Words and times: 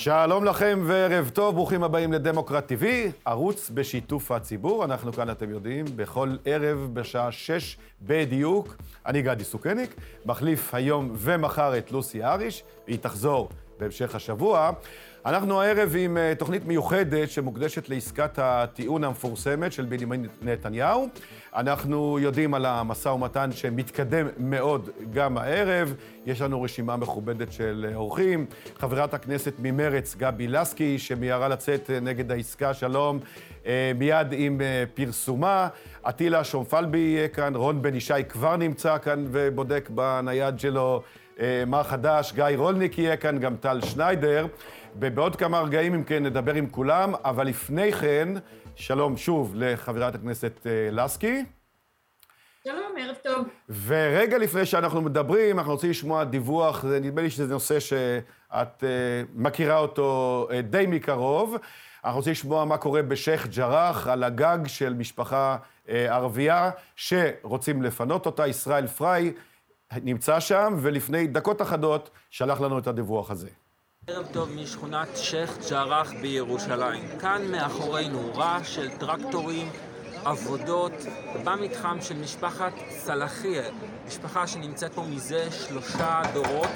שלום 0.00 0.44
לכם 0.44 0.82
וערב 0.86 1.30
טוב, 1.34 1.54
ברוכים 1.54 1.82
הבאים 1.82 2.12
לדמוקרט 2.12 2.72
TV, 2.72 2.84
ערוץ 3.24 3.70
בשיתוף 3.74 4.32
הציבור. 4.32 4.84
אנחנו 4.84 5.12
כאן, 5.12 5.30
אתם 5.30 5.50
יודעים, 5.50 5.84
בכל 5.96 6.36
ערב 6.44 6.88
בשעה 6.92 7.32
שש 7.32 7.76
בדיוק. 8.02 8.76
אני 9.06 9.22
גדי 9.22 9.44
סוכניק, 9.44 9.94
מחליף 10.26 10.74
היום 10.74 11.12
ומחר 11.16 11.78
את 11.78 11.92
לוסי 11.92 12.24
אריש, 12.24 12.62
והיא 12.86 12.98
תחזור 12.98 13.48
בהמשך 13.78 14.14
השבוע. 14.14 14.70
אנחנו 15.28 15.62
הערב 15.62 15.94
עם 15.98 16.16
אה, 16.16 16.32
תוכנית 16.38 16.66
מיוחדת 16.66 17.30
שמוקדשת 17.30 17.88
לעסקת 17.88 18.38
הטיעון 18.38 19.04
המפורסמת 19.04 19.72
של 19.72 19.84
בנימין 19.84 20.26
נתניהו. 20.42 21.08
אנחנו 21.54 22.18
יודעים 22.18 22.54
על 22.54 22.66
המשא 22.66 23.08
ומתן 23.08 23.52
שמתקדם 23.52 24.26
מאוד 24.38 24.90
גם 25.12 25.38
הערב. 25.38 25.94
יש 26.26 26.40
לנו 26.40 26.62
רשימה 26.62 26.96
מכובדת 26.96 27.52
של 27.52 27.90
אורחים. 27.94 28.46
חברת 28.78 29.14
הכנסת 29.14 29.52
ממרץ, 29.58 30.16
גבי 30.16 30.48
לסקי, 30.48 30.98
שמיהרה 30.98 31.48
לצאת 31.48 31.90
נגד 32.02 32.32
העסקה, 32.32 32.74
שלום, 32.74 33.18
אה, 33.66 33.92
מיד 33.98 34.26
עם 34.32 34.60
אה, 34.60 34.84
פרסומה. 34.94 35.68
עטילה 36.02 36.44
שומפלבי 36.44 36.98
יהיה 36.98 37.28
כאן, 37.28 37.56
רון 37.56 37.82
בן 37.82 37.94
ישי 37.94 38.14
כבר 38.28 38.56
נמצא 38.56 38.98
כאן 38.98 39.26
ובודק 39.32 39.90
בנייד 39.94 40.58
שלו 40.58 41.02
מה 41.66 41.84
חדש. 41.84 42.32
גיא 42.32 42.44
רולניק 42.56 42.98
יהיה 42.98 43.16
כאן, 43.16 43.38
גם 43.38 43.56
טל 43.56 43.80
שניידר. 43.80 44.46
ובעוד 45.00 45.36
כמה 45.36 45.60
רגעים, 45.60 45.94
אם 45.94 46.04
כן, 46.04 46.26
נדבר 46.26 46.54
עם 46.54 46.66
כולם, 46.66 47.14
אבל 47.24 47.46
לפני 47.46 47.92
כן, 47.92 48.28
שלום 48.76 49.16
שוב 49.16 49.52
לחברת 49.56 50.14
הכנסת 50.14 50.66
אה, 50.66 50.88
לסקי. 50.92 51.44
שלום, 52.64 52.92
ערב 52.98 53.16
טוב. 53.22 53.46
ורגע 53.86 54.38
לפני 54.38 54.66
שאנחנו 54.66 55.00
מדברים, 55.00 55.58
אנחנו 55.58 55.72
רוצים 55.72 55.90
לשמוע 55.90 56.24
דיווח, 56.24 56.84
נדמה 56.84 57.22
לי 57.22 57.30
שזה 57.30 57.46
נושא 57.46 57.80
שאת 57.80 58.80
uh, 58.80 58.86
מכירה 59.34 59.78
אותו 59.78 60.48
uh, 60.50 60.62
די 60.62 60.84
מקרוב. 60.88 61.56
אנחנו 62.04 62.18
רוצים 62.18 62.30
לשמוע 62.30 62.64
מה 62.64 62.76
קורה 62.76 63.02
בשייח' 63.02 63.46
ג'ראח, 63.46 64.06
על 64.06 64.24
הגג 64.24 64.58
של 64.66 64.94
משפחה 64.94 65.56
uh, 65.86 65.90
ערבייה, 65.90 66.70
שרוצים 66.96 67.82
לפנות 67.82 68.26
אותה. 68.26 68.46
ישראל 68.46 68.86
פריי 68.86 69.32
נמצא 70.02 70.40
שם, 70.40 70.74
ולפני 70.76 71.26
דקות 71.26 71.62
אחדות 71.62 72.10
שלח 72.30 72.60
לנו 72.60 72.78
את 72.78 72.86
הדיווח 72.86 73.30
הזה. 73.30 73.48
ערב 74.08 74.26
טוב 74.32 74.50
משכונת 74.52 75.08
שייח' 75.16 75.70
ג'ראח 75.70 76.12
בירושלים. 76.20 77.18
כאן 77.20 77.42
מאחורינו 77.50 78.32
רעש 78.34 78.74
של 78.74 78.90
טרקטורים, 78.90 79.68
עבודות, 80.24 80.92
במתחם 81.44 81.98
של 82.00 82.16
משפחת 82.16 82.72
סלאחיה, 82.90 83.62
משפחה 84.06 84.46
שנמצאת 84.46 84.92
פה 84.92 85.02
מזה 85.02 85.48
שלושה 85.50 86.22
דורות. 86.34 86.68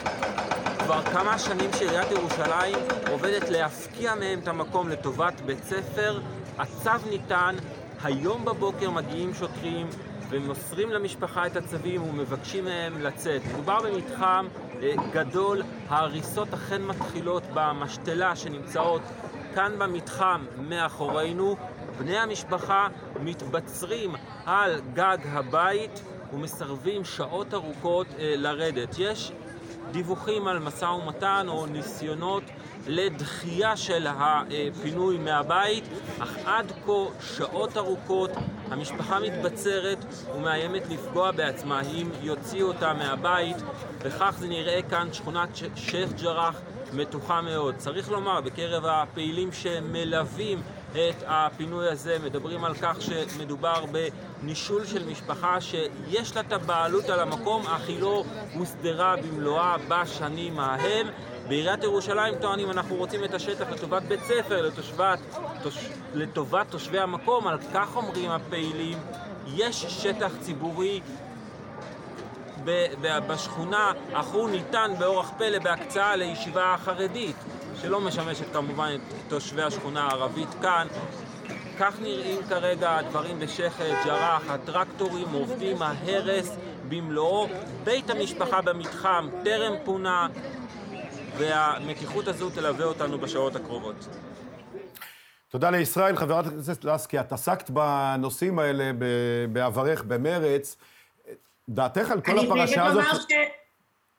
כבר 0.79 1.03
כמה 1.03 1.39
שנים 1.39 1.71
שעיריית 1.79 2.11
ירושלים 2.11 2.79
עובדת 3.11 3.49
להפקיע 3.49 4.15
מהם 4.15 4.39
את 4.39 4.49
המקום 4.49 4.89
לטובת 4.89 5.41
בית 5.41 5.65
ספר. 5.65 6.21
הצו 6.59 7.09
ניתן, 7.11 7.57
היום 8.03 8.45
בבוקר 8.45 8.91
מגיעים 8.91 9.35
שוטרים 9.35 9.87
ומוסרים 10.33 10.91
למשפחה 10.91 11.47
את 11.47 11.57
הצווים 11.57 12.03
ומבקשים 12.03 12.65
מהם 12.65 13.03
לצאת. 13.03 13.43
מדובר 13.53 13.79
במתחם 13.83 14.47
אה, 14.83 14.95
גדול, 15.13 15.63
ההריסות 15.89 16.55
אכן 16.55 16.83
מתחילות 16.83 17.43
במשתלה 17.55 18.37
שנמצאות 18.37 19.03
כאן 19.55 19.73
במתחם 19.79 20.45
מאחורינו. 20.59 21.57
בני 21.99 22.19
המשפחה 22.19 22.89
מתבצרים 23.21 24.15
על 24.47 24.81
גג 24.95 25.19
הבית 25.25 26.03
ומסרבים 26.33 27.05
שעות 27.05 27.55
ארוכות 27.55 28.07
אה, 28.19 28.35
לרדת. 28.37 28.97
יש 28.99 29.33
דיווחים 29.91 30.49
על 30.49 30.59
משא 30.59 30.85
ומתן 30.85 31.47
או 31.49 31.67
ניסיונות 31.67 32.43
לדחייה 32.87 33.77
של 33.77 34.07
הפינוי 34.11 35.19
מהבית, 35.19 35.85
אך 36.19 36.37
עד 36.45 36.73
כה 36.87 36.93
שעות 37.21 37.77
ארוכות 37.77 38.31
המשפחה 38.73 39.21
מתבצרת 39.21 40.05
ומאיימת 40.37 40.83
לפגוע 40.91 41.31
בעצמה 41.31 41.81
אם 41.81 42.11
יוציאו 42.23 42.69
אותה 42.69 42.93
מהבית, 42.93 43.57
וכך 43.99 44.35
זה 44.39 44.49
נראה 44.49 44.81
כאן 44.91 45.09
שכונת 45.13 45.49
שייח' 45.77 46.13
ג'ראח 46.23 46.61
מתוחה 46.93 47.41
מאוד. 47.41 47.75
צריך 47.77 48.11
לומר, 48.11 48.41
בקרב 48.41 48.85
הפעילים 48.87 49.53
שמלווים 49.53 50.63
את 50.93 51.25
הפינוי 51.27 51.89
הזה, 51.89 52.17
מדברים 52.25 52.65
על 52.65 52.75
כך 52.75 52.97
שמדובר 53.01 53.85
בנישול 53.93 54.87
של 54.87 55.09
משפחה 55.09 55.61
שיש 55.61 56.37
לה 56.37 56.41
את 56.41 56.53
הבעלות 56.53 57.09
על 57.09 57.21
המקום, 57.21 57.67
אך 57.67 57.89
היא 57.89 58.01
לא 58.01 58.25
הוסדרה 58.55 59.17
במלואה 59.17 59.77
בשנים 59.89 60.59
ההם. 60.59 61.07
בעיריית 61.49 61.83
ירושלים 61.83 62.35
טוענים 62.41 62.71
אנחנו 62.71 62.97
רוצים 62.97 63.25
את 63.25 63.35
השטח 63.35 63.71
לטובת 63.71 64.03
בית 64.03 64.21
ספר, 64.23 64.63
לתושבת, 64.63 65.19
תוש, 65.63 65.89
לטובת 66.15 66.67
תושבי 66.71 66.99
המקום, 66.99 67.47
על 67.47 67.59
כך 67.75 67.97
אומרים 67.97 68.31
הפעילים, 68.31 68.99
יש 69.47 69.85
שטח 69.85 70.33
ציבורי 70.41 71.01
בשכונה, 73.05 73.93
אך 74.13 74.27
הוא 74.27 74.51
ניתן 74.51 74.91
באורח 74.99 75.33
פלא 75.39 75.59
בהקצאה 75.59 76.17
לישיבה 76.17 76.77
חרדית, 76.85 77.37
שלא 77.83 78.01
משמשת 78.01 78.53
כמובן 78.53 78.95
את 78.97 79.01
תושבי 79.29 79.63
השכונה 79.63 80.05
הערבית 80.05 80.49
כאן. 80.63 80.87
כך 81.79 82.01
נראים 82.01 82.39
כרגע 82.49 82.97
הדברים 82.97 83.39
בשייח' 83.41 83.81
ג'ראח, 84.05 84.43
הטרקטורים 84.51 85.33
עובדים, 85.33 85.83
ההרס 85.83 86.57
במלואו, 86.89 87.47
בית 87.85 88.11
המשפחה 88.11 88.61
במתחם 88.61 89.29
טרם 89.45 89.73
פונה, 89.85 90.29
והמתיחות 91.39 92.29
הזו 92.29 92.51
תלווה 92.51 92.85
אותנו 92.85 93.19
בשעות 93.19 93.57
הקרובות. 93.57 93.97
תודה 95.49 95.71
לישראל. 95.71 96.17
חברת 96.17 96.47
הכנסת 96.47 96.85
לסקי, 96.85 97.21
את 97.21 97.33
עסקת 97.33 97.71
בנושאים 97.71 98.59
האלה 98.59 98.91
בעברך 99.53 100.05
במרץ. 100.05 100.77
דעתך 101.69 102.11
על 102.11 102.21
כל 102.21 102.39
הפרשה 102.39 102.87
הזאת... 102.87 103.01
אני 103.01 103.11
אומר 103.11 103.21
ש... 103.21 103.33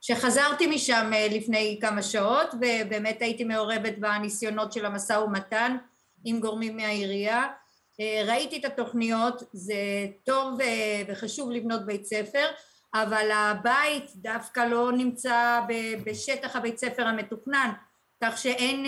שחזרתי 0.02 0.68
משם 0.68 1.12
אה, 1.14 1.28
לפני 1.32 1.78
כמה 1.82 2.02
שעות, 2.02 2.54
ובאמת 2.54 3.22
הייתי 3.22 3.44
מעורבת 3.44 3.98
בניסיונות 3.98 4.74
של 4.74 4.86
המשא 4.86 5.14
ומתן 5.14 5.78
עם 6.26 6.40
גורמים 6.40 6.78
מהעירייה. 6.78 7.48
אה, 8.00 8.24
ראיתי 8.28 8.58
את 8.58 8.66
התוכניות, 8.66 9.44
זה 9.54 9.76
טוב 10.24 10.62
אה, 10.62 11.02
וחשוב 11.08 11.52
לבנות 11.52 11.86
בית 11.86 12.06
ספר, 12.06 12.46
אבל 12.94 13.32
הבית 13.34 14.12
דווקא 14.16 14.60
לא 14.60 14.92
נמצא 14.92 15.62
בשטח 16.06 16.56
הבית 16.56 16.78
ספר 16.78 17.08
המתוכנן, 17.08 17.70
כך 18.24 18.38
שאין 18.38 18.86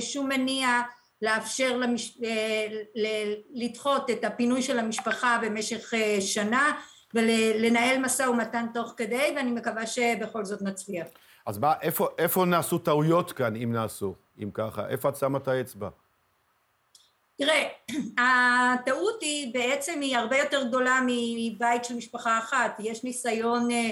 שום 0.00 0.28
מניע 0.28 0.80
לאפשר 1.22 1.76
למש... 1.76 2.18
לדחות 3.54 4.10
את 4.10 4.24
הפינוי 4.24 4.62
של 4.62 4.78
המשפחה 4.78 5.38
במשך 5.42 5.92
שנה 6.20 6.72
ולנהל 7.14 7.98
משא 7.98 8.22
ומתן 8.22 8.66
תוך 8.74 8.94
כדי, 8.96 9.32
ואני 9.36 9.50
מקווה 9.50 9.86
שבכל 9.86 10.44
זאת 10.44 10.62
נצליח. 10.62 11.06
אז 11.46 11.58
מה, 11.58 11.74
איפה, 11.82 12.08
איפה 12.18 12.44
נעשו 12.44 12.78
טעויות 12.78 13.32
כאן, 13.32 13.56
אם 13.56 13.72
נעשו, 13.72 14.14
אם 14.42 14.50
ככה? 14.54 14.88
איפה 14.88 15.08
את 15.08 15.16
שמה 15.16 15.38
את 15.38 15.48
האצבע? 15.48 15.88
תראה, 17.38 17.68
הטעות 18.24 19.22
היא 19.22 19.54
בעצם 19.54 20.00
היא 20.00 20.16
הרבה 20.16 20.38
יותר 20.38 20.64
גדולה 20.64 21.00
מבית 21.06 21.84
של 21.84 21.94
משפחה 21.94 22.38
אחת. 22.38 22.76
יש 22.78 23.04
ניסיון 23.04 23.70
אה, 23.70 23.90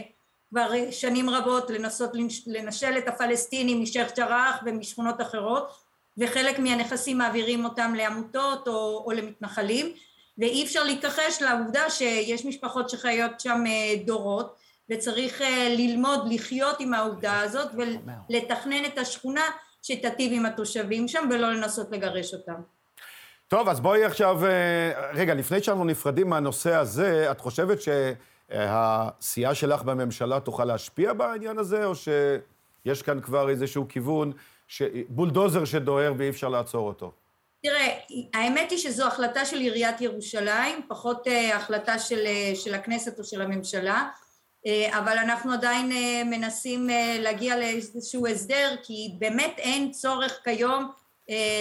כבר 0.50 0.70
שנים 0.90 1.30
רבות 1.30 1.70
לנסות 1.70 2.10
לנשל 2.46 2.98
את 2.98 3.08
הפלסטינים 3.08 3.82
משייח' 3.82 4.12
ג'ראח 4.16 4.62
ומשכונות 4.66 5.20
אחרות, 5.20 5.70
וחלק 6.18 6.58
מהנכסים 6.58 7.18
מעבירים 7.18 7.64
אותם 7.64 7.94
לעמותות 7.96 8.68
או, 8.68 9.02
או 9.06 9.12
למתנחלים. 9.12 9.92
ואי 10.38 10.64
אפשר 10.64 10.84
להתכחש 10.84 11.42
לעובדה 11.42 11.90
שיש 11.90 12.44
משפחות 12.44 12.90
שחיות 12.90 13.40
שם 13.40 13.64
אה, 13.66 14.04
דורות 14.04 14.56
וצריך 14.90 15.42
אה, 15.42 15.68
ללמוד 15.68 16.32
לחיות 16.32 16.76
עם 16.80 16.94
העובדה 16.94 17.40
הזאת 17.40 17.68
ולתכנן 18.28 18.84
את 18.84 18.98
השכונה 18.98 19.44
שתטיב 19.82 20.32
עם 20.32 20.46
התושבים 20.46 21.08
שם 21.08 21.28
ולא 21.30 21.52
לנסות 21.52 21.92
לגרש 21.92 22.34
אותם. 22.34 22.75
טוב, 23.48 23.68
אז 23.68 23.80
בואי 23.80 24.04
עכשיו, 24.04 24.46
אה, 24.46 25.10
רגע, 25.12 25.34
לפני 25.34 25.62
שאנחנו 25.62 25.84
נפרדים 25.84 26.28
מהנושא 26.28 26.74
הזה, 26.74 27.30
את 27.30 27.40
חושבת 27.40 27.78
שהסיעה 27.82 29.54
שלך 29.54 29.82
בממשלה 29.82 30.40
תוכל 30.40 30.64
להשפיע 30.64 31.12
בעניין 31.12 31.58
הזה, 31.58 31.84
או 31.84 31.92
שיש 31.94 33.02
כאן 33.02 33.20
כבר 33.20 33.50
איזשהו 33.50 33.88
כיוון, 33.88 34.32
בולדוזר 35.08 35.64
שדוהר 35.64 36.14
ואי 36.18 36.28
אפשר 36.28 36.48
לעצור 36.48 36.88
אותו? 36.88 37.12
תראה, 37.62 37.98
האמת 38.34 38.70
היא 38.70 38.78
שזו 38.78 39.06
החלטה 39.06 39.44
של 39.44 39.56
עיריית 39.56 40.00
ירושלים, 40.00 40.82
פחות 40.88 41.26
uh, 41.26 41.54
החלטה 41.54 41.98
של, 41.98 42.24
uh, 42.24 42.56
של 42.56 42.74
הכנסת 42.74 43.18
או 43.18 43.24
של 43.24 43.42
הממשלה, 43.42 44.08
אבל 44.90 45.18
אנחנו 45.18 45.52
עדיין 45.52 45.90
מנסים 46.30 46.88
להגיע 47.18 47.56
לאיזשהו 47.56 48.26
הסדר, 48.26 48.76
כי 48.82 49.14
באמת 49.18 49.54
אין 49.58 49.90
צורך 49.90 50.40
כיום 50.44 50.90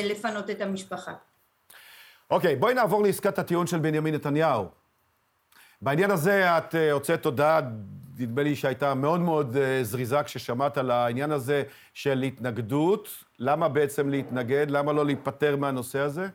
לפנות 0.03 0.49
את 0.49 0.61
המשפחה. 0.61 1.13
אוקיי, 2.29 2.55
בואי 2.55 2.73
נעבור 2.73 3.03
לעסקת 3.03 3.39
הטיעון 3.39 3.67
של 3.67 3.79
בנימין 3.79 4.15
נתניהו. 4.15 4.65
בעניין 5.81 6.11
הזה 6.11 6.57
את 6.57 6.75
uh, 6.75 6.77
הוצאת 6.91 7.25
הודעה 7.25 7.61
נדמה 8.19 8.43
לי 8.43 8.55
שהייתה 8.55 8.93
מאוד 8.93 9.19
מאוד 9.19 9.57
זריזה 9.81 10.23
כששמעת 10.23 10.77
על 10.77 10.91
העניין 10.91 11.31
הזה 11.31 11.63
של 11.93 12.21
התנגדות. 12.21 13.09
למה 13.39 13.69
בעצם 13.69 14.09
להתנגד? 14.09 14.65
למה 14.69 14.93
לא 14.93 15.05
להיפטר 15.05 15.55
מהנושא 15.55 15.99
הזה? 15.99 16.27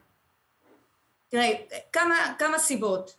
תראה, 1.28 1.52
כמה, 1.92 2.14
כמה 2.38 2.58
סיבות. 2.58 3.16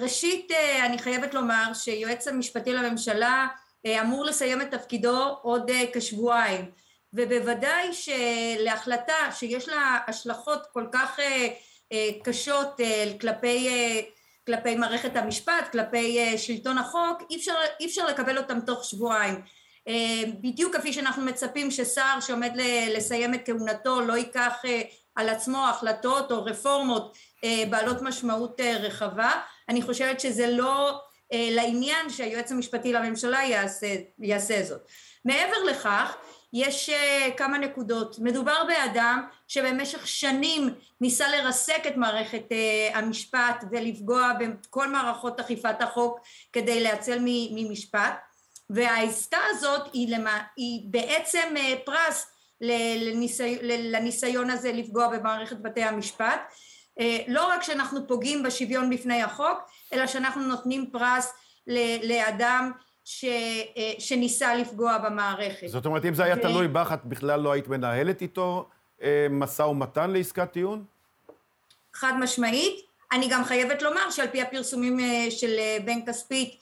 ראשית, 0.00 0.52
אני 0.86 0.98
חייבת 0.98 1.34
לומר 1.34 1.70
שיועץ 1.74 2.28
המשפטי 2.28 2.72
לממשלה 2.72 3.48
אמור 3.86 4.24
לסיים 4.24 4.62
את 4.62 4.70
תפקידו 4.70 5.38
עוד 5.42 5.70
כשבועיים. 5.92 6.70
ובוודאי 7.12 7.90
שלהחלטה 7.92 9.32
שיש 9.32 9.68
לה 9.68 9.98
השלכות 10.06 10.66
כל 10.72 10.86
כך 10.92 11.20
אה, 11.20 11.48
אה, 11.92 12.08
קשות 12.24 12.80
אה, 12.80 13.12
כלפי, 13.20 13.68
כלפי 14.46 14.74
מערכת 14.74 15.16
המשפט, 15.16 15.68
כלפי 15.72 16.38
שלטון 16.38 16.78
החוק, 16.78 17.22
אי 17.30 17.36
אפשר, 17.36 17.54
אי 17.80 17.86
אפשר 17.86 18.06
לקבל 18.06 18.38
אותם 18.38 18.60
תוך 18.60 18.84
שבועיים. 18.84 19.40
בדיוק 20.42 20.76
כפי 20.76 20.92
שאנחנו 20.92 21.24
מצפים 21.24 21.70
ששר 21.70 22.20
שעומד 22.20 22.52
לסיים 22.90 23.34
את 23.34 23.40
כהונתו 23.44 24.00
לא 24.00 24.12
ייקח 24.12 24.62
על 25.14 25.28
עצמו 25.28 25.68
החלטות 25.68 26.32
או 26.32 26.44
רפורמות 26.44 27.16
בעלות 27.70 28.02
משמעות 28.02 28.60
רחבה, 28.60 29.30
אני 29.68 29.82
חושבת 29.82 30.20
שזה 30.20 30.46
לא 30.46 31.00
לעניין 31.32 32.10
שהיועץ 32.10 32.52
המשפטי 32.52 32.92
לממשלה 32.92 33.44
יעשה, 33.44 33.94
יעשה 34.18 34.62
זאת. 34.64 34.80
מעבר 35.24 35.64
לכך, 35.70 36.16
יש 36.52 36.90
uh, 36.90 37.32
כמה 37.36 37.58
נקודות. 37.58 38.18
מדובר 38.18 38.64
באדם 38.64 39.26
שבמשך 39.48 40.06
שנים 40.06 40.74
ניסה 41.00 41.28
לרסק 41.28 41.86
את 41.86 41.96
מערכת 41.96 42.44
uh, 42.50 42.96
המשפט 42.96 43.64
ולפגוע 43.70 44.32
בכל 44.32 44.88
מערכות 44.88 45.40
אכיפת 45.40 45.82
החוק 45.82 46.20
כדי 46.52 46.80
להצל 46.80 47.18
ממשפט 47.54 48.14
והעסקה 48.70 49.38
הזאת 49.50 49.82
היא, 49.92 50.16
למה, 50.16 50.42
היא 50.56 50.80
בעצם 50.84 51.54
uh, 51.56 51.86
פרס 51.86 52.26
לניסי, 52.60 53.58
לניסיון 53.62 54.50
הזה 54.50 54.72
לפגוע 54.72 55.08
במערכת 55.08 55.56
בתי 55.62 55.82
המשפט. 55.82 56.40
לא 57.28 57.48
רק 57.48 57.62
שאנחנו 57.62 58.06
פוגעים 58.08 58.42
בשוויון 58.42 58.90
בפני 58.90 59.22
החוק 59.22 59.58
אלא 59.92 60.06
שאנחנו 60.06 60.42
נותנים 60.42 60.90
פרס 60.92 61.32
לאדם 62.02 62.72
ש, 63.10 63.24
אה, 63.76 63.92
שניסה 63.98 64.54
לפגוע 64.54 64.98
במערכת. 64.98 65.66
זאת 65.68 65.86
אומרת, 65.86 66.04
אם 66.04 66.14
זה 66.14 66.24
היה 66.24 66.34
ו... 66.38 66.42
תלוי 66.42 66.68
בך, 66.68 66.90
את 66.94 67.04
בכלל 67.04 67.40
לא 67.40 67.52
היית 67.52 67.68
מנהלת 67.68 68.22
איתו 68.22 68.68
אה, 69.02 69.26
משא 69.30 69.62
ומתן 69.62 70.10
לעסקת 70.10 70.52
טיעון? 70.52 70.84
חד 71.94 72.12
משמעית. 72.20 72.80
אני 73.12 73.28
גם 73.28 73.44
חייבת 73.44 73.82
לומר 73.82 74.10
שעל 74.10 74.26
פי 74.28 74.42
הפרסומים 74.42 75.00
אה, 75.00 75.30
של 75.30 75.56
בן 75.84 76.06
כספית, 76.06 76.60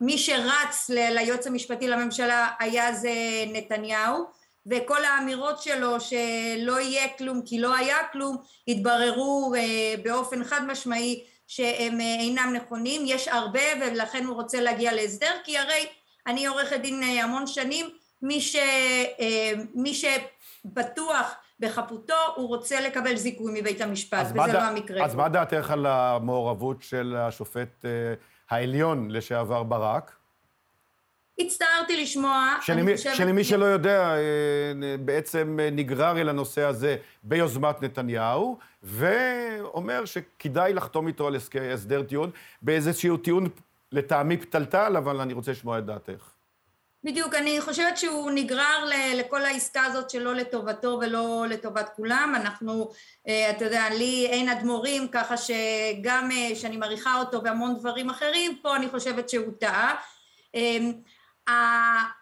מי 0.00 0.18
שרץ 0.18 0.90
ליועץ 0.90 1.46
המשפטי 1.46 1.88
לממשלה 1.88 2.48
היה 2.58 2.92
זה 2.92 3.10
נתניהו, 3.52 4.24
וכל 4.66 5.04
האמירות 5.04 5.62
שלו 5.62 6.00
שלא 6.00 6.80
יהיה 6.80 7.08
כלום 7.18 7.42
כי 7.44 7.60
לא 7.60 7.76
היה 7.76 7.96
כלום, 8.12 8.36
התבררו 8.68 9.54
באופן 10.04 10.44
חד 10.44 10.60
משמעי 10.66 11.24
שהם 11.50 12.00
אה, 12.00 12.16
אינם 12.20 12.52
נכונים, 12.56 13.02
יש 13.06 13.28
הרבה 13.28 13.60
ולכן 13.80 14.24
הוא 14.24 14.34
רוצה 14.34 14.60
להגיע 14.60 14.92
להסדר, 14.92 15.30
כי 15.44 15.58
הרי 15.58 15.86
אני 16.26 16.46
עורכת 16.46 16.80
דין 16.80 17.02
אה, 17.02 17.24
המון 17.24 17.46
שנים, 17.46 17.86
מי, 18.22 18.40
ש, 18.40 18.56
אה, 19.20 19.52
מי 19.74 19.92
שבטוח 19.94 21.34
בחפותו, 21.60 22.14
הוא 22.36 22.48
רוצה 22.48 22.80
לקבל 22.80 23.16
זיכוי 23.16 23.60
מבית 23.60 23.80
המשפט, 23.80 24.26
וזה 24.26 24.52
לא 24.52 24.58
המקרה. 24.58 25.04
אז 25.04 25.14
מה 25.14 25.28
דעתך 25.28 25.70
על 25.70 25.86
המעורבות 25.86 26.82
של 26.82 27.16
השופט 27.18 27.84
העליון 28.50 29.10
לשעבר 29.10 29.62
ברק? 29.62 30.16
הצטערתי 31.38 32.02
לשמוע, 32.02 32.54
שלמי, 32.60 32.96
חושבת... 32.96 33.16
שלמי 33.16 33.44
שלא 33.44 33.64
יודע, 33.64 34.14
בעצם 35.00 35.58
נגרר 35.72 36.20
אל 36.20 36.28
הנושא 36.28 36.62
הזה 36.62 36.96
ביוזמת 37.22 37.82
נתניהו, 37.82 38.58
ואומר 38.82 40.04
שכדאי 40.04 40.72
לחתום 40.72 41.08
איתו 41.08 41.26
על 41.26 41.36
הסדר 41.72 42.02
טיעון, 42.02 42.30
באיזשהו 42.62 43.16
טיעון 43.16 43.48
לטעמי 43.92 44.36
פתלתל, 44.36 44.94
אבל 44.98 45.20
אני 45.20 45.32
רוצה 45.32 45.50
לשמוע 45.50 45.78
את 45.78 45.86
דעתך. 45.86 46.30
בדיוק, 47.04 47.34
אני 47.34 47.60
חושבת 47.60 47.98
שהוא 47.98 48.30
נגרר 48.30 48.88
לכל 49.14 49.44
העסקה 49.44 49.84
הזאת 49.84 50.10
שלא 50.10 50.34
לטובתו 50.34 50.98
ולא 51.00 51.46
לטובת 51.48 51.88
כולם. 51.96 52.32
אנחנו, 52.36 52.90
אה, 53.28 53.50
אתה 53.50 53.64
יודע, 53.64 53.88
לי 53.90 54.26
אין 54.30 54.48
אדמו"רים, 54.48 55.08
ככה 55.08 55.34
שגם 55.36 56.28
אה, 56.32 56.56
שאני 56.56 56.76
מעריכה 56.76 57.18
אותו 57.18 57.42
בהמון 57.42 57.76
דברים 57.76 58.10
אחרים, 58.10 58.58
פה 58.62 58.76
אני 58.76 58.88
חושבת 58.88 59.28
שהוא 59.28 59.52
טעה. 59.60 59.94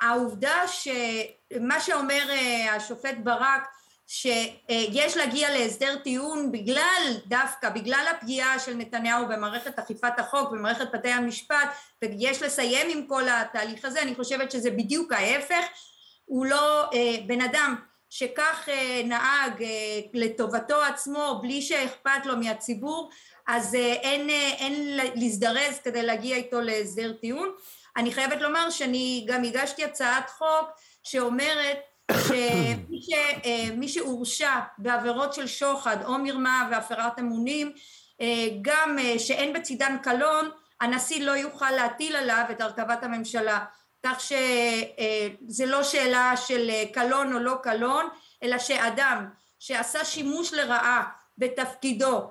העובדה 0.01 0.69
שמה 0.69 1.81
שאומר 1.81 2.31
אה, 2.31 2.75
השופט 2.75 3.17
ברק 3.23 3.69
שיש 4.11 5.17
להגיע 5.17 5.51
להסדר 5.51 5.97
טיעון 5.97 6.53
בגלל 6.53 7.17
דווקא 7.27 7.69
בגלל 7.69 8.07
הפגיעה 8.11 8.59
של 8.59 8.75
נתניהו 8.75 9.29
במערכת 9.29 9.79
אכיפת 9.79 10.19
החוק 10.19 10.51
במערכת 10.51 10.87
בתי 10.95 11.09
המשפט 11.09 11.69
ויש 12.03 12.43
לסיים 12.43 12.87
עם 12.91 13.07
כל 13.07 13.23
התהליך 13.29 13.85
הזה 13.85 14.03
אני 14.03 14.15
חושבת 14.15 14.51
שזה 14.51 14.71
בדיוק 14.71 15.13
ההפך. 15.13 15.65
הוא 16.25 16.47
לא 16.47 16.85
אה, 16.93 17.17
בן 17.27 17.41
אדם 17.41 17.77
שכך 18.11 18.69
אה, 18.69 19.03
נהג 19.05 19.65
לטובתו 20.15 20.83
עצמו 20.83 21.39
בלי 21.43 21.63
שאכפת 21.63 22.27
לו 22.27 22.37
מהציבור 22.37 23.11
אז 23.47 23.75
אין, 23.75 24.31
אין 24.31 24.97
להזדרז 25.15 25.79
כדי 25.85 26.03
להגיע 26.03 26.37
איתו 26.37 26.61
להסדר 26.61 27.13
טיעון. 27.13 27.49
אני 27.97 28.13
חייבת 28.13 28.41
לומר 28.41 28.71
שאני 28.71 29.25
גם 29.29 29.45
הגשתי 29.45 29.85
הצעת 29.85 30.31
חוק 30.31 30.71
שאומרת 31.03 31.79
שמי 32.13 33.87
אה, 33.87 33.89
שהורשע 33.89 34.61
בעבירות 34.79 35.35
של 35.35 35.47
שוחד 35.47 35.97
או 36.05 36.19
מרמה 36.19 36.69
והפרת 36.71 37.19
אמונים 37.19 37.73
אה, 38.21 38.49
גם 38.63 38.97
אה, 38.99 39.19
שאין 39.19 39.53
בצידן 39.53 39.97
קלון 40.03 40.51
הנשיא 40.81 41.25
לא 41.25 41.33
יוכל 41.33 41.71
להטיל 41.71 42.17
עליו 42.17 42.45
את 42.51 42.61
הרכבת 42.61 43.03
הממשלה. 43.05 43.65
כך 44.07 44.21
שזה 44.21 45.67
לא 45.67 45.83
שאלה 45.83 46.37
של 46.37 46.71
קלון 46.93 47.33
או 47.33 47.39
לא 47.39 47.55
קלון 47.63 48.07
אלא 48.43 48.59
שאדם 48.59 49.29
שעשה 49.59 50.05
שימוש 50.05 50.55
לרעה 50.55 51.05
בתפקידו 51.39 52.31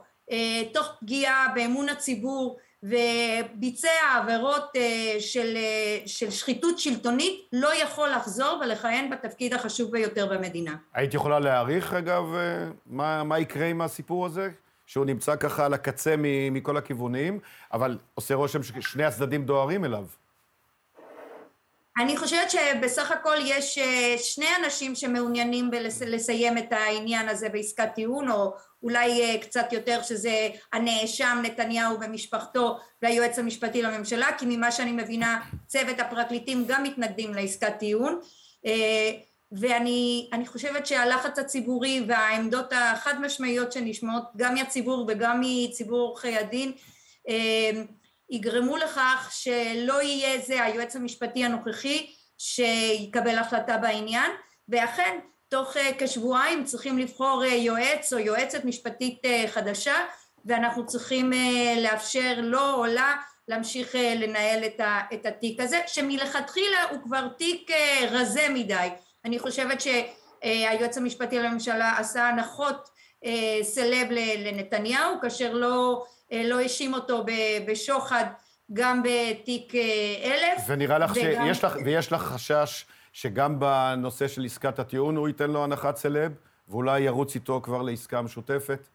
תוך 0.73 0.88
פגיעה 1.00 1.47
באמון 1.56 1.89
הציבור 1.89 2.59
וביצע 2.83 3.89
עבירות 4.18 4.71
אה, 4.75 5.16
של, 5.19 5.54
אה, 5.56 5.99
של 6.06 6.31
שחיתות 6.31 6.80
שלטונית 6.80 7.49
לא 7.54 7.75
יכול 7.83 8.09
לחזור 8.09 8.61
ולכהן 8.61 9.09
בתפקיד 9.09 9.54
החשוב 9.54 9.92
ביותר 9.92 10.28
במדינה. 10.35 10.75
היית 10.94 11.13
יכולה 11.13 11.40
להעריך, 11.40 11.94
אגב, 11.94 12.23
אה, 12.35 12.69
מה, 12.85 13.23
מה 13.23 13.40
יקרה 13.40 13.66
עם 13.66 13.81
הסיפור 13.81 14.25
הזה? 14.25 14.49
שהוא 14.85 15.06
נמצא 15.06 15.35
ככה 15.35 15.66
על 15.66 15.73
הקצה 15.73 16.16
מכל 16.52 16.78
הכיוונים, 16.78 17.40
אבל 17.73 17.97
עושה 18.13 18.35
רושם 18.35 18.63
ששני 18.63 19.04
הצדדים 19.04 19.45
דוהרים 19.45 19.85
אליו. 19.85 20.06
אני 21.99 22.18
חושבת 22.18 22.51
שבסך 22.51 23.11
הכל 23.11 23.35
יש 23.45 23.80
שני 24.18 24.47
אנשים 24.63 24.95
שמעוניינים 24.95 25.71
לסיים 26.07 26.57
את 26.57 26.71
העניין 26.73 27.30
הזה 27.30 27.49
בעסקת 27.49 27.89
טיעון, 27.95 28.31
או 28.31 28.54
אולי 28.83 29.21
אה, 29.21 29.37
קצת 29.42 29.73
יותר 29.73 30.01
שזה 30.04 30.49
הנאשם 30.73 31.39
נתניהו 31.44 31.97
ומשפחתו 32.01 32.77
והיועץ 33.01 33.39
המשפטי 33.39 33.81
לממשלה 33.81 34.27
כי 34.37 34.45
ממה 34.49 34.71
שאני 34.71 34.92
מבינה 34.92 35.42
צוות 35.68 35.99
הפרקליטים 35.99 36.66
גם 36.68 36.83
מתנגדים 36.83 37.33
לעסקת 37.33 37.73
טיעון. 37.80 38.19
אה, 38.66 39.11
ואני 39.51 40.44
חושבת 40.45 40.87
שהלחץ 40.87 41.39
הציבורי 41.39 42.04
והעמדות 42.07 42.73
החד 42.75 43.21
משמעיות 43.21 43.71
שנשמעות 43.71 44.23
גם 44.37 44.54
מהציבור 44.54 45.06
וגם 45.07 45.42
מציבור 45.42 45.99
עורכי 45.99 46.37
הדין 46.37 46.71
אה, 47.30 47.71
יגרמו 48.30 48.78
לכך 48.78 49.30
שלא 49.31 50.02
יהיה 50.02 50.42
זה 50.42 50.64
היועץ 50.64 50.96
המשפטי 50.96 51.46
הנוכחי 51.46 52.07
שיקבל 52.38 53.38
החלטה 53.38 53.78
בעניין 53.78 54.31
ואכן 54.69 55.19
תוך 55.50 55.78
אה, 55.78 55.92
כשבועיים 55.98 56.64
צריכים 56.64 56.98
לבחור 56.98 57.44
אה, 57.44 57.56
יועץ 57.56 58.14
או 58.14 58.19
יועצת 58.19 58.66
משפטית 58.66 59.26
אה, 59.26 59.46
חדשה 59.48 59.96
ואנחנו 60.46 60.86
צריכים 60.86 61.31
לאפשר 61.81 62.34
לו 62.38 62.74
או 62.74 62.86
לה 62.86 63.16
להמשיך 63.48 63.96
לנהל 63.96 64.64
את 65.14 65.26
התיק 65.26 65.60
הזה 65.60 65.81
שמלכתחילה 65.88 66.84
הוא 66.90 67.00
כבר 67.04 67.28
תיק 67.28 67.72
רזה 68.12 68.48
מדי. 68.50 68.88
אני 69.26 69.40
חושבת 69.40 69.81
שהיועץ 69.81 70.98
המשפטי 70.98 71.40
לממשלה 71.40 71.98
עשה 71.98 72.28
הנחות 72.28 72.90
סלב 73.64 74.07
לנתניהו 74.38 75.22
כאשר 75.22 75.54
לא, 75.54 76.06
לא 76.31 76.60
האשים 76.60 76.94
אותו 76.94 77.26
בשוחד 77.68 78.26
גם 78.74 79.04
בתיק 79.04 79.74
אלף 80.24 80.64
ונראה 80.68 80.98
לך 80.98 81.12
וגם... 81.16 81.46
שיש 81.46 81.64
לך, 81.64 81.76
ויש 81.86 82.12
לך 82.12 82.22
חשש 82.22 82.86
שגם 83.14 83.60
בנושא 83.60 84.28
של 84.28 84.46
עסקת 84.46 84.80
הטיעון 84.80 85.16
הוא 85.16 85.28
ייתן 85.28 85.52
לו 85.52 85.64
הנחת 85.64 85.98
סלב, 85.98 86.31
ואולי 86.68 87.00
ירוץ 87.00 87.36
איתו 87.36 87.62
כבר 87.64 87.81
לעסקה 87.81 88.22
משותפת? 88.22 88.88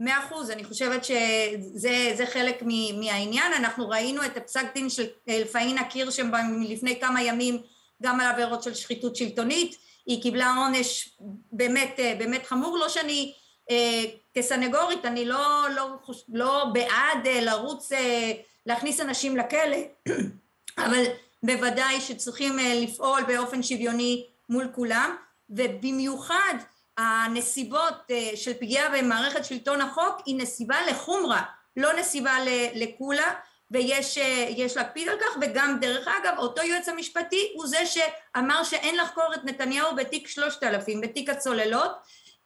מאה 0.00 0.24
אחוז, 0.26 0.50
אני 0.50 0.64
חושבת 0.64 1.04
שזה 1.04 2.26
חלק 2.26 2.62
מהעניין, 2.98 3.52
אנחנו 3.58 3.88
ראינו 3.88 4.24
את 4.24 4.36
הפסק 4.36 4.74
דין 4.74 4.90
של 4.90 5.06
פאינה 5.52 5.84
קירשנבאום 5.84 6.62
לפני 6.62 7.00
כמה 7.00 7.22
ימים 7.22 7.62
גם 8.02 8.20
על 8.20 8.26
עבירות 8.26 8.62
של 8.62 8.74
שחיתות 8.74 9.16
שלטונית, 9.16 9.76
היא 10.06 10.22
קיבלה 10.22 10.54
עונש 10.56 11.16
באמת, 11.52 12.00
באמת 12.18 12.46
חמור, 12.46 12.78
לא 12.78 12.88
שאני 12.88 13.32
אה, 13.70 14.04
כסנגורית, 14.36 15.04
אני 15.04 15.24
לא, 15.24 15.66
לא, 15.74 15.98
לא 16.28 16.64
בעד 16.72 17.26
אה, 17.26 17.40
לרוץ, 17.40 17.92
אה, 17.92 18.32
להכניס 18.66 19.00
אנשים 19.00 19.36
לכלא, 19.36 19.76
אבל 20.84 21.04
בוודאי 21.42 22.00
שצריכים 22.00 22.58
אה, 22.58 22.74
לפעול 22.74 23.22
באופן 23.22 23.62
שוויוני 23.62 24.26
מול 24.48 24.68
כולם, 24.74 25.16
ובמיוחד 25.50 26.54
הנסיבות 26.96 28.10
של 28.34 28.54
פגיעה 28.54 28.88
במערכת 28.88 29.44
שלטון 29.44 29.80
החוק 29.80 30.22
היא 30.26 30.38
נסיבה 30.38 30.76
לחומרה, 30.90 31.42
לא 31.76 31.92
נסיבה 31.92 32.32
לקולה, 32.74 33.34
ויש 33.70 34.76
להקפיד 34.76 35.08
על 35.08 35.16
כך, 35.20 35.36
וגם 35.40 35.78
דרך 35.80 36.08
אגב 36.08 36.34
אותו 36.38 36.62
יועץ 36.62 36.88
המשפטי 36.88 37.52
הוא 37.54 37.66
זה 37.66 37.78
שאמר 37.86 38.64
שאין 38.64 38.96
לחקור 38.96 39.34
את 39.34 39.44
נתניהו 39.44 39.96
בתיק 39.96 40.28
שלושת 40.28 40.62
אלפים, 40.62 41.00
בתיק 41.00 41.28
הצוללות, 41.30 41.92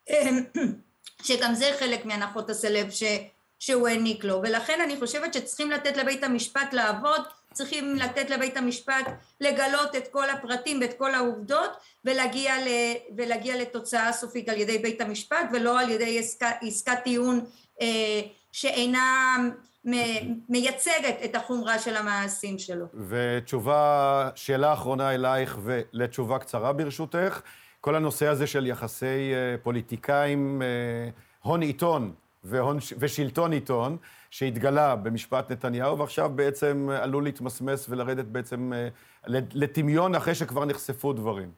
שגם 1.22 1.54
זה 1.54 1.70
חלק 1.78 2.04
מהנחות 2.04 2.50
הסלב 2.50 2.90
ש, 2.90 3.02
שהוא 3.58 3.88
העניק 3.88 4.24
לו, 4.24 4.40
ולכן 4.42 4.80
אני 4.84 4.96
חושבת 4.96 5.34
שצריכים 5.34 5.70
לתת 5.70 5.96
לבית 5.96 6.24
המשפט 6.24 6.72
לעבוד, 6.72 7.20
צריכים 7.52 7.96
לתת 7.96 8.30
לבית 8.30 8.56
המשפט 8.56 9.06
לגלות 9.40 9.96
את 9.96 10.08
כל 10.08 10.30
הפרטים 10.30 10.80
ואת 10.80 10.98
כל 10.98 11.14
העובדות 11.14 11.70
ולהגיע, 12.04 12.54
ל, 12.58 12.68
ולהגיע 13.16 13.56
לתוצאה 13.56 14.12
סופית 14.12 14.48
על 14.48 14.60
ידי 14.60 14.78
בית 14.78 15.00
המשפט 15.00 15.48
ולא 15.52 15.80
על 15.80 15.90
ידי 15.90 16.18
עסקת, 16.18 16.56
עסקת 16.62 16.98
טיעון 17.04 17.44
אה, 17.80 18.20
שאינה 18.52 19.36
מייצגת 20.48 21.16
את 21.24 21.34
החומרה 21.34 21.78
של 21.78 21.96
המעשים 21.96 22.58
שלו. 22.58 22.86
ותשובה, 23.08 24.30
שאלה 24.34 24.72
אחרונה 24.72 25.14
אלייך 25.14 25.58
ולתשובה 25.64 26.38
קצרה 26.38 26.72
ברשותך. 26.72 27.40
כל 27.80 27.94
הנושא 27.94 28.26
הזה 28.26 28.46
של 28.46 28.66
יחסי 28.66 29.32
אה, 29.34 29.56
פוליטיקאים, 29.62 30.62
אה, 30.62 31.10
הון 31.42 31.62
עיתון 31.62 32.14
והון, 32.44 32.78
ושלטון 32.98 33.52
עיתון, 33.52 33.96
שהתגלה 34.30 34.96
במשפט 34.96 35.50
נתניהו, 35.50 35.98
ועכשיו 35.98 36.30
בעצם 36.34 36.88
עלול 37.02 37.24
להתמסמס 37.24 37.86
ולרדת 37.88 38.24
בעצם 38.24 38.72
אה, 38.72 38.88
לטמיון 39.54 40.14
אחרי 40.14 40.34
שכבר 40.34 40.64
נחשפו 40.64 41.12
דברים. 41.12 41.52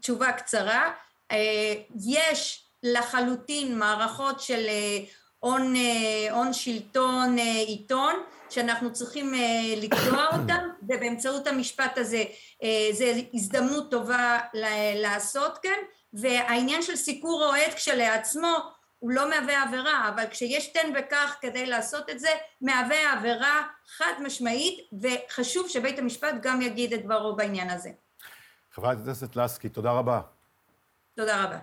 תשובה 0.00 0.32
קצרה, 0.32 0.90
יש 2.06 2.64
לחלוטין 2.82 3.78
מערכות 3.78 4.40
של 4.40 4.66
הון, 5.40 5.74
הון 6.30 6.52
שלטון 6.52 7.36
עיתון, 7.66 8.14
שאנחנו 8.52 8.92
צריכים 8.92 9.32
לקטוע 9.76 10.26
אותם, 10.38 10.68
ובאמצעות 10.82 11.46
המשפט 11.46 11.98
הזה 11.98 12.24
זו 12.92 13.04
הזדמנות 13.34 13.90
טובה 13.90 14.38
לעשות 14.94 15.58
כן, 15.58 15.78
והעניין 16.12 16.82
של 16.82 16.96
סיקור 16.96 17.44
אוהד 17.44 17.72
כשלעצמו 17.74 18.56
הוא 19.02 19.10
לא 19.10 19.30
מהווה 19.30 19.62
עבירה, 19.62 20.08
אבל 20.08 20.24
כשיש 20.30 20.72
תן 20.72 20.92
וכך 20.98 21.36
כדי 21.40 21.66
לעשות 21.66 22.10
את 22.10 22.20
זה, 22.20 22.28
מהווה 22.60 23.12
עבירה 23.12 23.62
חד 23.96 24.12
משמעית, 24.22 24.88
וחשוב 25.02 25.68
שבית 25.68 25.98
המשפט 25.98 26.34
גם 26.42 26.62
יגיד 26.62 26.92
את 26.92 27.04
דברו 27.04 27.36
בעניין 27.36 27.70
הזה. 27.70 27.90
חברת 28.72 28.98
הכנסת 29.00 29.36
לסקי, 29.36 29.68
תודה 29.68 29.90
רבה. 29.90 30.20
תודה 31.16 31.44
רבה. 31.44 31.58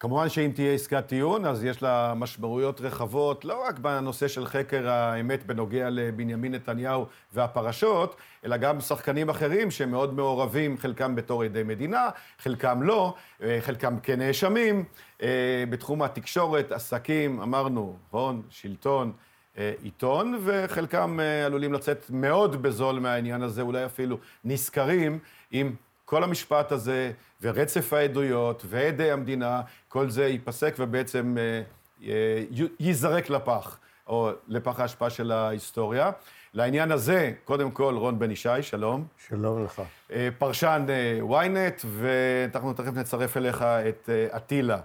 כמובן 0.00 0.28
שאם 0.28 0.50
תהיה 0.54 0.72
עסקת 0.74 1.06
טיעון, 1.06 1.44
אז 1.44 1.64
יש 1.64 1.82
לה 1.82 2.14
משמעויות 2.16 2.80
רחבות, 2.80 3.44
לא 3.44 3.64
רק 3.68 3.78
בנושא 3.78 4.28
של 4.28 4.46
חקר 4.46 4.88
האמת 4.88 5.46
בנוגע 5.46 5.90
לבנימין 5.90 6.54
נתניהו 6.54 7.06
והפרשות, 7.32 8.16
אלא 8.44 8.56
גם 8.56 8.80
שחקנים 8.80 9.28
אחרים 9.28 9.70
שמאוד 9.70 10.14
מעורבים, 10.14 10.78
חלקם 10.78 11.14
בתור 11.14 11.42
עדי 11.42 11.62
מדינה, 11.62 12.08
חלקם 12.38 12.82
לא, 12.82 13.14
אה, 13.42 13.58
חלקם 13.60 13.98
כנאשמים, 14.02 14.84
אה, 15.22 15.64
בתחום 15.70 16.02
התקשורת, 16.02 16.72
עסקים, 16.72 17.40
אמרנו, 17.40 17.96
הון, 18.10 18.42
שלטון, 18.50 19.12
אה, 19.58 19.72
עיתון, 19.82 20.40
וחלקם 20.44 21.18
עלולים 21.46 21.72
לצאת 21.72 22.06
מאוד 22.10 22.62
בזול 22.62 22.98
מהעניין 22.98 23.42
הזה, 23.42 23.62
אולי 23.62 23.84
אפילו 23.84 24.18
נשכרים 24.44 25.18
עם 25.50 25.74
כל 26.08 26.24
המשפט 26.24 26.72
הזה, 26.72 27.12
ורצף 27.42 27.92
העדויות, 27.92 28.62
ועדי 28.66 29.10
המדינה, 29.10 29.60
כל 29.88 30.10
זה 30.10 30.26
ייפסק 30.26 30.74
ובעצם 30.78 31.36
אה, 32.02 32.44
ייזרק 32.80 33.30
לפח, 33.30 33.78
או 34.06 34.30
לפח 34.48 34.80
האשפה 34.80 35.10
של 35.10 35.32
ההיסטוריה. 35.32 36.10
לעניין 36.54 36.92
הזה, 36.92 37.32
קודם 37.44 37.70
כל, 37.70 37.94
רון 37.96 38.18
בן 38.18 38.30
ישי, 38.30 38.62
שלום. 38.62 39.06
שלום 39.28 39.64
לך. 39.64 39.82
אה, 40.12 40.28
פרשן 40.38 40.86
אה, 40.88 41.20
ynet, 41.44 41.86
ואנחנו 41.86 42.72
תכף 42.72 42.92
נצרף 42.94 43.36
אליך 43.36 43.62
את 43.62 44.08
אטילה, 44.36 44.80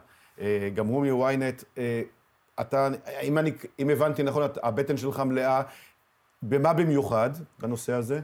גם 0.74 0.88
הוא 0.88 1.06
מ-ynet. 1.06 1.80
אתה, 2.62 2.89
אם, 3.24 3.38
אני, 3.38 3.51
אם 3.80 3.89
הבנתי 3.89 4.24
נכון, 4.24 4.44
הבטן 4.63 4.98
שלך 4.98 5.20
מלאה, 5.20 5.62
במה 6.44 6.74
במיוחד 6.74 7.30
בנושא 7.60 7.94
הזה? 7.94 8.22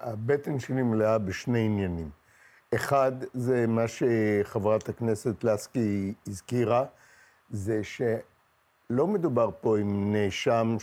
הבטן 0.00 0.58
שלי 0.58 0.82
מלאה 0.82 1.18
בשני 1.18 1.64
עניינים. 1.64 2.21
אחד, 2.74 3.12
זה 3.34 3.66
מה 3.66 3.84
שחברת 3.88 4.88
הכנסת 4.88 5.44
לסקי 5.44 6.14
הזכירה, 6.26 6.84
זה 7.50 7.80
שלא 7.84 9.06
מדובר 9.06 9.50
פה 9.60 9.78
עם 9.78 10.12
נאשם 10.12 10.76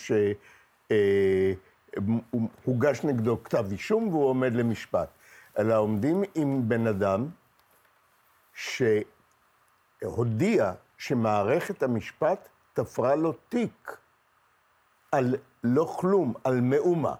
שהוגש 2.65 3.05
אה, 3.05 3.11
נגדו 3.11 3.43
כתב 3.43 3.65
אישום 3.71 4.07
והוא 4.07 4.25
עומד 4.25 4.53
למשפט, 4.53 5.09
אלא 5.59 5.77
עומדים 5.77 6.23
עם 6.35 6.69
בן 6.69 6.87
אדם 6.87 7.27
שהודיע 10.03 10.71
שמערכת 10.97 11.83
המשפט 11.83 12.49
תפרה 12.73 13.15
לו 13.15 13.33
תיק 13.49 13.97
על 15.11 15.35
לא 15.63 15.95
כלום, 15.99 16.33
על 16.43 16.61
מאומה. 16.61 17.13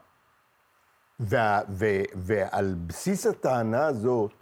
וה, 1.19 1.61
ו, 1.69 1.85
ועל 2.15 2.75
בסיס 2.87 3.25
הטענה 3.25 3.85
הזאת, 3.85 4.38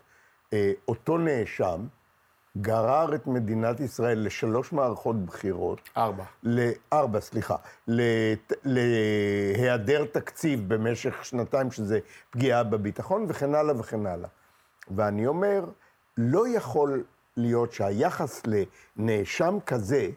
אותו 0.87 1.17
נאשם 1.17 1.87
גרר 2.61 3.15
את 3.15 3.27
מדינת 3.27 3.79
ישראל 3.79 4.19
לשלוש 4.19 4.73
מערכות 4.73 5.25
בחירות. 5.25 5.89
ארבע. 5.97 6.23
לארבע, 6.43 7.19
סליחה. 7.19 7.55
להיעדר 8.65 10.05
תקציב 10.05 10.73
במשך 10.73 11.25
שנתיים, 11.25 11.71
שזה 11.71 11.99
פגיעה 12.29 12.63
בביטחון, 12.63 13.25
וכן 13.27 13.55
הלאה 13.55 13.79
וכן 13.79 14.05
הלאה. 14.05 14.29
ואני 14.95 15.27
אומר, 15.27 15.65
לא 16.17 16.47
יכול 16.47 17.03
להיות 17.37 17.73
שהיחס 17.73 18.41
לנאשם 18.97 19.57
כזה 19.65 20.09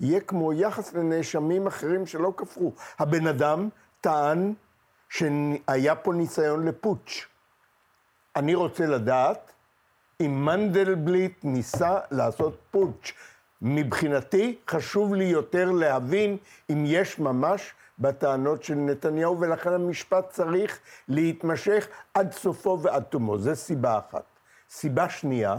יהיה 0.00 0.20
כמו 0.20 0.52
יחס 0.52 0.94
לנאשמים 0.94 1.66
אחרים 1.66 2.06
שלא 2.06 2.32
כפרו. 2.36 2.72
הבן 2.98 3.26
אדם 3.26 3.68
טען 4.00 4.54
שהיה 5.08 5.94
פה 5.94 6.12
ניסיון 6.12 6.68
לפוטש. 6.68 7.26
אני 8.36 8.54
רוצה 8.54 8.86
לדעת 8.86 9.52
אם 10.20 10.44
מנדלבליט 10.44 11.44
ניסה 11.44 11.98
לעשות 12.10 12.58
פוטש. 12.70 13.12
מבחינתי 13.62 14.58
חשוב 14.68 15.14
לי 15.14 15.24
יותר 15.24 15.70
להבין 15.70 16.36
אם 16.70 16.84
יש 16.86 17.18
ממש 17.18 17.72
בטענות 17.98 18.62
של 18.62 18.74
נתניהו, 18.74 19.40
ולכן 19.40 19.72
המשפט 19.72 20.30
צריך 20.30 20.78
להתמשך 21.08 21.88
עד 22.14 22.32
סופו 22.32 22.78
ועד 22.82 23.02
תומו. 23.02 23.38
זו 23.38 23.56
סיבה 23.56 23.98
אחת. 23.98 24.24
סיבה 24.70 25.08
שנייה, 25.08 25.56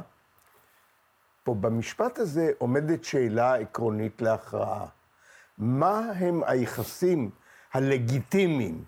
פה 1.44 1.54
במשפט 1.54 2.20
הזה 2.20 2.52
עומדת 2.58 3.04
שאלה 3.04 3.56
עקרונית 3.56 4.22
להכרעה. 4.22 4.86
מה 5.58 6.00
הם 6.00 6.42
היחסים 6.46 7.30
הלגיטימיים 7.74 8.84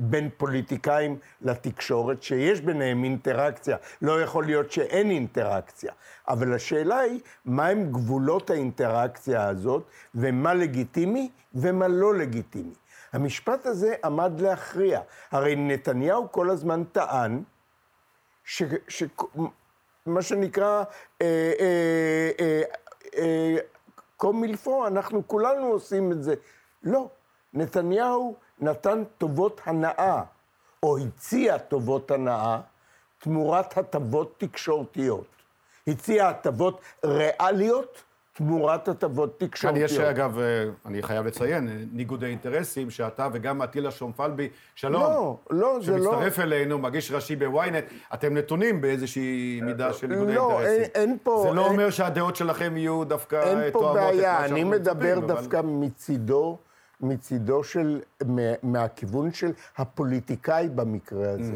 בין 0.00 0.28
פוליטיקאים 0.36 1.18
לתקשורת, 1.42 2.22
שיש 2.22 2.60
ביניהם 2.60 3.04
אינטראקציה, 3.04 3.76
לא 4.02 4.22
יכול 4.22 4.44
להיות 4.44 4.72
שאין 4.72 5.10
אינטראקציה. 5.10 5.92
אבל 6.28 6.54
השאלה 6.54 6.98
היא, 6.98 7.20
מהם 7.44 7.92
גבולות 7.92 8.50
האינטראקציה 8.50 9.48
הזאת, 9.48 9.82
ומה 10.14 10.54
לגיטימי 10.54 11.30
ומה 11.54 11.88
לא 11.88 12.14
לגיטימי. 12.14 12.74
המשפט 13.12 13.66
הזה 13.66 13.94
עמד 14.04 14.40
להכריע. 14.40 15.00
הרי 15.30 15.56
נתניהו 15.56 16.32
כל 16.32 16.50
הזמן 16.50 16.84
טען, 16.84 17.42
ש, 18.44 18.62
ש, 18.88 19.02
מה 20.06 20.22
שנקרא, 20.22 20.84
אה, 21.22 21.52
אה, 21.60 22.30
אה, 22.40 22.62
אה, 23.16 23.56
קומילפו, 24.16 24.86
אנחנו 24.86 25.28
כולנו 25.28 25.66
עושים 25.66 26.12
את 26.12 26.22
זה. 26.22 26.34
לא, 26.82 27.08
נתניהו 27.54 28.36
נתן 28.60 29.02
טובות 29.18 29.60
הנאה, 29.64 30.22
או 30.82 30.98
הציע 30.98 31.58
טובות 31.58 32.10
הנאה, 32.10 32.60
תמורת 33.18 33.78
הטבות 33.78 34.34
תקשורתיות. 34.38 35.26
הציע 35.86 36.28
הטבות 36.28 36.80
ריאליות 37.04 38.02
תמורת 38.32 38.88
הטבות 38.88 39.36
כאן 39.38 39.48
תקשורתיות. 39.48 39.90
יש, 39.90 39.98
אגב, 39.98 40.38
אה, 40.38 40.44
אני 40.86 41.02
חייב 41.02 41.26
לציין, 41.26 41.68
אה, 41.68 41.74
ניגודי 41.92 42.26
אינטרסים, 42.26 42.90
שאתה 42.90 43.28
וגם 43.32 43.62
אטילה 43.62 43.90
שומפלבי, 43.90 44.48
שלום. 44.74 45.02
לא, 45.02 45.36
לא, 45.50 45.78
זה 45.82 45.96
לא... 45.96 46.04
שמצטרף 46.04 46.38
אלינו, 46.38 46.78
מגיש 46.78 47.12
ראשי 47.12 47.36
בוויינט, 47.36 47.84
אתם 48.14 48.34
נתונים 48.36 48.80
באיזושהי 48.80 49.60
מידה 49.64 49.92
של 49.92 50.06
ניגודי 50.06 50.34
לא, 50.34 50.50
אינטרסים. 50.60 50.82
אין- 50.82 50.90
אין 50.94 51.16
פה- 51.22 51.44
זה 51.48 51.54
לא 51.54 51.62
אין- 51.64 51.72
אומר 51.72 51.90
שהדעות 51.90 52.36
שלכם 52.36 52.76
יהיו 52.76 53.04
דווקא 53.04 53.42
אין 53.42 53.58
אה, 53.58 53.72
פה 53.72 53.78
תואמות 53.78 53.96
את 53.96 54.02
מה 54.02 54.10
בעיה, 54.10 54.36
שאנחנו 54.38 54.54
אני 54.56 54.64
מדבר 54.64 54.92
מצפים, 54.94 55.18
אבל- 55.24 55.26
דווקא 55.34 55.60
מצידו, 55.64 56.58
מצידו 57.00 57.64
של, 57.64 58.00
מה- 58.26 58.42
מהכיוון 58.62 59.32
של 59.32 59.52
הפוליטיקאי 59.78 60.68
במקרה 60.68 61.30
הזה. 61.30 61.52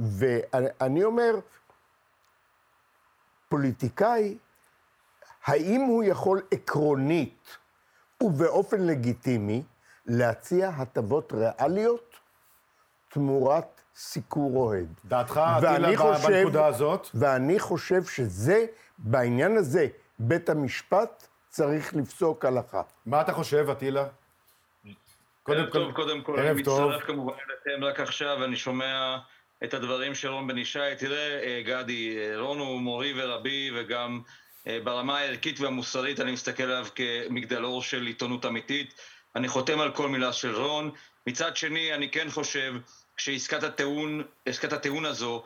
ואני 0.00 1.04
אומר, 1.04 1.34
פוליטיקאי, 3.48 4.38
האם 5.46 5.80
הוא 5.80 6.04
יכול 6.04 6.42
עקרונית 6.50 7.56
ובאופן 8.22 8.80
לגיטימי 8.80 9.62
להציע 10.06 10.68
הטבות 10.68 11.32
ריאליות 11.32 12.14
תמורת 13.08 13.80
סיקור 13.96 14.56
אוהד? 14.56 14.88
דעתך, 15.04 15.40
חושב- 15.96 16.28
בנקודה 16.28 16.66
הזאת? 16.66 17.06
ואני 17.14 17.58
חושב 17.58 18.04
שזה, 18.04 18.66
בעניין 18.98 19.56
הזה, 19.56 19.86
בית 20.18 20.48
המשפט 20.48 21.26
צריך 21.48 21.94
לפסוק 21.96 22.44
הלכה. 22.44 22.82
מה 23.06 23.20
אתה 23.20 23.32
חושב, 23.32 23.66
אטילה? 23.70 24.06
ערב 25.48 25.70
טוב, 25.70 25.92
קודם 25.92 26.22
כל, 26.22 26.38
ערב 26.38 26.56
אני 26.56 26.62
טוב. 26.62 26.90
מצטרף 26.90 27.06
כמובן 27.06 27.32
אליכם 27.32 27.84
רק 27.84 28.00
עכשיו, 28.00 28.44
אני 28.44 28.56
שומע 28.56 29.18
את 29.64 29.74
הדברים 29.74 30.14
של 30.14 30.28
רון 30.28 30.46
בן 30.46 30.58
ישי. 30.58 30.78
תראה, 30.98 31.40
אה, 31.42 31.62
גדי, 31.64 32.16
אה, 32.18 32.40
רון 32.40 32.58
הוא 32.58 32.80
מורי 32.80 33.12
ורבי, 33.16 33.70
וגם 33.74 34.20
אה, 34.66 34.78
ברמה 34.84 35.18
הערכית 35.18 35.60
והמוסרית 35.60 36.20
אני 36.20 36.32
מסתכל 36.32 36.62
עליו 36.62 36.86
כמגדלור 36.94 37.82
של 37.82 38.06
עיתונות 38.06 38.46
אמיתית. 38.46 38.94
אני 39.36 39.48
חותם 39.48 39.80
על 39.80 39.92
כל 39.92 40.08
מילה 40.08 40.32
של 40.32 40.54
רון. 40.54 40.90
מצד 41.26 41.56
שני, 41.56 41.94
אני 41.94 42.10
כן 42.10 42.30
חושב 42.30 42.74
שעסקת 43.16 43.62
הטיעון, 43.62 44.22
עסקת 44.46 44.72
הטיעון 44.72 45.04
הזו 45.04 45.44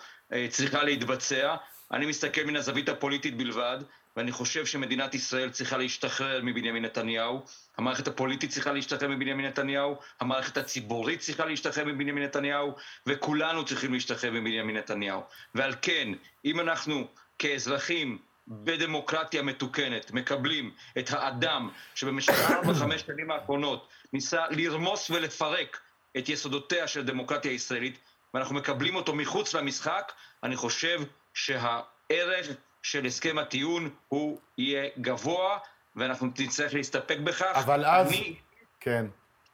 צריכה 0.48 0.82
להתבצע. 0.82 1.56
אני 1.92 2.06
מסתכל 2.06 2.44
מן 2.44 2.56
הזווית 2.56 2.88
הפוליטית 2.88 3.36
בלבד, 3.36 3.78
ואני 4.18 4.32
חושב 4.32 4.66
שמדינת 4.66 5.14
ישראל 5.14 5.50
צריכה 5.50 5.76
להשתחרר 5.76 6.40
מבנימין 6.42 6.84
נתניהו. 6.84 7.42
המערכת 7.76 8.08
הפוליטית 8.08 8.50
צריכה 8.50 8.72
להשתחרר 8.72 9.08
מבנימין 9.08 9.46
נתניהו, 9.46 9.96
המערכת 10.20 10.56
הציבורית 10.56 11.20
צריכה 11.20 11.44
להשתחרר 11.44 11.84
מבנימין 11.84 12.24
נתניהו, 12.24 12.74
וכולנו 13.06 13.64
צריכים 13.64 13.92
להשתחרר 13.92 14.30
מבנימין 14.30 14.76
נתניהו. 14.76 15.22
ועל 15.54 15.74
כן, 15.82 16.08
אם 16.44 16.60
אנחנו 16.60 17.06
כאזרחים 17.38 18.18
בדמוקרטיה 18.48 19.42
מתוקנת 19.42 20.10
מקבלים 20.10 20.70
את 20.98 21.10
האדם 21.12 21.70
שבמשך 21.94 22.50
ארבע-חמש 22.50 23.00
שנים 23.06 23.30
האחרונות 23.30 23.88
ניסה 24.12 24.44
לרמוס 24.50 25.10
ולפרק 25.10 25.80
את 26.18 26.28
יסודותיה 26.28 26.88
של 26.88 27.00
הדמוקרטיה 27.00 27.50
הישראלית, 27.50 27.98
ואנחנו 28.34 28.54
מקבלים 28.54 28.94
אותו 28.96 29.14
מחוץ 29.14 29.54
למשחק, 29.54 30.12
אני 30.42 30.56
חושב 30.56 31.02
שהערך 31.34 32.48
של 32.82 33.06
הסכם 33.06 33.38
הטיעון 33.38 33.90
הוא 34.08 34.38
יהיה 34.58 34.88
גבוה, 35.00 35.58
ואנחנו 35.96 36.26
נצטרך 36.38 36.74
להסתפק 36.74 37.18
בכך. 37.24 37.52
אבל 37.54 37.84
אז... 37.84 38.08
אני 38.08 38.36
כן. 38.80 39.06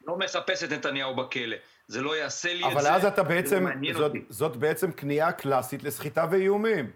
לא 0.06 0.18
מחפש 0.18 0.64
את 0.64 0.72
נתניהו 0.72 1.16
בכלא. 1.16 1.56
זה 1.88 2.02
לא 2.02 2.16
יעשה 2.16 2.54
לי 2.54 2.66
את 2.66 2.72
אבל 2.72 2.82
זה. 2.82 2.94
אז 2.94 3.04
אתה 3.04 3.22
לא 3.22 3.28
בעצם, 3.28 3.66
זאת. 3.94 4.12
זאת 4.28 4.56
בעצם 4.56 4.92
כניעה 4.92 5.32
קלאסית 5.32 5.82
לסחיטה 5.82 6.26
ואיומים. 6.30 6.90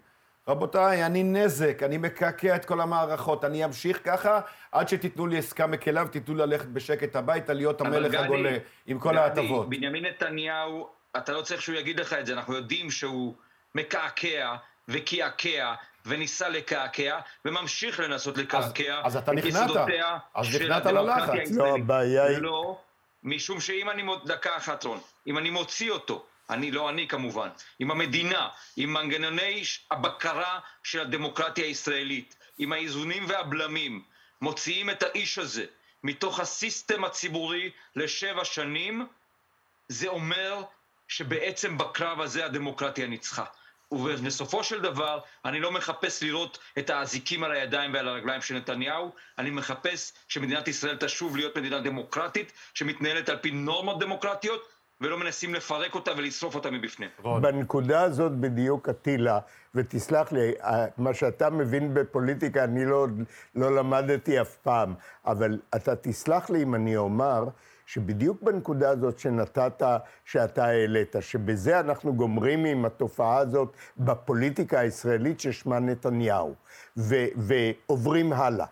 רבותיי, 0.49 1.07
אני 1.07 1.23
נזק, 1.23 1.83
אני 1.83 1.99
מקעקע 1.99 2.57
את 2.57 2.65
כל 2.65 2.81
המערכות, 2.81 3.45
אני 3.45 3.65
אמשיך 3.65 4.01
ככה 4.05 4.41
עד 4.73 4.89
שתיתנו 4.89 5.27
לי 5.27 5.39
עסקה 5.39 5.67
מקלה 5.67 6.05
ותיתנו 6.05 6.35
לי 6.35 6.43
ללכת 6.43 6.67
בשקט 6.67 7.17
הביתה, 7.17 7.53
להיות 7.53 7.81
אבל 7.81 7.95
המלך 7.95 8.13
גדי, 8.13 8.25
הגולה, 8.25 8.57
עם 8.87 8.99
כל 8.99 9.11
גדי, 9.11 9.19
ההטבות. 9.19 9.69
בנימין 9.69 10.05
נתניהו, 10.05 10.89
אתה 11.17 11.33
לא 11.33 11.43
צריך 11.43 11.63
שהוא 11.63 11.77
יגיד 11.77 12.01
לך 12.01 12.13
את 12.13 12.27
זה, 12.27 12.33
אנחנו 12.33 12.55
יודעים 12.55 12.91
שהוא 12.91 13.35
מקעקע 13.75 14.57
וקעקע 14.89 15.75
וניסה 16.09 16.49
לקעקע, 16.49 17.19
וממשיך 17.45 18.01
לנסות 18.01 18.39
לקעקע 18.39 19.01
אז 19.05 19.17
אתה 19.17 19.33
את 19.33 19.37
נכנעת. 19.37 19.65
יסודותיה 19.71 20.19
אז 20.35 20.47
של 20.47 20.63
נכנעת 20.65 20.87
הדמוקרטיה 20.87 21.17
ללחץ. 21.17 21.31
הישראלית. 21.31 21.57
לא, 21.59 21.77
הבעיה 21.77 22.25
היא- 22.25 22.39
לא, 22.39 22.79
משום 23.23 23.61
שאם 23.61 23.91
אני, 23.91 24.03
דקה 24.25 24.57
אחת 24.57 24.85
רון, 24.85 25.01
אם 25.27 25.39
אני 25.39 25.51
מוציא 25.51 25.91
אותו, 25.91 26.27
אני, 26.51 26.71
לא 26.71 26.89
אני 26.91 27.09
כמובן, 27.09 27.49
עם 27.79 27.91
המדינה, 27.91 28.49
עם 28.77 28.93
מנגנוני 28.93 29.63
הבקרה 29.91 30.59
של 30.83 31.01
הדמוקרטיה 31.01 31.65
הישראלית, 31.65 32.37
עם 32.59 32.73
האיזונים 32.73 33.25
והבלמים, 33.29 34.03
מוציאים 34.41 34.91
את 34.91 35.03
האיש 35.03 35.39
הזה 35.39 35.65
מתוך 36.05 36.41
הסיסטם 36.41 37.05
הציבורי 37.05 37.71
לשבע 37.97 38.45
שנים, 38.45 39.07
זה 39.89 40.09
אומר 40.09 40.63
שבעצם 41.09 41.79
בקרב 41.79 42.21
הזה 42.21 42.45
הדמוקרטיה 42.45 43.07
ניצחה. 43.07 43.45
ובסופו 43.93 44.65
של 44.65 44.83
דבר, 44.83 45.21
אני 45.45 45.61
לא 45.61 45.73
מחפש 45.73 46.23
לראות 46.23 46.59
את 46.79 46.91
האזיקים 46.91 47.45
על 47.45 47.53
הידיים 47.53 47.95
ועל 47.95 48.09
הרגליים 48.09 48.41
של 48.41 48.57
נתניהו, 48.57 49.13
אני 49.39 49.51
מחפש 49.51 50.13
שמדינת 50.29 50.69
ישראל 50.69 50.97
תשוב 50.97 51.37
להיות 51.37 51.59
מדינה 51.59 51.81
דמוקרטית, 51.81 52.53
שמתנהלת 52.75 53.29
על 53.29 53.37
פי 53.37 53.51
נורמות 53.51 53.99
דמוקרטיות, 54.01 54.69
ולא 55.01 55.19
מנסים 55.19 55.55
לפרק 55.55 55.95
אותה 55.95 56.11
ולשרוף 56.17 56.55
אותה 56.55 56.71
מבפנים. 56.71 57.09
בנקודה 57.43 58.03
הזאת 58.03 58.33
בדיוק, 58.33 58.89
אטילה, 58.89 59.39
ותסלח 59.75 60.33
לי, 60.33 60.53
אה, 60.63 60.87
מה 60.97 61.15
שאתה 61.15 61.51
מבין 61.51 61.95
בפוליטיקה, 61.95 62.65
אני 62.65 62.85
לא, 62.85 63.07
לא 63.55 63.77
למדתי 63.77 64.41
אף 64.41 64.57
פעם, 64.57 64.95
אבל 65.27 65.59
אתה 65.77 65.97
תסלח 65.97 66.51
לי 66.51 66.63
אם 66.63 66.75
אני 66.75 66.97
אומר 66.97 67.45
שבדיוק 67.89 68.43
בנקודה 68.43 68.91
הזאת 68.91 69.19
שנתת, 69.19 69.83
שאתה 70.25 70.65
העלית, 70.65 71.17
שבזה 71.21 71.81
אנחנו 71.81 72.15
גומרים 72.15 72.65
עם 72.65 72.85
התופעה 72.85 73.39
הזאת 73.39 73.73
בפוליטיקה 73.99 74.81
הישראלית 74.81 75.41
ששמה 75.41 75.79
נתניהו, 75.79 76.55
ו, 76.97 77.15
ועוברים 77.37 78.33
הלאה. 78.33 78.67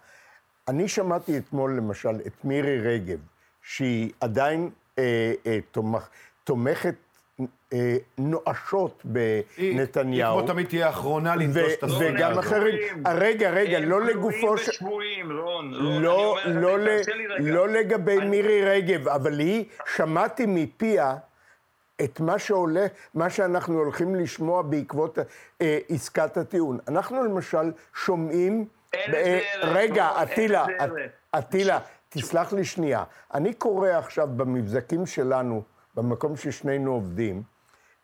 אני 0.68 0.88
שמעתי 0.88 1.38
אתמול, 1.38 1.76
למשל, 1.76 2.20
את 2.26 2.44
מירי 2.44 2.80
רגב, 2.80 3.18
שהיא 3.62 4.12
עדיין 4.20 4.70
אה, 4.98 5.32
אה, 5.46 5.58
תומך, 5.70 6.08
תומכת 6.44 6.94
נואשות 8.18 9.02
היא, 9.56 9.76
בנתניהו. 9.78 10.32
היא 10.34 10.42
כמו 10.42 10.52
תמיד 10.52 10.66
תהיה 10.66 10.86
האחרונה 10.86 11.36
לנטוש 11.36 11.56
את 11.74 11.84
ו- 11.84 11.86
הסצנה 11.86 12.08
וגם 12.10 12.30
הזאת. 12.30 12.44
אחרים. 12.44 12.74
שבויים. 12.88 13.06
אה, 13.06 13.12
רגע, 13.14 13.50
רגע, 13.50 13.78
הם 13.78 13.88
לא 13.88 14.00
לגופו 14.04 14.58
של... 14.58 14.70
ושבויים, 14.70 15.32
רון, 15.40 15.74
רון, 15.74 16.02
לא, 16.02 16.36
לא, 16.46 16.78
ל- 16.78 16.96
תרשה 16.98 17.14
לי 17.14 17.26
רגע. 17.26 17.52
לא 17.54 17.68
לגבי 17.68 18.18
אני- 18.18 18.26
מירי 18.30 18.64
רגב, 18.64 19.08
אבל 19.08 19.38
היא, 19.38 19.64
שמעתי 19.96 20.44
מפיה 20.48 21.14
את 22.04 22.20
מה 22.20 22.38
שעולה, 22.38 22.86
מה 23.14 23.30
שאנחנו 23.30 23.78
הולכים 23.78 24.14
לשמוע 24.14 24.62
בעקבות 24.62 25.18
אה, 25.62 25.78
עסקת 25.88 26.36
הטיעון. 26.36 26.78
אנחנו 26.88 27.24
למשל 27.24 27.72
שומעים... 28.04 28.64
ערך, 28.92 29.44
רגע, 29.62 30.10
אטילה. 30.22 30.66
אטילה, 31.38 31.78
תסלח 32.08 32.52
לי 32.52 32.64
שנייה. 32.64 33.04
אני 33.34 33.54
קורא 33.54 33.88
עכשיו 33.88 34.28
במבזקים 34.36 35.06
שלנו, 35.06 35.62
במקום 35.96 36.36
ששנינו 36.36 36.92
עובדים, 36.92 37.42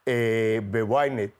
אה, 0.09 0.59
בוויינט, 0.70 1.31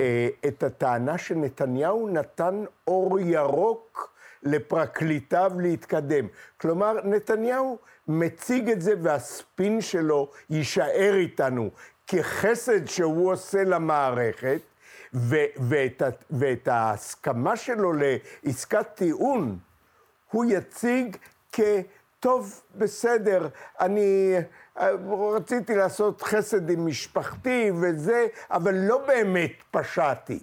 אה, 0.00 0.28
את 0.48 0.62
הטענה 0.62 1.18
שנתניהו 1.18 2.08
נתן 2.08 2.64
אור 2.86 3.20
ירוק 3.20 4.12
לפרקליטיו 4.42 5.52
להתקדם. 5.58 6.26
כלומר, 6.60 6.96
נתניהו 7.04 7.78
מציג 8.08 8.70
את 8.70 8.82
זה 8.82 8.92
והספין 9.02 9.80
שלו 9.80 10.30
יישאר 10.50 11.14
איתנו 11.14 11.70
כחסד 12.06 12.86
שהוא 12.86 13.32
עושה 13.32 13.64
למערכת, 13.64 14.60
ו- 15.14 15.44
ואת, 15.68 16.02
ה- 16.02 16.08
ואת 16.30 16.68
ההסכמה 16.68 17.56
שלו 17.56 17.92
לעסקת 17.92 18.86
טיעון 18.94 19.58
הוא 20.30 20.44
יציג 20.48 21.16
כטוב, 21.52 22.62
בסדר, 22.74 23.48
אני 23.80 24.34
רציתי 25.36 25.74
לעשות 25.74 26.22
חסד 26.22 26.70
עם 26.70 26.86
משפחתי 26.86 27.70
וזה, 27.82 28.26
אבל 28.50 28.74
לא 28.74 28.98
באמת 29.06 29.52
פשעתי. 29.70 30.38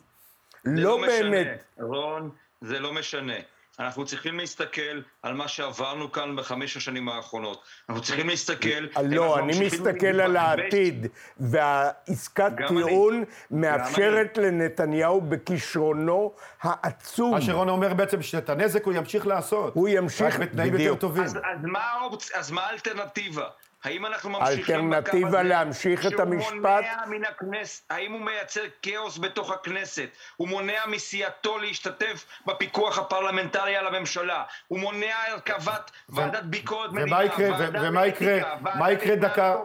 זה 0.64 0.72
לא 0.72 0.98
משנה, 0.98 1.30
באמת. 1.30 1.64
רון, 1.80 2.30
זה 2.62 2.80
לא 2.80 2.94
משנה. 2.94 3.34
אנחנו 3.80 4.06
צריכים 4.06 4.40
להסתכל 4.40 5.02
על 5.24 5.34
מה 5.34 5.48
שעברנו 5.48 6.12
כאן 6.12 6.36
בחמש 6.36 6.78
השנים 6.78 7.10
האחרונות. 7.10 7.64
אנחנו 7.90 8.04
צריכים 8.04 8.30
להסתכל... 8.30 8.88
לא, 9.04 9.40
אני 9.40 9.66
מסתכל 9.66 10.22
על 10.22 10.38
העתיד, 10.38 11.08
והעסקת. 11.40 12.52
טיעון 12.68 13.24
מאפשרת 13.52 14.38
לנתניהו 14.38 15.22
בכישרונו 15.22 16.34
העצום. 16.62 17.32
מה 17.32 17.42
שרון 17.42 17.70
אומר 17.70 17.94
בעצם, 17.94 18.22
שאת 18.22 18.50
הנזק 18.50 18.86
הוא 18.86 18.94
ימשיך 18.94 19.28
לעשות. 19.28 19.74
הוא 19.76 19.88
ימשיך, 19.88 20.36
רק 20.36 20.40
בתנאים 20.40 20.74
יותר 20.74 20.84
בדיוק. 20.84 21.00
טובים. 21.00 21.24
אז 22.36 22.52
מה 22.52 22.62
האלטרנטיבה? 22.62 23.48
האם 23.84 24.06
אנחנו 24.06 24.30
ממשיכים 24.30 24.94
אלטרנטיבה 24.94 25.28
בקו 25.28 25.38
הזה 25.38 25.44
להמשיך 25.50 26.06
את 26.06 26.12
שהוא 26.12 26.22
המשפט? 26.22 26.54
מונע 26.54 27.06
מן 27.10 27.26
הכנסת, 27.26 27.84
האם 27.90 28.12
הוא 28.12 28.22
מייצר 28.22 28.62
כאוס 28.82 29.18
בתוך 29.18 29.52
הכנסת? 29.52 30.08
הוא 30.38 30.48
מונע 30.48 30.80
מסיעתו 30.88 31.58
להשתתף 31.58 32.26
בפיקוח 32.48 32.98
הפרלמנטרי 33.00 33.76
על 33.76 33.88
הממשלה? 33.96 34.44
הוא 34.68 34.80
מונע 34.80 35.06
הרכבת 35.32 35.92
ועדת 36.10 36.44
ביקורת 36.44 36.90
ומה 36.90 37.02
מדינה, 37.02 37.24
יקרה- 37.24 37.50
ו- 37.50 37.60
ועדה 37.60 37.80
ומה 37.90 38.06
יקרה- 38.08 38.40
מה 38.76 38.92
יקרה 38.92 39.16
דקה-? 39.16 39.56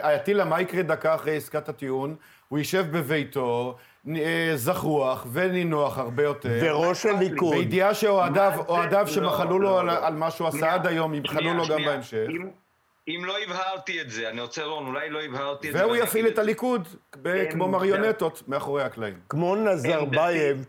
אטילה, 0.00 0.44
מה 0.44 0.60
יקרה 0.60 0.82
דקה 0.82 1.14
אחרי 1.14 1.36
עסקת 1.36 1.68
הטיעון? 1.68 2.16
הוא 2.48 2.58
יישב 2.58 2.84
בביתו, 2.98 3.76
אה, 4.16 4.52
זחוח 4.54 5.26
ונינוח 5.32 5.98
הרבה 5.98 6.22
יותר. 6.22 6.58
וראש 6.62 7.06
הליכוד, 7.06 7.54
בידיעה 7.56 7.94
שאוהדיו? 7.94 8.52
אוהדיו 8.68 9.00
לא, 9.00 9.06
שמחלו 9.06 9.58
לא, 9.58 9.70
לו 9.70 9.78
על- 9.78 9.86
לא. 9.86 10.06
על 10.06 10.14
מה 10.14 10.30
שהוא 10.30 10.48
עשה 10.48 10.74
עד 10.74 10.86
היום, 10.86 11.14
ימחלו 11.14 11.54
לו 11.54 11.60
גם 11.60 11.66
שנייה. 11.66 11.90
בהמשך. 11.92 12.26
אם- 13.08 13.24
לא 13.24 13.38
הבהרתי 13.38 14.00
את 14.00 14.10
זה, 14.10 14.28
אני 14.28 14.40
רוצה, 14.40 14.64
רון, 14.64 14.86
אולי 14.86 15.10
לא 15.10 15.22
הבהרתי 15.22 15.68
את 15.68 15.72
זה. 15.72 15.84
והוא 15.86 15.96
יפעיל 15.96 16.28
את 16.28 16.38
הליכוד 16.38 16.88
אין 17.26 17.50
כמו 17.50 17.68
מריונטות 17.68 18.48
מאחורי 18.48 18.82
הקלעים. 18.82 19.20
כמו 19.28 19.56
נזרבייב, 19.56 20.66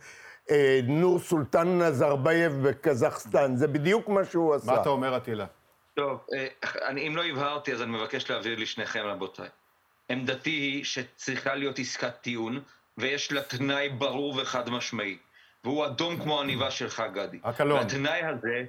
אה, 0.52 0.80
נור 0.84 1.20
סולטן 1.20 1.82
נזרבייב 1.82 2.68
בקזחסטן, 2.68 3.56
זה 3.56 3.68
בדיוק 3.68 4.10
מה 4.10 4.26
שהוא 4.26 4.54
עשה. 4.56 4.72
מה 4.72 4.82
אתה 4.82 4.90
אומר, 4.90 5.18
אטילה? 5.18 5.46
טוב, 5.94 6.20
אה, 6.34 6.48
אני, 6.88 7.08
אם 7.08 7.16
לא 7.16 7.24
הבהרתי, 7.26 7.74
אז 7.74 7.82
אני 7.82 7.92
מבקש 7.92 8.32
להבהיר 8.32 8.60
לשניכם, 8.60 9.00
רבותיי. 9.06 9.48
עמדתי 10.10 10.50
היא 10.50 10.84
שצריכה 10.84 11.56
להיות 11.56 11.80
עסקת 11.80 12.14
טיעון, 12.22 12.60
ויש 12.98 13.32
לה 13.32 13.42
תנאי 13.42 13.90
ברור 13.90 14.36
וחד 14.38 14.70
משמעי. 14.70 15.18
והוא 15.64 15.86
אדום 15.86 16.20
כמו 16.22 16.40
העניבה 16.40 16.72
שלך, 16.72 17.04
גדי. 17.14 17.40
הקלון. 17.44 17.80
והתנאי 17.80 18.22
הזה, 18.24 18.64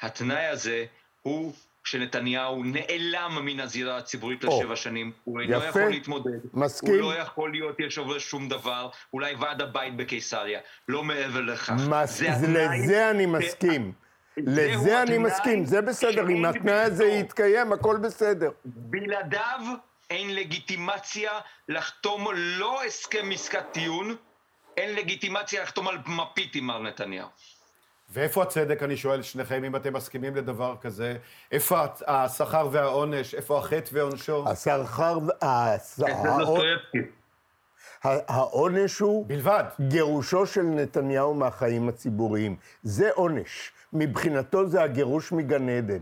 התנאי 0.00 0.46
הזה 0.46 0.84
הוא 1.22 1.52
שנתניהו 1.84 2.62
נעלם 2.64 3.38
מן 3.44 3.60
הזירה 3.60 3.96
הציבורית 3.96 4.44
או, 4.44 4.58
לשבע 4.60 4.76
שנים. 4.76 5.12
הוא 5.24 5.40
אינו 5.40 5.56
יפה. 5.56 5.66
יכול 5.66 5.82
להתמודד. 5.90 6.30
מסכים. 6.54 6.88
הוא 6.94 7.00
לא 7.00 7.18
יכול 7.18 7.50
להיות 7.52 7.80
יושב 7.80 8.02
ראש 8.02 8.24
שום 8.30 8.48
דבר. 8.48 8.88
אולי 9.12 9.34
ועד 9.34 9.62
הבית 9.62 9.96
בקיסריה. 9.96 10.60
לא 10.88 11.02
מעבר 11.02 11.40
לכך. 11.40 11.72
מס... 11.88 12.10
זה 12.10 12.24
זה- 12.24 12.30
התנאי 12.32 12.78
לזה 12.78 13.10
אני 13.10 13.26
מסכים. 13.26 13.92
לזה 14.36 15.02
אני 15.02 15.18
מסכים, 15.18 15.64
זה 15.64 15.80
בסדר. 15.82 16.28
אם 16.28 16.44
התנאי 16.44 16.74
הזה. 16.80 17.04
יתקיים, 17.04 17.72
הכל 17.72 17.96
בסדר. 17.96 18.50
בלעדיו 18.64 19.60
אין 20.10 20.34
לגיטימציה 20.34 21.30
לחתום 21.68 22.26
לא 22.34 22.84
הסכם 22.84 23.30
עסקת 23.32 23.64
טיעון, 23.72 24.16
אין 24.76 24.94
לגיטימציה 24.94 25.62
לחתום 25.62 25.88
על 25.88 25.98
מפית 26.06 26.54
עם 26.54 26.64
מר 26.66 26.78
נתניהו. 26.82 27.28
ואיפה 28.12 28.42
הצדק, 28.42 28.82
אני 28.82 28.96
שואל 28.96 29.18
את 29.20 29.24
שניכם, 29.24 29.64
אם 29.64 29.76
אתם 29.76 29.92
מסכימים 29.92 30.36
לדבר 30.36 30.74
כזה? 30.80 31.16
איפה 31.52 31.76
השכר 32.06 32.68
והעונש? 32.72 33.34
איפה 33.34 33.58
החטא 33.58 33.90
ועונשו? 33.92 34.44
השכר, 34.48 35.18
הס- 35.42 35.96
זה 35.96 36.06
העו- 36.06 36.38
דוסטויבסקי. 36.38 36.98
ה- 38.04 38.32
העונש 38.34 38.98
הוא 38.98 39.26
בלבד. 39.26 39.64
גירושו 39.88 40.46
של 40.46 40.62
נתניהו 40.62 41.34
מהחיים 41.34 41.88
הציבוריים. 41.88 42.56
זה 42.82 43.10
עונש. 43.14 43.72
מבחינתו 43.92 44.66
זה 44.66 44.82
הגירוש 44.82 45.32
מגן 45.32 45.68
עדן. 45.68 45.98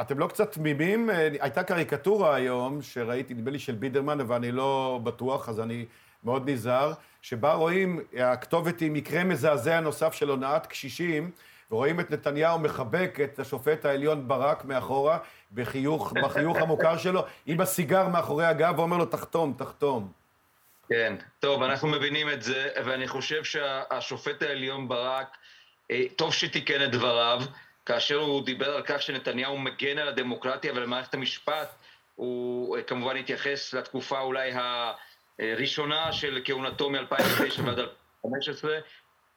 אתם 0.00 0.18
לא 0.18 0.26
קצת 0.26 0.52
תמימים? 0.52 1.10
אה, 1.10 1.28
הייתה 1.40 1.62
קריקטורה 1.62 2.34
היום, 2.34 2.82
שראיתי, 2.82 3.34
נדמה 3.34 3.50
לי 3.50 3.58
של 3.58 3.74
בידרמן, 3.74 4.20
אבל 4.20 4.36
אני 4.36 4.52
לא 4.52 5.00
בטוח, 5.02 5.48
אז 5.48 5.60
אני 5.60 5.86
מאוד 6.24 6.50
נזהר, 6.50 6.92
שבה 7.22 7.54
רואים, 7.54 8.00
הכתובת 8.18 8.80
היא 8.80 8.90
מקרה 8.90 9.24
מזעזע 9.24 9.80
נוסף 9.80 10.14
של 10.14 10.28
הונאת 10.28 10.66
קשישים, 10.66 11.30
ורואים 11.70 12.00
את 12.00 12.10
נתניהו 12.10 12.58
מחבק 12.58 13.18
את 13.24 13.38
השופט 13.38 13.84
העליון 13.84 14.28
ברק 14.28 14.64
מאחורה, 14.64 15.18
בחיוך, 15.54 16.12
בחיוך 16.12 16.56
המוכר 16.56 16.98
שלו, 16.98 17.24
עם 17.46 17.60
הסיגר 17.60 18.08
מאחורי 18.08 18.46
הגב, 18.46 18.78
ואומר 18.78 18.96
לו, 18.96 19.06
תחתום, 19.06 19.54
תחתום. 19.58 20.12
כן, 20.88 21.14
טוב, 21.40 21.62
אנחנו 21.62 21.88
מבינים 21.88 22.30
את 22.30 22.42
זה, 22.42 22.68
ואני 22.84 23.08
חושב 23.08 23.44
שהשופט 23.44 24.42
העליון 24.42 24.88
ברק, 24.88 25.36
אה, 25.90 26.02
טוב 26.16 26.32
שתיקן 26.32 26.84
את 26.84 26.90
דבריו, 26.90 27.40
כאשר 27.88 28.16
הוא 28.16 28.44
דיבר 28.44 28.76
על 28.76 28.82
כך 28.82 29.02
שנתניהו 29.02 29.58
מגן 29.58 29.98
על 29.98 30.08
הדמוקרטיה 30.08 30.72
ועל 30.72 30.86
מערכת 30.86 31.14
המשפט, 31.14 31.68
הוא 32.14 32.76
אה, 32.76 32.82
כמובן 32.82 33.16
התייחס 33.16 33.74
לתקופה 33.74 34.20
אולי 34.20 34.52
הראשונה 35.38 36.12
של 36.12 36.40
כהונתו 36.44 36.90
מ-2009 36.90 37.62
ועד 37.64 37.78
2015. 37.78 38.78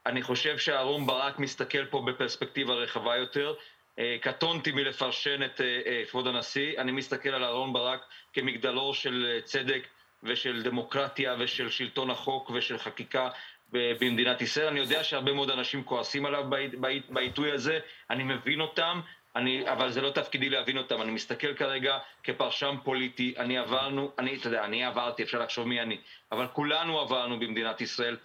אני 0.05 0.21
חושב 0.21 0.57
שאהרון 0.57 1.07
ברק 1.07 1.39
מסתכל 1.39 1.85
פה 1.85 2.03
בפרספקטיבה 2.07 2.73
רחבה 2.73 3.17
יותר. 3.17 3.53
אה, 3.99 4.17
קטונתי 4.21 4.71
מלפרשן 4.71 5.43
את 5.43 5.61
אה, 5.61 6.03
כבוד 6.09 6.27
הנשיא, 6.27 6.77
אני 6.77 6.91
מסתכל 6.91 7.29
על 7.29 7.43
אהרון 7.43 7.73
ברק 7.73 8.05
כמגדלור 8.33 8.93
של 8.93 9.39
צדק 9.43 9.87
ושל 10.23 10.63
דמוקרטיה 10.63 11.35
ושל 11.39 11.69
שלטון 11.69 12.09
החוק 12.09 12.49
ושל 12.49 12.77
חקיקה 12.77 13.29
במדינת 13.71 14.41
ישראל. 14.41 14.67
אני 14.67 14.79
יודע 14.79 15.03
שהרבה 15.03 15.33
מאוד 15.33 15.49
אנשים 15.49 15.83
כועסים 15.83 16.25
עליו 16.25 16.43
בעי- 16.49 16.67
בעי- 16.67 17.01
בעיתוי 17.09 17.51
הזה, 17.51 17.79
אני 18.09 18.23
מבין 18.23 18.61
אותם, 18.61 19.01
אני, 19.35 19.71
אבל 19.71 19.91
זה 19.91 20.01
לא 20.01 20.09
תפקידי 20.09 20.49
להבין 20.49 20.77
אותם. 20.77 21.01
אני 21.01 21.11
מסתכל 21.11 21.53
כרגע 21.53 21.97
כפרשן 22.23 22.75
פוליטי, 22.83 23.33
אני 23.37 23.57
עברנו, 23.57 24.11
אני, 24.19 24.35
אתה 24.35 24.47
יודע, 24.47 24.65
אני 24.65 24.85
עברתי, 24.85 25.23
אפשר 25.23 25.39
לחשוב 25.39 25.67
מי 25.67 25.81
אני, 25.81 25.97
אבל 26.31 26.47
כולנו 26.47 26.99
עברנו 26.99 27.39
במדינת 27.39 27.81
ישראל 27.81 28.17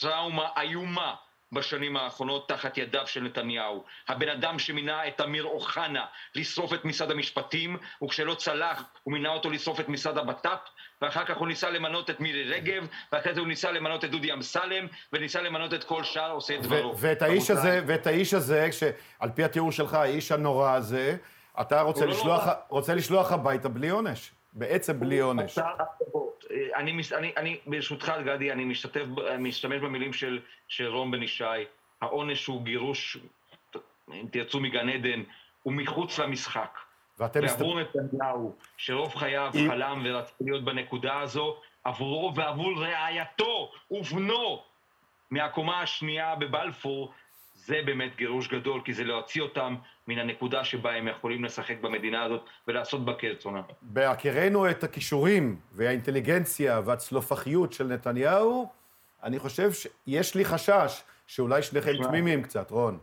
טראומה 0.00 0.48
איומה 0.60 1.14
בשנים 1.52 1.96
האחרונות 1.96 2.48
תחת 2.48 2.78
ידיו 2.78 3.06
של 3.06 3.22
נתניהו. 3.22 3.84
הבן 4.08 4.28
אדם 4.28 4.58
שמינה 4.58 5.08
את 5.08 5.20
אמיר 5.20 5.44
אוחנה 5.44 6.04
לשרוף 6.34 6.74
את 6.74 6.84
משרד 6.84 7.10
המשפטים, 7.10 7.76
וכשלא 8.04 8.34
צלח 8.34 8.82
הוא 9.02 9.12
מינה 9.12 9.28
אותו 9.28 9.50
לשרוף 9.50 9.80
את 9.80 9.88
משרד 9.88 10.18
הבט"פ, 10.18 10.58
ואחר 11.02 11.24
כך 11.24 11.36
הוא 11.36 11.48
ניסה 11.48 11.70
למנות 11.70 12.10
את 12.10 12.20
מירי 12.20 12.44
רגב, 12.44 12.86
ואחרי 13.12 13.34
זה 13.34 13.40
הוא 13.40 13.48
ניסה 13.48 13.70
למנות 13.72 14.04
את 14.04 14.10
דודי 14.10 14.32
אמסלם, 14.32 14.86
וניסה 15.12 15.42
למנות 15.42 15.74
את 15.74 15.84
כל 15.84 16.04
שאר 16.04 16.30
עושי 16.30 16.58
דברו. 16.58 16.98
ואת 16.98 17.22
האיש 17.22 17.50
הזה, 17.50 17.80
ואת 17.86 18.06
האיש 18.06 18.34
הזה, 18.34 18.68
שעל 18.72 19.30
פי 19.34 19.44
התיאור 19.44 19.72
שלך, 19.72 19.94
האיש 19.94 20.32
הנורא 20.32 20.74
הזה, 20.74 21.16
אתה 21.60 21.80
רוצה 21.80 22.00
הוא 22.04 22.08
לא 22.08 22.16
לשלוח. 22.16 22.44
רוצה 22.68 22.94
לשלוח 22.94 23.32
הביתה 23.32 23.68
בלי 23.68 23.88
עונש. 23.88 24.32
בעצם 24.52 25.00
בלי 25.00 25.18
עונש. 25.18 25.54
שר 25.54 25.62
ההטבות. 25.62 26.23
אה, 26.50 26.66
אני, 26.74 27.00
אני, 27.16 27.32
אני, 27.36 27.58
ברשותך, 27.66 28.12
גדי, 28.24 28.52
אני 28.52 28.64
משתתף, 28.64 29.04
משתמש 29.38 29.80
במילים 29.80 30.12
של, 30.12 30.40
של 30.68 30.86
רון 30.86 31.10
בן 31.10 31.22
ישי. 31.22 31.44
העונש 32.00 32.46
הוא 32.46 32.62
גירוש, 32.62 33.16
אם 34.12 34.26
תרצו, 34.30 34.60
מגן 34.60 34.88
עדן, 34.88 35.22
הוא 35.62 35.72
מחוץ 35.72 36.18
למשחק. 36.18 36.78
ואתם 37.18 37.44
מסת... 37.44 37.60
ועבור 37.60 37.80
נתניהו, 37.80 38.56
שרוב 38.76 39.14
חייו 39.14 39.50
אם- 39.54 39.70
חלם 39.70 40.02
ורצה 40.04 40.32
להיות 40.40 40.64
בנקודה 40.64 41.20
הזו, 41.20 41.56
עבורו 41.84 42.34
ועבור 42.34 42.82
רעייתו 42.82 43.72
ובנו 43.90 44.62
מהקומה 45.30 45.80
השנייה 45.80 46.34
בבלפור, 46.34 47.12
זה 47.54 47.82
באמת 47.84 48.16
גירוש 48.16 48.48
גדול, 48.48 48.80
כי 48.84 48.92
זה 48.92 49.04
להוציא 49.04 49.42
אותם 49.42 49.74
מן 50.08 50.18
הנקודה 50.18 50.64
שבה 50.64 50.92
הם 50.92 51.08
יכולים 51.08 51.44
לשחק 51.44 51.80
במדינה 51.80 52.22
הזאת 52.22 52.44
ולעשות 52.68 53.04
בה 53.04 53.14
כרצונם. 53.14 53.62
בהכירנו 53.82 54.70
את 54.70 54.84
הכישורים 54.84 55.56
והאינטליגנציה 55.72 56.80
והצלופחיות 56.84 57.72
של 57.72 57.86
נתניהו, 57.86 58.68
אני 59.22 59.38
חושב 59.38 59.72
שיש 59.72 60.34
לי 60.34 60.44
חשש 60.44 61.02
שאולי 61.26 61.62
שניכם. 61.62 61.92
תמימים 62.02 62.42
קצת, 62.42 62.70
רון. 62.70 62.98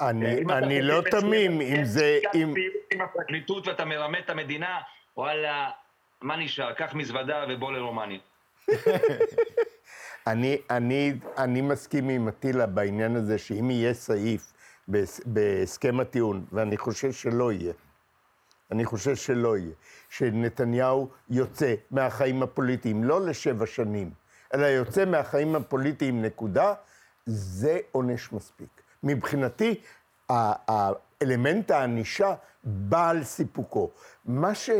אני, 0.00 0.44
חושב 0.44 0.80
לא 0.82 1.02
תמים, 1.10 1.60
אם 1.60 1.84
זה... 1.84 2.18
עסקת 2.22 2.34
אם... 2.34 2.54
עם 2.92 3.00
הפרקליטות 3.00 3.66
ואתה 3.66 3.84
מרמה 3.84 4.18
את 4.18 4.30
המדינה, 4.30 4.78
וואלה, 5.16 5.70
מה 6.20 6.36
נשאר? 6.36 6.72
קח 6.72 6.94
מזוודה 6.94 7.44
ובוא 7.48 7.72
לרומניה. 7.72 8.18
אני, 10.26 10.58
אני, 10.70 11.12
אני 11.38 11.60
מסכים 11.60 12.08
עם 12.08 12.28
אטילה 12.28 12.66
בעניין 12.66 13.16
הזה 13.16 13.38
שאם 13.38 13.70
יהיה 13.70 13.94
סעיף 13.94 14.52
בהסכם 15.26 16.00
הטיעון, 16.00 16.44
ואני 16.52 16.76
חושב 16.76 17.12
שלא 17.12 17.52
יהיה, 17.52 17.72
אני 18.70 18.84
חושב 18.84 19.16
שלא 19.16 19.56
יהיה, 19.56 19.72
שנתניהו 20.08 21.08
יוצא 21.30 21.74
מהחיים 21.90 22.42
הפוליטיים, 22.42 23.04
לא 23.04 23.26
לשבע 23.26 23.66
שנים, 23.66 24.10
אלא 24.54 24.66
יוצא 24.66 25.04
מהחיים 25.04 25.56
הפוליטיים, 25.56 26.22
נקודה, 26.22 26.74
זה 27.26 27.78
עונש 27.92 28.32
מספיק. 28.32 28.68
מבחינתי, 29.02 29.80
האלמנט 30.28 31.70
הענישה 31.70 32.34
בא 32.64 33.08
על 33.10 33.24
סיפוקו. 33.24 33.90
מה 34.24 34.54
ש... 34.54 34.70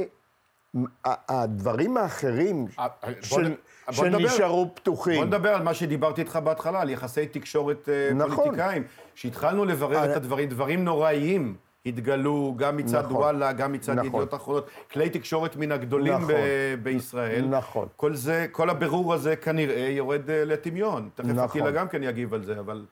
הדברים 1.05 1.97
האחרים 1.97 2.67
אה, 2.79 2.87
בוא 3.05 3.13
של- 3.23 3.49
נ- 3.49 3.55
בוא 3.97 4.07
נדבר. 4.07 4.29
שנשארו 4.29 4.71
פתוחים. 4.75 5.17
בוא 5.17 5.25
נדבר 5.25 5.55
על 5.55 5.63
מה 5.63 5.75
שדיברתי 5.75 6.21
איתך 6.21 6.37
בהתחלה, 6.37 6.81
על 6.81 6.91
יחסי 6.91 7.27
תקשורת 7.27 7.89
אה, 7.89 8.15
נכון. 8.15 8.37
פוליטיקאים. 8.37 8.83
שהתחלנו 9.21 9.65
לברר 9.65 10.11
את 10.11 10.17
הדברים, 10.17 10.49
דברים 10.49 10.85
נוראיים 10.85 11.57
התגלו 11.87 12.55
גם 12.57 12.77
מצד 12.77 13.05
נכון. 13.05 13.17
וואלה, 13.17 13.53
גם 13.53 13.73
מצד 13.73 13.93
נכון. 13.93 14.07
ידיעות 14.07 14.35
אחרונות. 14.35 14.71
כלי 14.93 15.11
תקשורת 15.11 15.57
מן 15.57 15.73
הגדולים 15.73 16.13
נכון. 16.13 16.27
ב- 16.29 16.75
בישראל. 16.83 17.47
נכון. 17.49 17.89
כל 17.97 18.15
זה, 18.15 18.47
כל 18.53 18.71
הבירור 18.71 19.15
הזה 19.15 19.37
כנראה 19.37 19.89
יורד 19.91 20.31
אה, 20.31 20.45
לטמיון. 20.45 21.09
תכף 21.15 21.27
נכון. 21.29 21.45
אטילה 21.45 21.71
גם 21.71 21.89
כן 21.89 22.03
יגיב 22.03 22.35
על 22.35 22.45
זה, 22.45 22.59
אבל... 22.59 22.87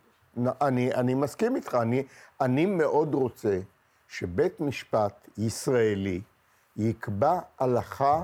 אני, 0.47 0.95
אני 0.95 1.15
מסכים 1.15 1.57
איתך, 1.57 1.75
אני, 1.83 2.03
אני 2.41 2.67
מאוד 2.67 3.15
רוצה 3.15 3.59
שבית 4.09 4.61
משפט 4.61 5.29
ישראלי 5.39 6.21
יקבע 6.77 7.39
הלכה 7.59 8.23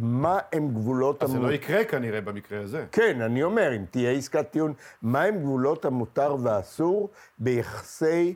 מה 0.00 0.38
הם 0.52 0.68
גבולות... 0.68 1.22
אז 1.22 1.30
זה 1.30 1.38
לא 1.38 1.52
יקרה 1.52 1.84
כנראה 1.84 2.20
במקרה 2.20 2.60
הזה. 2.60 2.86
כן, 2.92 3.20
אני 3.20 3.42
אומר, 3.42 3.76
אם 3.76 3.84
תהיה 3.90 4.10
עסקת 4.10 4.50
טיעון, 4.50 4.74
מה 5.02 5.22
הם 5.22 5.38
גבולות 5.38 5.84
המותר 5.84 6.36
והאסור 6.42 7.08
ביחסי 7.38 8.34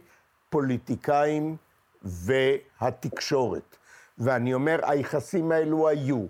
פוליטיקאים 0.50 1.56
והתקשורת. 2.02 3.76
ואני 4.18 4.54
אומר, 4.54 4.78
היחסים 4.82 5.52
האלו 5.52 5.88
היו, 5.88 6.24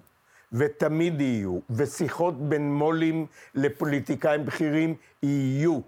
ותמיד 0.53 1.21
יהיו, 1.21 1.59
ושיחות 1.71 2.49
בין 2.49 2.75
מו"לים 2.75 3.27
לפוליטיקאים 3.55 4.47
בכירים 4.47 4.95
יהיו. 5.23 5.81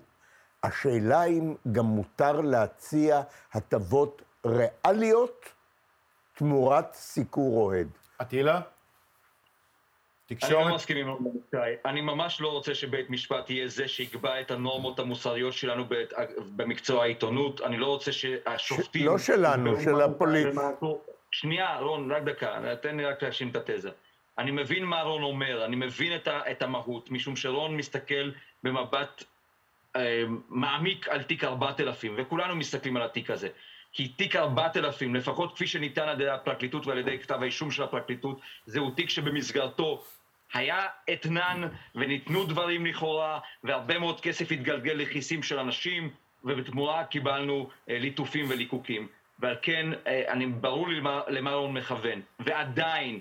השאלה 0.62 1.24
אם 1.24 1.54
גם 1.72 1.85
מותר 1.85 2.40
להציע 2.40 3.22
הטבות 3.52 4.22
ריאליות 4.46 5.44
תמורת 6.35 6.94
סיקור 6.94 7.56
אוהד. 7.56 7.88
אטילה? 8.22 8.61
תקשורת? 10.26 10.52
אני 10.52 10.68
לא 10.68 10.74
מסכים 10.74 10.96
עם 10.96 11.08
רבותיי. 11.08 11.76
אני 11.84 12.00
ממש 12.00 12.40
לא 12.40 12.48
רוצה 12.48 12.74
שבית 12.74 13.10
משפט 13.10 13.50
יהיה 13.50 13.68
זה 13.68 13.88
שיקבע 13.88 14.40
את 14.40 14.50
הנורמות 14.50 14.98
המוסריות 14.98 15.52
שלנו 15.52 15.84
במקצוע 16.56 17.02
העיתונות. 17.02 17.60
אני 17.60 17.76
לא 17.76 17.86
רוצה 17.86 18.12
שהשופטים... 18.12 19.06
לא 19.06 19.18
שלנו, 19.18 19.80
של 19.80 20.00
הפוליט... 20.00 20.46
שנייה, 21.30 21.78
רון, 21.78 22.12
רק 22.12 22.22
דקה, 22.22 22.74
תן 22.82 22.96
לי 22.96 23.04
רק 23.04 23.22
להשלים 23.22 23.50
את 23.50 23.56
התזה. 23.56 23.90
אני 24.38 24.50
מבין 24.50 24.84
מה 24.84 25.02
רון 25.02 25.22
אומר, 25.22 25.64
אני 25.64 25.76
מבין 25.76 26.16
את, 26.16 26.28
ה, 26.28 26.50
את 26.50 26.62
המהות, 26.62 27.10
משום 27.10 27.36
שרון 27.36 27.76
מסתכל 27.76 28.30
במבט 28.62 29.24
אה, 29.96 30.24
מעמיק 30.48 31.08
על 31.08 31.22
תיק 31.22 31.44
4000, 31.44 32.14
וכולנו 32.16 32.56
מסתכלים 32.56 32.96
על 32.96 33.02
התיק 33.02 33.30
הזה. 33.30 33.48
כי 33.92 34.08
תיק 34.08 34.36
4000, 34.36 35.14
לפחות 35.14 35.54
כפי 35.54 35.66
שניתן 35.66 36.02
על 36.02 36.20
ידי 36.20 36.30
הפרקליטות 36.30 36.86
ועל 36.86 36.98
ידי 36.98 37.18
כתב 37.18 37.38
האישום 37.42 37.70
של 37.70 37.82
הפרקליטות, 37.82 38.40
זהו 38.66 38.90
תיק 38.90 39.10
שבמסגרתו 39.10 40.04
היה 40.54 40.87
אתנן 41.12 41.68
וניתנו 41.94 42.44
דברים 42.44 42.87
לכאורה, 42.87 43.38
והרבה 43.64 43.98
מאוד 43.98 44.20
כסף 44.20 44.52
התגלגל 44.52 44.92
לכיסים 44.92 45.42
של 45.42 45.59
אנשים, 45.59 46.11
ובתמורה 46.44 47.04
קיבלנו 47.04 47.70
אה, 47.90 47.98
ליטופים 47.98 48.46
וליקוקים. 48.48 49.09
ועל 49.38 49.56
כן, 49.62 49.87
אה, 50.06 50.32
אני, 50.32 50.46
ברור 50.46 50.88
לי 50.88 50.94
למה, 50.94 51.20
למה 51.28 51.52
הוא 51.52 51.70
מכוון. 51.70 52.20
ועדיין, 52.40 53.20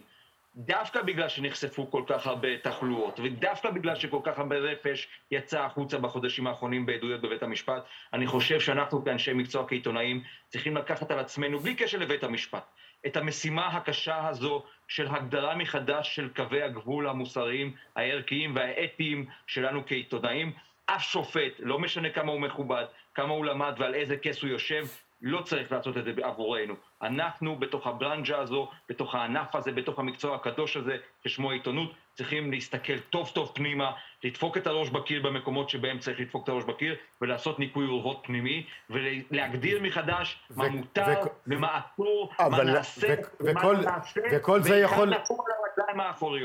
דווקא 0.56 1.02
בגלל 1.02 1.30
שנחשפו 1.30 1.92
כל 1.92 2.04
כך 2.08 2.28
הרבה 2.28 2.58
תחלואות, 2.58 3.20
ודווקא 3.24 3.70
בגלל 3.70 3.96
שכל 3.96 4.20
כך 4.24 4.40
הרבה 4.40 4.56
רפש 4.56 5.08
יצא 5.32 5.62
החוצה 5.62 5.98
בחודשים 5.98 6.48
האחרונים 6.48 6.86
בעדויות 6.86 7.22
בבית 7.22 7.44
המשפט, 7.44 7.86
אני 8.14 8.28
חושב 8.28 8.60
שאנחנו 8.60 9.06
כאנשי 9.06 9.34
מקצוע 9.34 9.68
כעיתונאים 9.68 10.24
צריכים 10.48 10.78
לקחת 10.78 11.12
על 11.12 11.20
עצמנו, 11.20 11.60
בלי 11.60 11.76
קשר 11.76 11.98
לבית 11.98 12.24
המשפט, 12.24 12.66
את 13.06 13.18
המשימה 13.18 13.68
הקשה 13.68 14.28
הזו 14.28 14.64
של 14.88 15.08
הגדרה 15.08 15.56
מחדש 15.56 16.16
של 16.16 16.30
קווי 16.36 16.64
הגבול 16.64 17.08
המוסריים, 17.08 17.74
הערכיים 17.96 18.56
והאתיים 18.56 19.26
שלנו 19.48 19.86
כעיתונאים. 19.86 20.54
אף 20.86 21.04
שופט, 21.04 21.54
לא 21.60 21.80
משנה 21.80 22.10
כמה 22.10 22.32
הוא 22.32 22.42
מכובד, 22.42 22.86
כמה 23.16 23.34
הוא 23.34 23.46
למד 23.46 23.74
ועל 23.78 23.96
איזה 23.96 24.18
כס 24.18 24.42
הוא 24.42 24.50
יושב, 24.50 24.86
לא 25.26 25.42
צריך 25.42 25.72
לעשות 25.72 25.98
את 25.98 26.04
זה 26.04 26.12
עבורנו. 26.24 26.74
אנחנו 27.02 27.56
בתוך 27.56 27.88
הברנז'ה 27.88 28.40
הזו, 28.40 28.70
בתוך 28.90 29.16
הענף 29.16 29.56
הזה, 29.56 29.72
בתוך 29.72 30.00
המקצוע 30.00 30.36
הקדוש 30.36 30.78
הזה, 30.78 30.98
ששמו 31.24 31.52
העיתונות, 31.52 31.94
צריכים 32.14 32.52
להסתכל 32.52 33.00
טוב 33.00 33.32
טוב 33.34 33.52
פנימה, 33.56 33.92
לדפוק 34.24 34.58
את 34.58 34.68
הראש 34.68 34.90
בקיר 34.90 35.22
במקומות 35.22 35.70
שבהם 35.70 36.00
צריך 36.00 36.20
לדפוק 36.20 36.44
את 36.44 36.50
הראש 36.50 36.64
בקיר, 36.64 36.96
ולעשות 37.22 37.60
ניקוי 37.60 37.88
אורוות 37.88 38.22
פנימי, 38.24 38.66
ולהגדיר 38.90 39.82
מחדש 39.82 40.40
ו- 40.52 40.58
מה 40.58 40.70
מותר 40.70 41.06
ו- 41.26 41.28
ומה 41.48 41.80
אסור, 41.80 42.32
מה 42.40 42.64
נעשה, 42.64 43.16
ומה 43.40 43.64
לא 43.64 43.82
נעשה, 43.82 44.22
וכל 44.32 44.62
זה 44.62 44.80
יכול... 44.80 45.14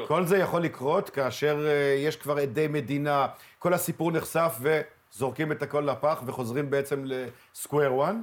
כל 0.09 0.25
זה 0.25 0.39
יכול 0.39 0.61
לקרות 0.61 1.11
כאשר 1.11 1.57
uh, 1.59 2.07
יש 2.07 2.17
כבר 2.17 2.37
עדי 2.37 2.69
מדינה, 2.69 3.27
כל 3.59 3.75
הסיפור 3.75 4.13
נחשף 4.13 4.59
וזורקים 4.61 5.53
את 5.53 5.63
הכל 5.63 5.81
לפח 5.81 6.23
וחוזרים 6.27 6.71
בעצם 6.71 7.05
לסקוויר 7.05 8.05
1? 8.05 8.15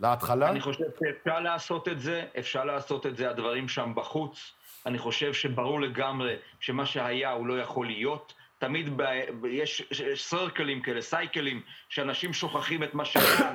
להתחלה? 0.00 0.50
אני 0.50 0.60
חושב 0.60 0.84
שאפשר 0.98 1.40
לעשות 1.40 1.88
את 1.88 2.00
זה, 2.00 2.24
אפשר 2.38 2.64
לעשות 2.64 3.06
את 3.06 3.16
זה, 3.16 3.30
הדברים 3.30 3.68
שם 3.68 3.92
בחוץ. 3.94 4.52
אני 4.86 4.98
חושב 4.98 5.32
שברור 5.32 5.80
לגמרי 5.80 6.36
שמה 6.60 6.86
שהיה 6.86 7.30
הוא 7.30 7.46
לא 7.46 7.60
יכול 7.60 7.86
להיות. 7.86 8.34
תמיד 8.58 8.96
ב... 8.96 9.02
יש 9.50 9.82
סרקלים 10.14 10.82
כאלה, 10.82 11.00
סייקלים, 11.00 11.62
שאנשים 11.88 12.32
שוכחים 12.32 12.82
את 12.82 12.94
מה 12.94 13.04
שהיה 13.04 13.52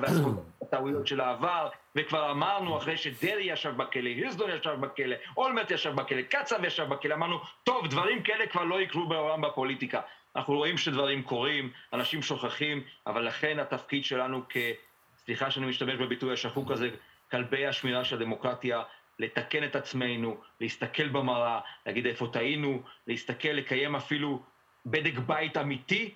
והטעויות 0.62 1.06
של 1.06 1.20
העבר, 1.20 1.68
וכבר 1.96 2.30
אמרנו 2.30 2.78
אחרי 2.78 2.96
שדרעי 2.96 3.52
ישב 3.52 3.76
בכלא, 3.76 4.08
הירסדון 4.08 4.50
ישב 4.50 4.76
בכלא, 4.80 5.16
אולמרט 5.36 5.70
ישב 5.70 5.94
בכלא, 5.94 6.22
קצב 6.22 6.64
ישב 6.64 6.84
בכלא, 6.84 7.14
אמרנו, 7.14 7.40
טוב, 7.64 7.86
דברים 7.86 8.22
כאלה 8.22 8.46
כבר 8.46 8.64
לא 8.64 8.80
יקרו 8.80 9.08
בעולם 9.08 9.40
בפוליטיקה. 9.40 10.00
אנחנו 10.36 10.56
רואים 10.56 10.78
שדברים 10.78 11.22
קורים, 11.22 11.70
אנשים 11.92 12.22
שוכחים, 12.22 12.82
אבל 13.06 13.26
לכן 13.26 13.58
התפקיד 13.58 14.04
שלנו 14.04 14.42
כ... 14.48 14.56
סליחה 15.30 15.50
שאני 15.50 15.66
משתמש 15.66 15.94
בביטוי 15.94 16.32
השחוק 16.32 16.70
הזה, 16.70 16.88
כלבי 17.30 17.66
השמירה 17.66 18.04
של 18.04 18.16
הדמוקרטיה, 18.16 18.82
לתקן 19.18 19.64
את 19.64 19.76
עצמנו, 19.76 20.36
להסתכל 20.60 21.08
במראה, 21.08 21.60
להגיד 21.86 22.06
איפה 22.06 22.30
טעינו, 22.32 22.82
להסתכל, 23.06 23.48
לקיים 23.48 23.96
אפילו 23.96 24.42
בדק 24.86 25.18
בית 25.18 25.56
אמיתי, 25.56 26.14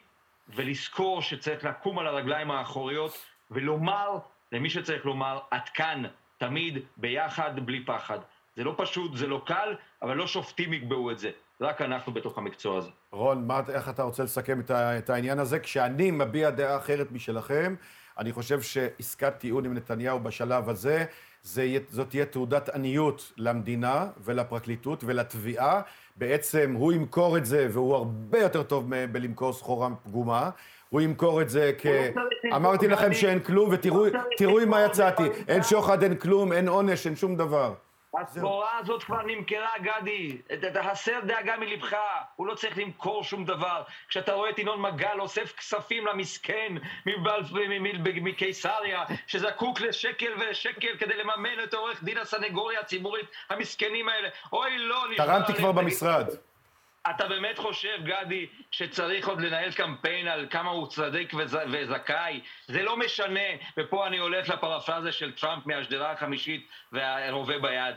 ולזכור 0.49 1.23
שצריך 1.23 1.65
לקום 1.65 1.99
על 1.99 2.07
הרגליים 2.07 2.51
האחוריות 2.51 3.27
ולומר 3.51 4.19
למי 4.53 4.71
שצריך 4.71 5.07
לומר, 5.07 5.39
עד 5.51 5.69
כאן, 5.69 6.03
תמיד, 6.39 6.79
ביחד, 6.97 7.67
בלי 7.67 7.85
פחד. 7.85 8.19
זה 8.57 8.65
לא 8.65 8.75
פשוט, 8.77 9.17
זה 9.17 9.27
לא 9.27 9.43
קל, 9.47 9.75
אבל 10.03 10.17
לא 10.17 10.27
שופטים 10.27 10.73
יקבעו 10.73 11.11
את 11.11 11.19
זה. 11.19 11.31
רק 11.61 11.83
אנחנו 11.83 12.13
בתוך 12.13 12.39
המקצוע 12.39 12.79
הזה. 12.79 12.91
רון, 13.11 13.47
מה, 13.47 13.61
איך 13.75 13.89
אתה 13.89 14.03
רוצה 14.03 14.23
לסכם 14.25 14.61
את, 14.61 14.71
את 14.71 15.11
העניין 15.11 15.39
הזה? 15.39 15.59
כשאני 15.59 16.11
מביע 16.11 16.51
דעה 16.51 16.77
אחרת 16.77 17.13
משלכם, 17.13 17.75
אני 18.19 18.33
חושב 18.33 18.63
שעסקת 18.63 19.35
טיעון 19.39 19.65
עם 19.65 19.75
נתניהו 19.75 20.21
בשלב 20.21 20.69
הזה, 20.69 21.05
זה, 21.43 21.79
זאת 21.91 22.11
תהיה 22.11 22.25
תעודת 22.25 22.69
עניות 22.69 23.33
למדינה 23.37 24.07
ולפרקליטות 24.25 25.05
ולתביעה. 25.07 25.81
בעצם 26.17 26.75
הוא 26.79 26.93
ימכור 26.93 27.37
את 27.37 27.47
זה, 27.47 27.69
והוא 27.71 27.95
הרבה 27.95 28.39
יותר 28.39 28.63
טוב 28.63 28.91
בלמכור 29.13 29.53
סחורה 29.53 29.89
פגומה. 30.05 30.51
הוא 30.91 31.01
ימכור 31.01 31.43
את 31.43 31.49
זה 31.49 31.73
כ... 31.79 31.87
לא 31.87 32.57
אמרתי 32.57 32.89
לכם 32.89 33.15
שאין 33.15 33.41
כלום, 33.41 33.71
ותראו 33.73 34.07
לא 34.41 34.61
עם 34.61 34.69
מה 34.69 34.85
יצאתי. 34.85 35.23
אין 35.49 35.63
שוחד, 35.63 36.03
אין 36.03 36.15
כלום, 36.15 36.53
אין 36.53 36.69
עונש, 36.69 37.07
אין 37.07 37.17
שום 37.17 37.37
דבר. 37.37 37.75
הסחורה 38.23 38.79
הזאת 38.79 39.03
כבר 39.03 39.23
נמכרה, 39.23 39.73
גדי. 39.83 40.39
הסר 40.75 41.21
דאגה 41.27 41.57
מלבך, 41.57 41.97
הוא 42.37 42.47
לא 42.47 42.55
צריך 42.55 42.79
למכור 42.79 43.25
שום 43.25 43.45
דבר. 43.45 43.83
כשאתה 44.09 44.33
רואה 44.33 44.51
את 44.51 44.59
ינון 44.59 44.81
מגל 44.81 45.21
אוסף 45.21 45.53
כספים 45.57 46.07
למסכן 46.07 46.73
מקיסריה, 48.23 49.05
שזקוק 49.27 49.81
לשקל 49.81 50.33
ושקל 50.41 50.97
כדי 50.99 51.17
לממן 51.17 51.65
את 51.65 51.75
עורך 51.75 52.05
דין 52.05 52.19
הסנגוריה 52.19 52.81
הציבורית, 52.81 53.27
המסכנים 53.51 54.09
האלה. 54.09 54.29
אוי, 54.53 54.79
לא, 54.79 55.05
תרמתי 55.17 55.55
כבר 55.55 55.73
במשרד. 55.73 56.27
אתה 57.11 57.29
באמת 57.29 57.59
חושב, 57.59 57.99
גדי, 58.05 58.47
שצריך 58.71 59.29
עוד 59.29 59.41
לנהל 59.41 59.73
קמפיין 59.73 60.29
על 60.29 60.47
כמה 60.51 60.71
הוא 60.71 60.87
צדיק 60.87 61.35
וזכאי? 61.73 62.41
זה 62.67 62.83
לא 62.83 62.97
משנה, 62.97 63.41
ופה 63.79 64.07
אני 64.07 64.19
הולך 64.19 64.49
לפרפרזה 64.49 65.13
של 65.13 65.33
טראמפ 65.33 65.67
מהשדרה 65.67 66.13
החמישית 66.13 66.69
והרובה 66.93 67.59
ביד, 67.59 67.95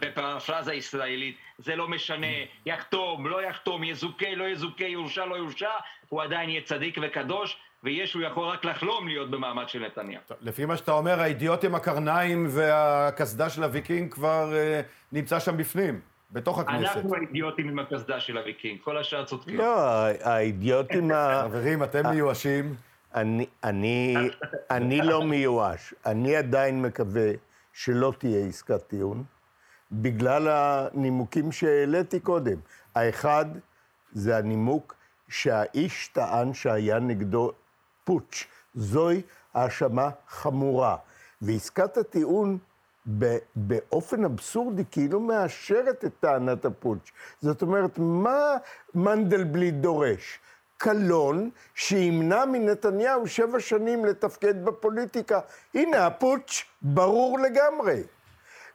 בפרפרזה 0.00 0.74
ישראלית, 0.74 1.36
זה 1.58 1.76
לא 1.76 1.88
משנה, 1.88 2.26
יחתום, 2.66 3.26
לא 3.26 3.42
יחתום, 3.42 3.84
יזוכה, 3.84 4.34
לא 4.36 4.44
יזוכה, 4.44 4.84
יורשע, 4.84 5.24
לא 5.24 5.34
יורשע, 5.34 5.70
הוא 6.08 6.22
עדיין 6.22 6.50
יהיה 6.50 6.60
צדיק 6.60 6.98
וקדוש, 7.02 7.56
וישו 7.84 8.22
יכול 8.22 8.48
רק 8.48 8.64
לחלום 8.64 9.08
להיות 9.08 9.30
במעמד 9.30 9.68
של 9.68 9.78
נתניהו. 9.86 10.22
לפי 10.40 10.64
מה 10.64 10.76
שאתה 10.76 10.92
אומר, 10.92 11.20
האידיוט 11.20 11.64
עם 11.64 11.74
הקרניים 11.74 12.46
והקסדה 12.50 13.50
של 13.50 13.62
הוויקינג 13.62 14.12
כבר 14.12 14.52
uh, 14.52 14.86
נמצא 15.12 15.40
שם 15.40 15.56
בפנים. 15.56 16.11
בתוך 16.32 16.58
הכנסת. 16.58 16.96
אנחנו 16.96 17.14
האידיוטים 17.14 17.68
עם 17.68 17.78
הקסדה 17.78 18.20
של 18.20 18.38
הוויקינג, 18.38 18.80
כל 18.84 18.98
השאר 18.98 19.24
צודקים. 19.24 19.56
לא, 19.56 19.80
האידיוטים 20.22 21.10
ה... 21.10 21.42
חברים, 21.44 21.82
אתם 21.82 22.10
מיואשים. 22.10 22.74
אני, 23.14 23.46
אני, 23.64 24.16
אני 24.70 24.98
לא 25.02 25.24
מיואש. 25.24 25.94
אני 26.06 26.36
עדיין 26.36 26.82
מקווה 26.82 27.30
שלא 27.72 28.12
תהיה 28.18 28.46
עסקת 28.46 28.82
טיעון, 28.86 29.24
בגלל 29.92 30.48
הנימוקים 30.48 31.52
שהעליתי 31.52 32.20
קודם. 32.20 32.56
האחד, 32.94 33.46
זה 34.12 34.36
הנימוק 34.36 34.94
שהאיש 35.28 36.08
טען 36.08 36.54
שהיה 36.54 36.98
נגדו 36.98 37.52
פוטש. 38.04 38.46
זוהי 38.74 39.22
האשמה 39.54 40.08
חמורה. 40.28 40.96
ועסקת 41.42 41.96
הטיעון 41.96 42.58
באופן 43.56 44.24
אבסורדי 44.24 44.84
כאילו 44.90 45.20
מאשרת 45.20 46.04
את 46.04 46.12
טענת 46.20 46.64
הפוטש. 46.64 47.12
זאת 47.40 47.62
אומרת, 47.62 47.98
מה 47.98 48.56
מנדלבליט 48.94 49.74
דורש? 49.74 50.38
קלון 50.76 51.50
שימנע 51.74 52.44
מנתניהו 52.44 53.28
שבע 53.28 53.60
שנים 53.60 54.04
לתפקד 54.04 54.64
בפוליטיקה. 54.64 55.40
הנה 55.74 56.06
הפוטש, 56.06 56.64
ברור 56.82 57.38
לגמרי. 57.38 58.02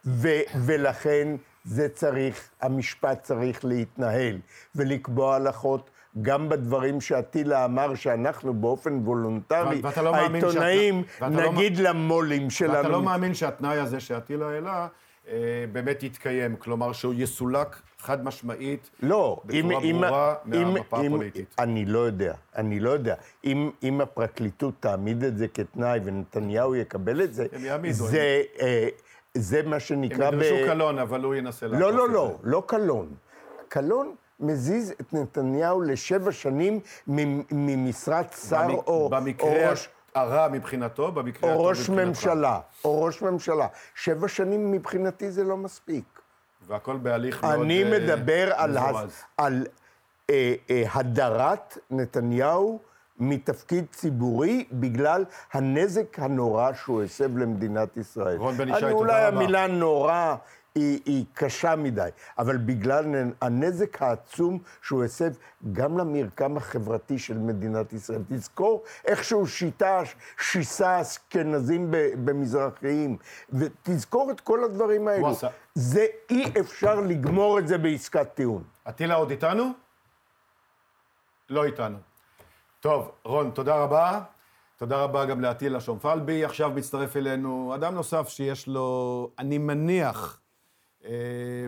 ו- 0.04 0.64
ולכן 0.64 1.28
זה 1.64 1.88
צריך, 1.88 2.48
המשפט 2.60 3.22
צריך 3.22 3.64
להתנהל 3.64 4.38
ולקבוע 4.74 5.34
הלכות. 5.34 5.90
גם 6.22 6.48
בדברים 6.48 7.00
שאטילה 7.00 7.64
אמר 7.64 7.94
שאנחנו 7.94 8.54
באופן 8.54 8.92
וולונטרי, 9.04 9.80
ואתה 9.82 10.02
לא 10.02 10.14
העיתונאים, 10.16 11.02
שאתה- 11.14 11.24
ואתה 11.24 11.44
לא 11.46 11.52
נגיד 11.52 11.78
למו"לים 11.78 12.50
שלנו. 12.50 12.72
ואתה 12.74 12.88
לא 12.88 13.02
מאמין 13.02 13.34
שהתנאי 13.34 13.78
הזה 13.78 14.00
שאטילה 14.00 14.48
העלה 14.48 14.86
אה, 15.28 15.34
באמת 15.72 16.02
יתקיים, 16.02 16.56
כלומר 16.56 16.92
שהוא 16.92 17.14
יסולק 17.16 17.76
חד 17.98 18.24
משמעית. 18.24 18.90
לא, 19.02 19.40
בצורה 19.44 19.80
ברורה 19.80 20.34
מהמפה 20.44 21.00
הפוליטית. 21.06 21.54
אני 21.58 21.84
לא 21.84 21.98
יודע, 21.98 22.34
אני 22.56 22.80
לא 22.80 22.90
יודע. 22.90 23.14
אם, 23.44 23.70
אם 23.82 24.00
הפרקליטות 24.00 24.74
תעמיד 24.80 25.24
את 25.24 25.38
זה 25.38 25.48
כתנאי 25.48 26.00
ונתניהו 26.04 26.74
יקבל 26.76 27.22
את 27.22 27.34
זה, 27.34 27.46
הם 27.52 27.64
יעמידו, 27.64 27.94
זה, 27.94 28.42
אה, 28.60 28.88
זה 29.34 29.62
מה 29.62 29.74
הם 29.76 29.80
שנקרא... 29.80 30.28
ידרשו 30.28 30.54
קלון, 30.66 30.98
אבל 30.98 31.22
הוא 31.24 31.34
ינסה 31.34 31.66
לא, 31.66 31.78
לא, 31.92 32.06
זה. 32.06 32.12
לא, 32.12 32.36
לא 32.42 32.62
קלון. 32.66 33.08
קלון 33.68 34.14
מזיז 34.40 34.90
את 35.00 35.12
נתניהו 35.12 35.80
לשבע 35.82 36.32
שנים 36.32 36.80
ממשרת 37.52 38.32
שר 38.48 38.62
במק- 38.66 38.70
או, 38.74 38.82
או 38.86 39.08
במקרה 39.08 39.70
ראש... 39.70 39.88
הרע 40.14 40.48
מבחינתו, 40.48 41.12
במקרה 41.12 41.50
או 41.50 41.54
הטוב 41.54 41.66
ראש 41.66 41.78
מבחינתך. 41.90 42.08
ממשלה, 42.08 42.60
או 42.84 43.02
ראש 43.02 43.22
ממשלה. 43.22 43.66
שבע 43.94 44.28
שנים 44.28 44.72
מבחינתי 44.72 45.30
זה 45.30 45.44
לא 45.44 45.56
מספיק. 45.56 46.04
והכל 46.66 46.96
בהליך 46.96 47.44
מאוד 47.44 47.60
אני 47.60 47.84
אה, 47.84 47.90
מדבר 47.98 48.52
על, 48.54 48.76
הס... 48.78 48.84
מזורז. 48.88 49.12
על 49.36 49.66
אה, 50.30 50.54
אה, 50.70 50.82
הדרת 50.92 51.78
נתניהו 51.90 52.78
מתפקיד 53.18 53.84
ציבורי 53.92 54.64
בגלל 54.72 55.24
הנזק 55.52 56.18
הנורא 56.18 56.70
שהוא 56.72 57.02
הסב 57.02 57.38
למדינת 57.38 57.96
ישראל. 57.96 58.36
רון 58.36 58.54
בן 58.56 58.68
ישי, 58.68 58.72
אני- 58.84 58.92
תודה 58.92 58.94
אולי 58.94 59.26
רבה. 59.26 59.36
המילה 59.36 59.66
נורא 59.66 60.34
היא, 60.78 61.00
היא 61.04 61.24
קשה 61.34 61.76
מדי, 61.76 62.08
אבל 62.38 62.56
בגלל 62.56 63.04
הנזק 63.40 64.02
העצום 64.02 64.58
שהוא 64.82 65.04
הסב 65.04 65.30
גם 65.72 65.98
למרקם 65.98 66.56
החברתי 66.56 67.18
של 67.18 67.38
מדינת 67.38 67.92
ישראל. 67.92 68.22
תזכור 68.28 68.82
איך 69.04 69.24
שהוא 69.24 69.46
שיטה, 69.46 70.00
שיסה 70.40 71.00
אשכנזים 71.00 71.86
במזרחיים, 72.24 73.16
ותזכור 73.52 74.30
את 74.30 74.40
כל 74.40 74.64
הדברים 74.64 75.08
האלו. 75.08 75.28
עשה. 75.28 75.48
זה 75.74 76.06
אי 76.30 76.44
אפשר 76.60 77.00
לגמור 77.00 77.58
את 77.58 77.68
זה 77.68 77.78
בעסקת 77.78 78.34
טיעון. 78.34 78.62
אטילה 78.88 79.14
עוד 79.14 79.30
איתנו? 79.30 79.72
לא 81.50 81.64
איתנו. 81.64 81.98
טוב, 82.80 83.10
רון, 83.24 83.50
תודה 83.50 83.76
רבה. 83.76 84.20
תודה 84.76 84.96
רבה 84.96 85.24
גם 85.24 85.40
לאטילה 85.40 85.80
שומפלבי. 85.80 86.44
עכשיו 86.44 86.70
מצטרף 86.70 87.16
אלינו 87.16 87.72
אדם 87.74 87.94
נוסף 87.94 88.28
שיש 88.28 88.66
לו, 88.66 89.30
אני 89.38 89.58
מניח, 89.58 90.40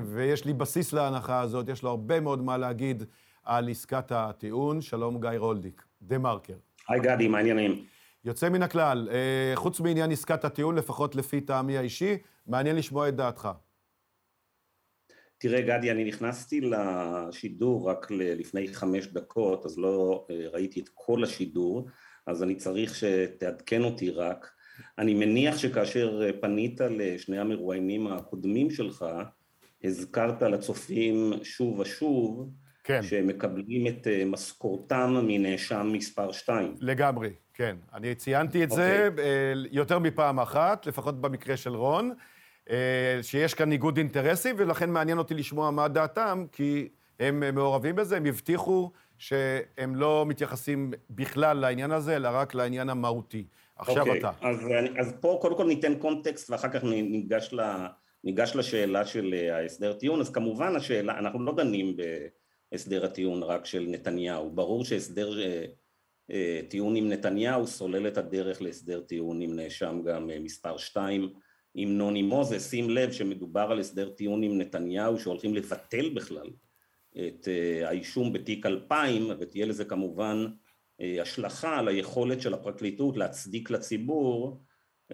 ויש 0.04 0.44
לי 0.44 0.52
בסיס 0.52 0.92
להנחה 0.92 1.40
הזאת, 1.40 1.68
יש 1.68 1.82
לו 1.82 1.90
הרבה 1.90 2.20
מאוד 2.20 2.42
מה 2.42 2.58
להגיד 2.58 3.02
על 3.44 3.68
עסקת 3.68 4.12
הטיעון. 4.12 4.80
שלום, 4.80 5.20
גיא 5.20 5.30
רולדיק, 5.38 5.82
דה 6.02 6.18
מרקר. 6.18 6.56
היי 6.88 7.00
גדי, 7.00 7.28
מה 7.28 7.38
העניינים? 7.38 7.84
יוצא 8.24 8.48
מן 8.48 8.62
הכלל, 8.62 9.08
אה, 9.12 9.52
חוץ 9.54 9.80
מעניין 9.80 10.10
עסקת 10.10 10.44
הטיעון, 10.44 10.74
לפחות 10.74 11.14
לפי 11.14 11.40
טעמי 11.40 11.78
האישי, 11.78 12.16
מעניין 12.46 12.76
לשמוע 12.76 13.08
את 13.08 13.16
דעתך. 13.16 13.48
תראה 15.38 15.60
גדי, 15.60 15.90
אני 15.90 16.04
נכנסתי 16.04 16.60
לשידור 16.60 17.90
רק 17.90 18.06
לפני 18.10 18.74
חמש 18.74 19.06
דקות, 19.06 19.66
אז 19.66 19.78
לא 19.78 20.26
אה, 20.30 20.48
ראיתי 20.52 20.80
את 20.80 20.88
כל 20.94 21.24
השידור, 21.24 21.88
אז 22.26 22.42
אני 22.42 22.54
צריך 22.54 22.94
שתעדכן 22.94 23.84
אותי 23.84 24.10
רק. 24.10 24.50
אני 24.98 25.14
מניח 25.14 25.58
שכאשר 25.58 26.22
אה, 26.22 26.30
פנית 26.40 26.80
לשני 26.90 27.38
המרואיינים 27.38 28.06
הקודמים 28.06 28.70
שלך, 28.70 29.04
הזכרת 29.84 30.42
לצופים 30.42 31.32
שוב 31.42 31.78
ושוב, 31.78 32.50
כן. 32.84 33.02
שהם 33.02 33.26
מקבלים 33.26 33.86
את 33.86 34.06
אה, 34.06 34.24
משכורתם 34.26 35.24
מנאשם 35.26 35.90
מספר 35.92 36.32
2. 36.32 36.74
לגמרי, 36.80 37.30
כן. 37.54 37.76
אני 37.94 38.14
ציינתי 38.14 38.64
את 38.64 38.70
זה 38.70 39.08
אוקיי. 39.10 39.24
אה, 39.24 39.52
יותר 39.70 39.98
מפעם 39.98 40.40
אחת, 40.40 40.86
לפחות 40.86 41.20
במקרה 41.20 41.56
של 41.56 41.74
רון, 41.74 42.12
שיש 43.22 43.54
כאן 43.54 43.68
ניגוד 43.68 43.96
אינטרסים, 43.96 44.56
ולכן 44.58 44.90
מעניין 44.90 45.18
אותי 45.18 45.34
לשמוע 45.34 45.70
מה 45.70 45.88
דעתם, 45.88 46.44
כי 46.52 46.88
הם 47.20 47.54
מעורבים 47.54 47.96
בזה, 47.96 48.16
הם 48.16 48.26
הבטיחו 48.26 48.90
שהם 49.18 49.96
לא 49.96 50.24
מתייחסים 50.28 50.92
בכלל 51.10 51.56
לעניין 51.56 51.90
הזה, 51.90 52.16
אלא 52.16 52.28
רק 52.32 52.54
לעניין 52.54 52.88
המהותי. 52.90 53.44
עכשיו 53.80 54.06
אוקיי, 54.06 54.18
אתה. 54.18 54.30
אז, 54.40 54.58
אז 54.98 55.12
פה 55.20 55.38
קודם 55.40 55.56
כל 55.56 55.66
ניתן 55.66 55.94
קונטקסט 55.98 56.50
ואחר 56.50 56.68
כך 56.68 56.84
ניגש, 56.84 57.52
ל, 57.52 57.60
ניגש 58.24 58.56
לשאלה 58.56 59.06
של 59.06 59.34
אה, 59.34 59.56
ההסדר 59.56 59.92
טיעון. 59.92 60.20
אז 60.20 60.30
כמובן 60.30 60.76
השאלה, 60.76 61.18
אנחנו 61.18 61.44
לא 61.44 61.54
דנים 61.56 61.96
בהסדר 62.72 63.04
הטיעון 63.04 63.42
רק 63.42 63.66
של 63.66 63.86
נתניהו. 63.88 64.50
ברור 64.50 64.84
שהסדר 64.84 65.42
אה, 65.42 65.64
אה, 66.30 66.60
טיעון 66.68 66.96
עם 66.96 67.08
נתניהו 67.08 67.66
סולל 67.66 68.08
את 68.08 68.18
הדרך 68.18 68.62
להסדר 68.62 69.00
טיעון 69.00 69.40
עם 69.40 69.56
נאשם 69.56 70.02
גם 70.04 70.30
מספר 70.40 70.76
2 70.76 71.32
עם 71.74 71.98
נוני 71.98 72.22
מוזס. 72.22 72.70
שים 72.70 72.90
לב 72.90 73.12
שמדובר 73.12 73.68
על 73.70 73.80
הסדר 73.80 74.08
טיעון 74.08 74.42
עם 74.42 74.58
נתניהו 74.58 75.18
שהולכים 75.18 75.54
לבטל 75.54 76.08
בכלל 76.14 76.50
את 77.18 77.48
האישום 77.84 78.32
בתיק 78.32 78.66
2000 78.66 79.30
ותהיה 79.38 79.66
לזה 79.66 79.84
כמובן 79.84 80.46
השלכה 81.20 81.78
על 81.78 81.88
היכולת 81.88 82.40
של 82.40 82.54
הפרקליטות 82.54 83.16
להצדיק 83.16 83.70
לציבור 83.70 84.62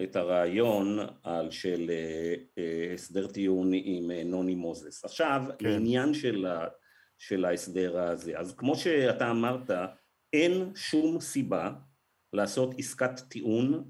את 0.02 0.16
הרעיון 0.16 0.98
על 1.22 1.50
של 1.50 1.90
אה, 1.90 2.34
אה, 2.58 2.94
הסדר 2.94 3.26
טיעון 3.26 3.70
עם 3.74 4.10
אה, 4.10 4.24
נוני 4.24 4.54
מוזס. 4.54 5.04
עכשיו, 5.04 5.42
כן. 5.58 5.64
לעניין 5.64 6.14
של, 6.14 6.46
ה, 6.46 6.68
של 7.18 7.44
ההסדר 7.44 7.98
הזה, 7.98 8.38
אז 8.38 8.54
כמו 8.56 8.76
שאתה 8.76 9.30
אמרת, 9.30 9.70
אין 10.32 10.72
שום 10.74 11.20
סיבה 11.20 11.72
לעשות 12.32 12.74
עסקת 12.78 13.20
טיעון 13.28 13.84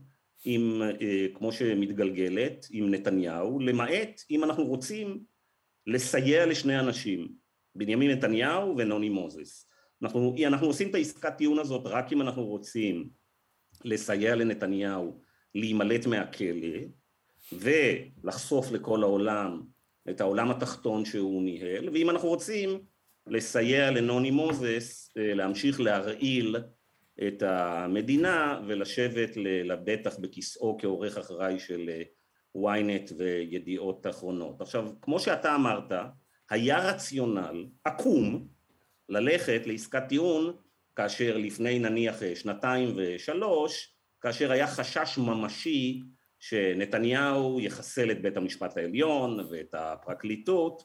עם, 0.45 0.83
אה, 0.83 1.27
כמו 1.35 1.53
שמתגלגלת, 1.53 2.67
עם 2.71 2.91
נתניהו, 2.91 3.61
למעט 3.61 4.23
אם 4.31 4.45
אנחנו 4.45 4.65
רוצים 4.65 5.25
לסייע 5.87 6.47
לשני 6.47 6.81
אנשים, 6.81 7.29
בנימין 7.75 8.11
נתניהו 8.11 8.75
ונוני 8.79 9.09
מוזס. 9.09 9.69
אנחנו, 10.03 10.35
אנחנו 10.47 10.67
עושים 10.67 10.91
את 10.91 10.95
העסקת 10.95 11.37
טיעון 11.37 11.59
הזאת 11.59 11.87
רק 11.87 12.13
אם 12.13 12.23
אנחנו 12.23 12.45
רוצים 12.45 13.09
לסייע 13.85 14.35
לנתניהו 14.35 15.21
להימלט 15.55 16.07
מהכלא 16.07 16.79
ולחשוף 17.53 18.73
לכל 18.73 19.03
העולם 19.03 19.63
את 20.11 20.21
העולם 20.21 20.51
התחתון 20.51 21.05
שהוא 21.05 21.43
ניהל, 21.43 21.89
ואם 21.93 22.11
אנחנו 22.11 22.29
רוצים 22.29 22.81
לסייע 23.27 23.91
לנוני 23.91 24.31
מוזס 24.31 25.11
אה, 25.19 25.35
להמשיך 25.35 25.81
להרעיל 25.81 26.57
את 27.27 27.43
המדינה 27.43 28.61
ולשבת 28.67 29.37
לבטח 29.37 30.19
בכיסאו 30.19 30.77
כעורך 30.81 31.19
אחראי 31.19 31.59
של 31.59 31.91
אה, 31.91 32.03
ynet 32.57 33.13
וידיעות 33.19 34.07
אחרונות. 34.07 34.61
עכשיו, 34.61 34.89
כמו 35.03 35.21
שאתה 35.21 35.55
אמרת, 35.55 35.93
היה 36.51 36.89
רציונל 36.89 37.67
עקום 37.85 38.49
ללכת 39.09 39.63
לעסקת 39.67 40.03
טיעון 40.09 40.53
כאשר 40.97 41.37
לפני 41.37 41.79
נניח 41.79 42.23
אה, 42.23 42.37
שנתיים 42.37 42.93
ושלוש, 42.97 43.93
כאשר 44.21 44.53
היה 44.53 44.67
חשש 44.67 45.19
ממשי 45.19 46.03
שנתניהו 46.41 47.61
יחסל 47.61 48.11
את 48.11 48.23
בית 48.23 48.37
המשפט 48.37 48.77
העליון 48.77 49.41
ואת 49.51 49.75
הפרקליטות, 49.79 50.83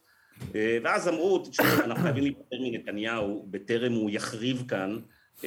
אה, 0.56 0.78
ואז 0.84 1.08
אמרו, 1.08 1.40
תשמעו, 1.40 1.68
אנחנו 1.86 2.04
חייבים 2.04 2.24
להיפטר 2.24 2.58
מנתניהו 2.62 3.48
בטרם 3.50 3.94
הוא 3.94 4.10
יחריב 4.10 4.64
כאן 4.68 5.00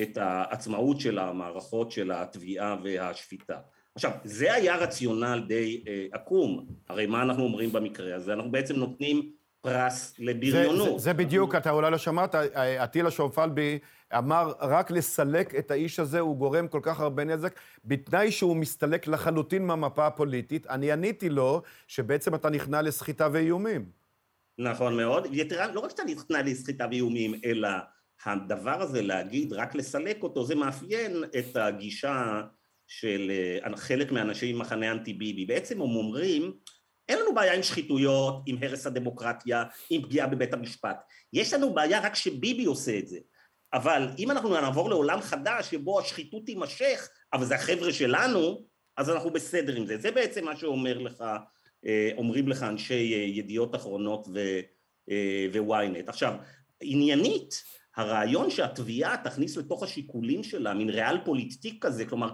את 0.03 0.17
העצמאות 0.17 1.01
של 1.01 1.19
המערכות 1.19 1.93
של 1.93 2.11
התביעה 2.13 2.77
והשפיטה. 2.85 3.59
עכשיו, 3.95 4.11
זה 4.25 4.55
היה 4.55 4.77
רציונל 4.77 5.45
די 5.49 5.85
אה, 5.89 6.07
עקום, 6.13 6.67
הרי 6.89 7.07
מה 7.07 7.23
אנחנו 7.23 7.43
אומרים 7.43 7.73
במקרה 7.73 8.17
הזה? 8.17 8.33
אנחנו 8.33 8.51
בעצם 8.51 8.77
נותנים 8.77 9.33
פרס 9.65 10.15
זה, 10.19 10.25
לבריונות. 10.25 10.99
זה, 10.99 11.05
זה 11.05 11.13
בדיוק, 11.13 11.55
אתה 11.55 11.71
אולי 11.71 11.91
לא 11.91 11.99
שמעת, 11.99 12.35
אטילה 12.85 13.11
שומפלבי 13.11 13.79
אמר, 14.19 14.53
רק 14.61 14.91
לסלק 14.91 15.55
את 15.55 15.71
האיש 15.71 16.01
הזה, 16.01 16.21
הוא 16.21 16.37
גורם 16.37 16.69
כל 16.69 16.81
כך 16.83 17.01
הרבה 17.01 17.25
נזק, 17.25 17.55
בתנאי 17.85 18.33
שהוא 18.33 18.57
מסתלק 18.57 19.07
לחלוטין 19.07 19.67
מהמפה 19.67 20.07
הפוליטית. 20.07 20.67
אני 20.67 20.93
עניתי 20.93 21.29
לו 21.29 21.63
שבעצם 21.89 22.35
אתה 22.35 22.51
נכנע 22.51 22.83
לסחיטה 22.83 23.29
ואיומים. 23.33 23.85
נכון 24.59 24.97
מאוד. 24.97 25.27
יתרה, 25.33 25.73
לא 25.73 25.81
רק 25.81 25.91
שאתה 25.91 26.03
נכנע 26.05 26.43
לסחיטה 26.43 26.87
ואיומים, 26.91 27.35
אלא 27.45 27.69
הדבר 28.25 28.83
הזה 28.83 29.03
להגיד 29.03 29.53
רק 29.53 29.75
לסלק 29.75 30.23
אותו, 30.23 30.45
זה 30.45 30.55
מאפיין 30.55 31.25
את 31.39 31.57
הגישה 31.57 32.43
של 32.87 33.33
אה, 33.65 33.77
חלק 33.77 34.13
מהאנשים 34.13 34.57
ממחנה 34.57 34.93
אנטי 34.93 35.13
ביבי. 35.13 35.45
בעצם 35.45 35.75
הם 35.75 35.97
אומרים, 35.97 36.53
אין 37.09 37.19
לנו 37.19 37.35
בעיה 37.35 37.55
עם 37.55 37.63
שחיתויות, 37.63 38.43
עם 38.47 38.57
הרס 38.63 38.87
הדמוקרטיה, 38.87 39.65
עם 39.91 40.03
פגיעה 40.03 40.27
בבית 40.27 40.53
המשפט. 40.53 40.97
יש 41.33 41.53
לנו 41.53 41.75
בעיה 41.75 42.01
רק 42.01 42.15
שביבי 42.15 42.65
עושה 42.65 42.99
את 42.99 43.09
זה. 43.09 43.19
אבל 43.75 44.09
אם 44.19 44.31
אנחנו 44.31 44.49
נעבור 44.49 44.91
לעולם 44.91 45.21
חדש 45.21 45.71
שבו 45.71 46.01
השחיתות 46.01 46.47
תימשך, 46.47 47.09
אבל 47.33 47.45
זה 47.45 47.55
החבר'ה 47.55 47.93
שלנו, 47.93 48.67
אז 48.97 49.11
אנחנו 49.11 49.31
בסדר 49.31 49.77
עם 49.77 49.87
זה. 49.87 49.99
זה 49.99 50.11
בעצם 50.11 50.45
מה 50.45 50.57
שאומר 50.57 50.99
לך 50.99 51.25
אומרים 52.17 52.49
לך 52.49 52.63
אנשי 52.63 53.31
ידיעות 53.35 53.75
אחרונות 53.75 54.29
וויינט. 55.55 56.09
עכשיו, 56.09 56.35
עניינית, 56.83 57.63
הרעיון 57.97 58.51
שהתביעה 58.51 59.17
תכניס 59.25 59.57
לתוך 59.57 59.83
השיקולים 59.83 60.43
שלה 60.43 60.75
מין 60.75 60.91
ריאל 60.91 61.19
פוליטיק 61.25 61.87
כזה, 61.87 62.05
כלומר 62.07 62.31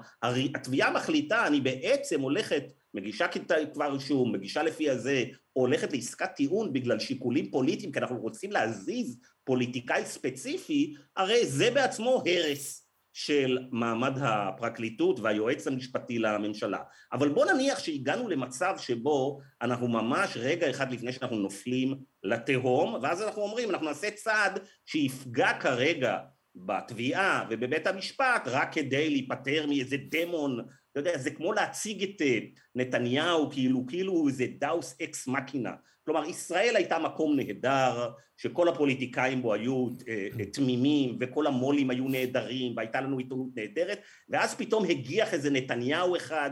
התביעה 0.54 0.90
מחליטה 0.90 1.46
אני 1.46 1.60
בעצם 1.60 2.20
הולכת, 2.20 2.62
מגישה 2.94 3.26
כבר 3.72 3.94
אישום, 3.94 4.32
מגישה 4.32 4.62
לפי 4.62 4.90
הזה, 4.90 5.24
הולכת 5.52 5.92
לעסקת 5.92 6.30
טיעון 6.36 6.72
בגלל 6.72 6.98
שיקולים 6.98 7.50
פוליטיים 7.50 7.92
כי 7.92 7.98
אנחנו 7.98 8.18
רוצים 8.18 8.52
להזיז 8.52 9.18
פוליטיקאי 9.44 10.04
ספציפי, 10.04 10.94
הרי 11.16 11.46
זה 11.46 11.70
בעצמו 11.70 12.22
הרס 12.26 12.86
של 13.12 13.58
מעמד 13.70 14.12
הפרקליטות 14.20 15.20
והיועץ 15.20 15.66
המשפטי 15.66 16.18
לממשלה. 16.18 16.78
אבל 17.12 17.28
בוא 17.28 17.52
נניח 17.52 17.78
שהגענו 17.78 18.28
למצב 18.28 18.74
שבו 18.78 19.40
אנחנו 19.62 19.88
ממש 19.88 20.36
רגע 20.36 20.70
אחד 20.70 20.92
לפני 20.92 21.12
שאנחנו 21.12 21.36
נופלים 21.36 21.94
לתהום, 22.22 22.94
ואז 23.02 23.22
אנחנו 23.22 23.42
אומרים, 23.42 23.70
אנחנו 23.70 23.86
נעשה 23.86 24.10
צעד 24.10 24.60
שיפגע 24.86 25.52
כרגע 25.60 26.18
בתביעה 26.54 27.46
ובבית 27.50 27.86
המשפט 27.86 28.42
רק 28.46 28.72
כדי 28.72 29.10
להיפטר 29.10 29.66
מאיזה 29.66 29.96
דמון, 30.10 30.60
אתה 30.92 31.00
יודע, 31.00 31.18
זה 31.18 31.30
כמו 31.30 31.52
להציג 31.52 32.02
את 32.02 32.22
אה, 32.22 32.38
נתניהו 32.74 33.50
כאילו, 33.50 33.86
כאילו 33.86 34.28
איזה 34.28 34.46
דאוס 34.58 34.96
אקס 35.02 35.26
מקינה. 35.26 35.72
כלומר, 36.04 36.24
ישראל 36.24 36.76
הייתה 36.76 36.98
מקום 36.98 37.36
נהדר, 37.36 38.10
שכל 38.36 38.68
הפוליטיקאים 38.68 39.42
בו 39.42 39.54
היו 39.54 39.88
אה, 40.08 40.28
אה, 40.40 40.44
תמימים, 40.44 41.16
וכל 41.20 41.46
המו"לים 41.46 41.90
היו 41.90 42.08
נהדרים, 42.08 42.76
והייתה 42.76 43.00
לנו 43.00 43.18
עיתונות 43.18 43.48
נהדרת, 43.56 44.00
ואז 44.28 44.54
פתאום 44.54 44.84
הגיח 44.84 45.34
איזה 45.34 45.50
נתניהו 45.50 46.16
אחד 46.16 46.50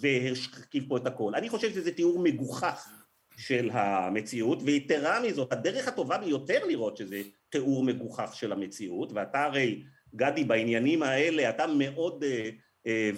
והשכיב 0.00 0.84
פה 0.88 0.96
את 0.96 1.06
הכל. 1.06 1.34
אני 1.34 1.48
חושב 1.48 1.72
שזה 1.72 1.92
תיאור 1.92 2.22
מגוחך 2.22 2.88
של 3.36 3.70
המציאות, 3.72 4.58
ויתרה 4.64 5.20
מזאת, 5.20 5.52
הדרך 5.52 5.88
הטובה 5.88 6.18
ביותר 6.18 6.64
לראות 6.68 6.96
שזה 6.96 7.22
תיאור 7.48 7.84
מגוחך 7.84 8.30
של 8.34 8.52
המציאות, 8.52 9.12
ואתה 9.12 9.44
הרי, 9.44 9.82
גדי, 10.14 10.44
בעניינים 10.44 11.02
האלה, 11.02 11.50
אתה 11.50 11.66
מאוד 11.66 12.24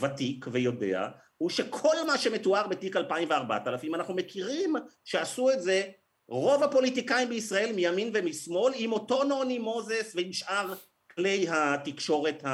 ותיק 0.00 0.46
ויודע, 0.52 1.08
הוא 1.36 1.50
שכל 1.50 1.96
מה 2.06 2.18
שמתואר 2.18 2.66
בתיק 2.66 2.96
2000 2.96 3.28
ו-4000 3.30 3.94
אנחנו 3.94 4.14
מכירים 4.14 4.74
שעשו 5.04 5.50
את 5.50 5.62
זה 5.62 5.82
רוב 6.28 6.62
הפוליטיקאים 6.62 7.28
בישראל 7.28 7.72
מימין 7.72 8.10
ומשמאל 8.14 8.72
עם 8.76 8.92
אותו 8.92 9.24
נוני 9.24 9.58
מוזס 9.58 10.12
ועם 10.14 10.32
שאר 10.32 10.74
כלי 11.14 11.46
התקשורת 11.48 12.44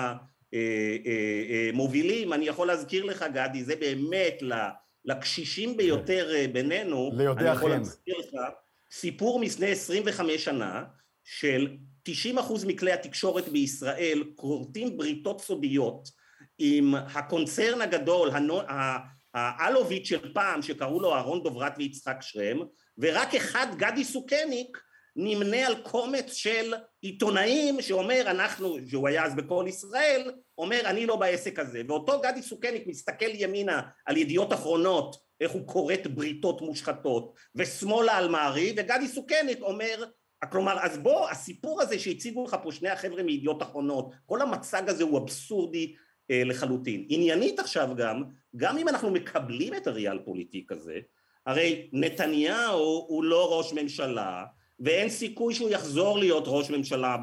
המובילים. 1.73 2.33
אני 2.33 2.49
יכול 2.49 2.67
להזכיר 2.67 3.05
לך 3.05 3.25
גדי, 3.35 3.65
זה 3.65 3.77
באמת 3.77 4.43
לקשישים 5.05 5.77
ביותר 5.77 6.31
בינינו, 6.53 7.11
ליודע 7.17 7.41
אני 7.41 7.51
יכול 7.51 7.71
להזכיר 7.71 8.19
לך 8.19 8.35
סיפור 8.93 9.41
מלפני 9.41 9.71
25 9.71 10.45
שנה 10.45 10.85
של 11.25 11.77
90 12.03 12.39
אחוז 12.39 12.65
מכלי 12.65 12.93
התקשורת 12.93 13.49
בישראל 13.49 14.25
כורתים 14.35 14.97
בריתות 14.97 15.41
סודיות 15.41 16.22
עם 16.65 16.95
הקונצרן 16.95 17.81
הגדול, 17.81 18.31
האלוביץ' 19.35 20.09
של 20.09 20.33
פעם, 20.33 20.63
שקראו 20.63 21.01
לו 21.01 21.15
אהרון 21.15 21.43
דוברת 21.43 21.73
ויצחק 21.79 22.17
שרם, 22.21 22.63
ורק 22.99 23.35
אחד, 23.35 23.67
גדי 23.77 24.05
סוכניק, 24.05 24.79
נמנה 25.17 25.67
על 25.67 25.83
קומץ 25.83 26.33
של 26.33 26.75
עיתונאים 27.01 27.83
שאומר 27.83 28.23
אנחנו, 28.27 28.77
שהוא 28.89 29.09
היה 29.09 29.25
אז 29.25 29.35
בכל 29.35 29.65
ישראל, 29.69 30.33
אומר 30.59 30.81
אני 30.85 31.07
לא 31.07 31.17
בעסק 31.17 31.59
הזה. 31.59 31.83
ואותו 31.89 32.21
גדי 32.21 32.43
סוכניק 32.43 32.87
מסתכל 32.87 33.31
ימינה 33.35 33.81
על 34.07 34.17
ידיעות 34.17 34.53
אחרונות, 34.53 35.17
איך 35.41 35.51
הוא 35.51 35.67
כורת 35.67 36.07
בריתות 36.07 36.61
מושחתות, 36.61 37.33
ושמאלה 37.55 38.17
על 38.17 38.29
מעריב, 38.29 38.75
וגדי 38.79 39.09
סוכניק 39.09 39.61
אומר 39.61 40.05
כלומר, 40.51 40.77
אז 40.81 40.99
בוא, 40.99 41.31
הסיפור 41.31 41.83
הזה 41.83 41.99
שהציגו 41.99 42.45
לך 42.45 42.57
פה 42.63 42.73
שני 42.73 42.89
החבר'ה 42.89 43.23
מידיעות 43.23 43.63
אחרונות, 43.63 44.15
כל 44.27 44.41
המצג 44.41 44.89
הזה 44.89 45.05
הוא 45.05 45.19
אבסורדי 45.19 45.95
לחלוטין. 46.45 47.07
עניינית 47.09 47.59
עכשיו 47.59 47.89
גם, 47.97 48.23
גם 48.57 48.79
אם 48.79 48.89
אנחנו 48.89 49.11
מקבלים 49.11 49.75
את 49.75 49.87
הריאל 49.87 50.19
פוליטיק 50.19 50.73
הזה, 50.73 50.99
הרי 51.47 51.89
נתניהו 51.93 53.05
הוא 53.09 53.25
לא 53.25 53.59
ראש 53.59 53.73
ממשלה, 53.73 54.45
ואין 54.81 55.09
סיכוי 55.09 55.55
שהוא 55.55 55.71
יחזור 55.71 56.19
להיות 56.19 56.45
ראש 56.47 56.71
ממשלה 56.71 57.17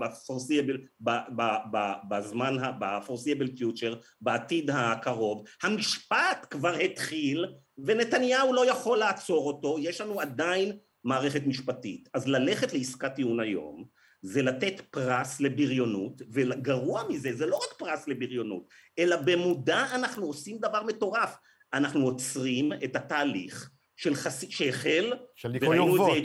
בזמן, 2.09 2.57
בפורסיאבל 2.79 3.47
פיוטר, 3.57 3.95
בעתיד 4.21 4.69
הקרוב. 4.73 5.43
המשפט 5.63 6.47
כבר 6.49 6.73
התחיל, 6.73 7.45
ונתניהו 7.77 8.53
לא 8.53 8.69
יכול 8.69 8.97
לעצור 8.97 9.47
אותו, 9.47 9.77
יש 9.79 10.01
לנו 10.01 10.21
עדיין 10.21 10.71
מערכת 11.03 11.47
משפטית. 11.47 12.09
אז 12.13 12.27
ללכת 12.27 12.73
לעסקת 12.73 13.15
טיעון 13.15 13.39
היום, 13.39 13.85
זה 14.21 14.41
לתת 14.41 14.81
פרס 14.91 15.41
לבריונות, 15.41 16.21
וגרוע 16.31 17.03
מזה, 17.09 17.33
זה 17.33 17.45
לא 17.45 17.55
רק 17.55 17.77
פרס 17.77 18.07
לבריונות, 18.07 18.63
אלא 18.99 19.15
במודע 19.15 19.85
אנחנו 19.95 20.25
עושים 20.25 20.57
דבר 20.57 20.83
מטורף, 20.83 21.37
אנחנו 21.73 22.05
עוצרים 22.05 22.73
את 22.73 22.95
התהליך 22.95 23.69
של 23.95 24.15
חס... 24.15 24.45
שהחל, 24.49 25.13
של 25.35 25.49
ניקוי 25.49 25.77
אורוות, 25.77 26.23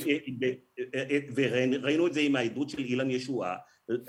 וראינו 1.34 2.06
את 2.06 2.14
זה 2.14 2.20
עם 2.20 2.36
העדות 2.36 2.70
של 2.70 2.78
אילן 2.78 3.10
ישועה, 3.10 3.56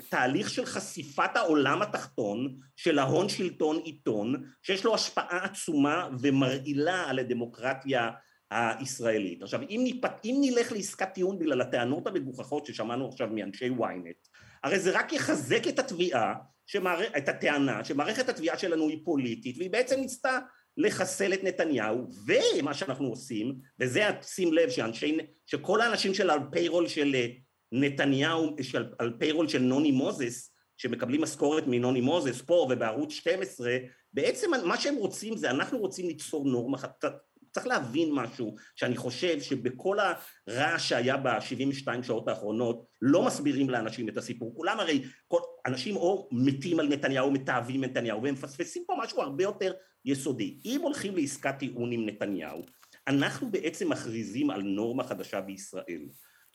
תהליך 0.08 0.50
של 0.50 0.64
חשיפת 0.64 1.36
העולם 1.36 1.82
התחתון 1.82 2.58
של 2.76 2.98
ההון 2.98 3.28
שלטון 3.28 3.76
עיתון, 3.76 4.44
שיש 4.62 4.84
לו 4.84 4.94
השפעה 4.94 5.44
עצומה 5.44 6.08
ומרעילה 6.20 7.10
על 7.10 7.18
הדמוקרטיה 7.18 8.10
הישראלית. 8.50 9.42
עכשיו, 9.42 9.60
אם, 9.70 9.80
ניפ... 9.84 10.04
אם 10.24 10.36
נלך 10.40 10.72
לעסקת 10.72 11.08
טיעון 11.14 11.38
בגלל 11.38 11.60
הטענות 11.60 12.06
המגוחכות 12.06 12.66
ששמענו 12.66 13.08
עכשיו 13.08 13.28
מאנשי 13.28 13.70
ynet, 13.70 14.28
הרי 14.64 14.78
זה 14.78 14.98
רק 14.98 15.12
יחזק 15.12 15.68
את 15.68 15.78
התביעה, 15.78 16.34
שמער... 16.66 17.00
את 17.16 17.28
הטענה 17.28 17.84
שמערכת 17.84 18.28
התביעה 18.28 18.58
שלנו 18.58 18.88
היא 18.88 18.98
פוליטית, 19.04 19.58
והיא 19.58 19.70
בעצם 19.70 20.00
ניסתה 20.00 20.38
לחסל 20.76 21.32
את 21.34 21.44
נתניהו, 21.44 22.06
ומה 22.26 22.74
שאנחנו 22.74 23.08
עושים, 23.08 23.54
וזה 23.80 24.02
שים 24.22 24.52
לב 24.52 24.70
שאנשי, 24.70 25.18
שכל 25.46 25.80
האנשים 25.80 26.14
של 26.14 26.30
על 26.30 26.40
פיירול 26.50 26.88
של 26.88 27.14
אה, 27.14 27.26
נתניהו, 27.72 28.56
של, 28.62 28.86
על 28.98 29.16
פיירול 29.18 29.48
של 29.48 29.62
נוני 29.62 29.90
מוזס, 29.90 30.52
שמקבלים 30.76 31.20
משכורת 31.20 31.64
מנוני 31.66 32.00
מוזס 32.00 32.42
פה 32.42 32.66
ובערוץ 32.70 33.12
12, 33.12 33.76
בעצם 34.12 34.50
מה 34.64 34.76
שהם 34.76 34.94
רוצים 34.94 35.36
זה 35.36 35.50
אנחנו 35.50 35.78
רוצים 35.78 36.06
ליצור 36.06 36.44
נורמה, 36.48 36.78
צריך 37.56 37.66
להבין 37.66 38.12
משהו, 38.12 38.56
שאני 38.74 38.96
חושב 38.96 39.40
שבכל 39.40 39.96
הרעש 39.98 40.88
שהיה 40.88 41.16
ב-72 41.16 42.02
שעות 42.02 42.28
האחרונות, 42.28 42.86
לא 43.02 43.26
מסבירים 43.26 43.70
לאנשים 43.70 44.08
את 44.08 44.16
הסיפור. 44.16 44.54
כולם 44.56 44.80
הרי, 44.80 45.04
כל, 45.28 45.40
אנשים 45.66 45.96
או 45.96 46.28
מתים 46.32 46.80
על 46.80 46.88
נתניהו, 46.88 47.30
מתעבים 47.30 47.84
את 47.84 47.90
נתניהו, 47.90 48.22
והם 48.22 48.34
מפספסים 48.34 48.82
פה 48.86 48.94
משהו 49.02 49.22
הרבה 49.22 49.44
יותר 49.44 49.72
יסודי. 50.04 50.58
אם 50.64 50.80
הולכים 50.82 51.16
לעסקת 51.16 51.54
טיעון 51.58 51.92
עם 51.92 52.06
נתניהו, 52.06 52.62
אנחנו 53.06 53.50
בעצם 53.50 53.88
מכריזים 53.88 54.50
על 54.50 54.62
נורמה 54.62 55.04
חדשה 55.04 55.40
בישראל. 55.40 56.02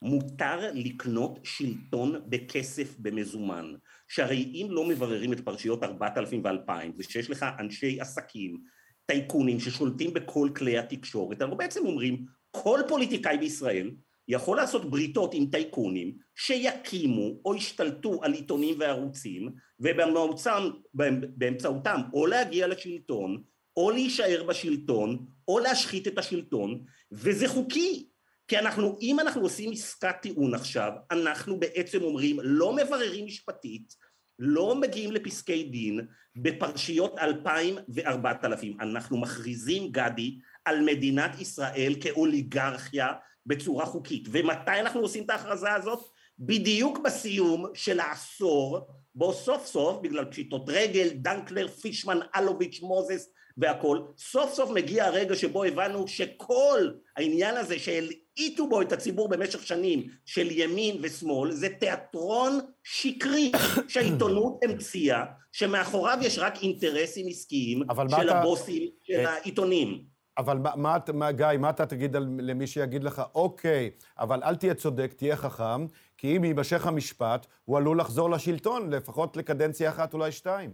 מותר 0.02 0.70
לקנות 0.74 1.38
שלטון 1.44 2.14
בכסף 2.28 2.96
במזומן, 2.98 3.74
שהרי 4.08 4.52
אם 4.54 4.66
לא 4.70 4.88
מבררים 4.88 5.32
את 5.32 5.40
פרשיות 5.40 5.82
4000 5.82 6.44
ו-2000 6.44 6.92
ושיש 6.98 7.30
לך 7.30 7.46
אנשי 7.58 8.00
עסקים 8.00 8.58
טייקונים 9.06 9.60
ששולטים 9.60 10.14
בכל 10.14 10.48
כלי 10.56 10.78
התקשורת, 10.78 11.42
אנחנו 11.42 11.56
בעצם 11.56 11.86
אומרים 11.86 12.24
כל 12.50 12.80
פוליטיקאי 12.88 13.38
בישראל 13.38 13.90
יכול 14.28 14.56
לעשות 14.56 14.90
בריתות 14.90 15.34
עם 15.34 15.46
טייקונים 15.46 16.16
שיקימו 16.34 17.40
או 17.44 17.54
ישתלטו 17.54 18.20
על 18.22 18.32
עיתונים 18.32 18.74
וערוצים 18.78 19.52
ובאמצעותם 19.80 22.00
או 22.12 22.26
להגיע 22.26 22.66
לשלטון 22.66 23.42
או 23.76 23.90
להישאר 23.90 24.44
בשלטון 24.48 25.26
או 25.48 25.58
להשחית 25.58 26.08
את 26.08 26.18
השלטון 26.18 26.84
וזה 27.12 27.48
חוקי! 27.48 28.08
כי 28.48 28.58
אנחנו 28.58 28.98
אם 29.00 29.20
אנחנו 29.20 29.42
עושים 29.42 29.72
עסקת 29.72 30.16
טיעון 30.22 30.54
עכשיו 30.54 30.92
אנחנו 31.10 31.60
בעצם 31.60 32.02
אומרים 32.02 32.36
לא 32.42 32.76
מבררים 32.76 33.26
משפטית 33.26 33.94
לא 34.38 34.74
מגיעים 34.74 35.12
לפסקי 35.12 35.62
דין 35.64 36.00
בפרשיות 36.36 37.18
אלפיים 37.18 37.74
וארבעת 37.88 38.44
אלפים. 38.44 38.76
אנחנו 38.80 39.20
מכריזים, 39.20 39.92
גדי, 39.92 40.38
על 40.64 40.80
מדינת 40.84 41.40
ישראל 41.40 41.94
כאוליגרכיה 42.00 43.12
בצורה 43.46 43.86
חוקית. 43.86 44.28
ומתי 44.30 44.80
אנחנו 44.80 45.00
עושים 45.00 45.24
את 45.24 45.30
ההכרזה 45.30 45.72
הזאת? 45.72 46.04
בדיוק 46.38 46.98
בסיום 46.98 47.66
של 47.74 48.00
העשור, 48.00 48.78
בו 49.14 49.32
סוף 49.32 49.66
סוף, 49.66 50.02
בגלל 50.02 50.24
פשיטות 50.24 50.64
רגל, 50.68 51.08
דנקלר, 51.08 51.68
פישמן, 51.68 52.18
אלוביץ', 52.36 52.80
מוזס 52.82 53.28
והכל, 53.58 53.98
סוף 54.18 54.54
סוף 54.54 54.70
מגיע 54.70 55.04
הרגע 55.04 55.34
שבו 55.34 55.64
הבנו 55.64 56.08
שכל 56.08 56.90
העניין 57.16 57.56
הזה 57.56 57.78
שהלעיטו 57.78 58.68
בו 58.68 58.82
את 58.82 58.92
הציבור 58.92 59.28
במשך 59.28 59.66
שנים 59.66 60.08
של 60.24 60.50
ימין 60.50 60.96
ושמאל, 61.02 61.52
זה 61.52 61.68
תיאטרון 61.68 62.58
שקרי 62.82 63.52
שהעיתונות 63.88 64.60
המציאה, 64.64 65.24
שמאחוריו 65.52 66.18
יש 66.20 66.38
רק 66.38 66.62
אינטרסים 66.62 67.26
עסקיים 67.28 67.82
של 68.08 68.28
אתה... 68.28 68.38
הבוסים 68.38 68.88
של 69.04 69.12
אה, 69.12 69.30
העיתונים. 69.30 70.12
אבל 70.38 70.58
מה, 70.58 70.70
מה, 70.76 70.96
מה, 71.14 71.32
גיא, 71.32 71.46
מה 71.58 71.70
אתה 71.70 71.86
תגיד 71.86 72.16
על, 72.16 72.28
למי 72.38 72.66
שיגיד 72.66 73.04
לך, 73.04 73.22
אוקיי, 73.34 73.90
אבל 74.18 74.42
אל 74.42 74.56
תהיה 74.56 74.74
צודק, 74.74 75.12
תהיה 75.16 75.36
חכם, 75.36 75.86
כי 76.18 76.36
אם 76.36 76.44
יימשך 76.44 76.86
המשפט, 76.86 77.46
הוא 77.64 77.76
עלול 77.76 78.00
לחזור 78.00 78.30
לשלטון, 78.30 78.90
לפחות 78.90 79.36
לקדנציה 79.36 79.90
אחת, 79.90 80.14
אולי 80.14 80.32
שתיים. 80.32 80.70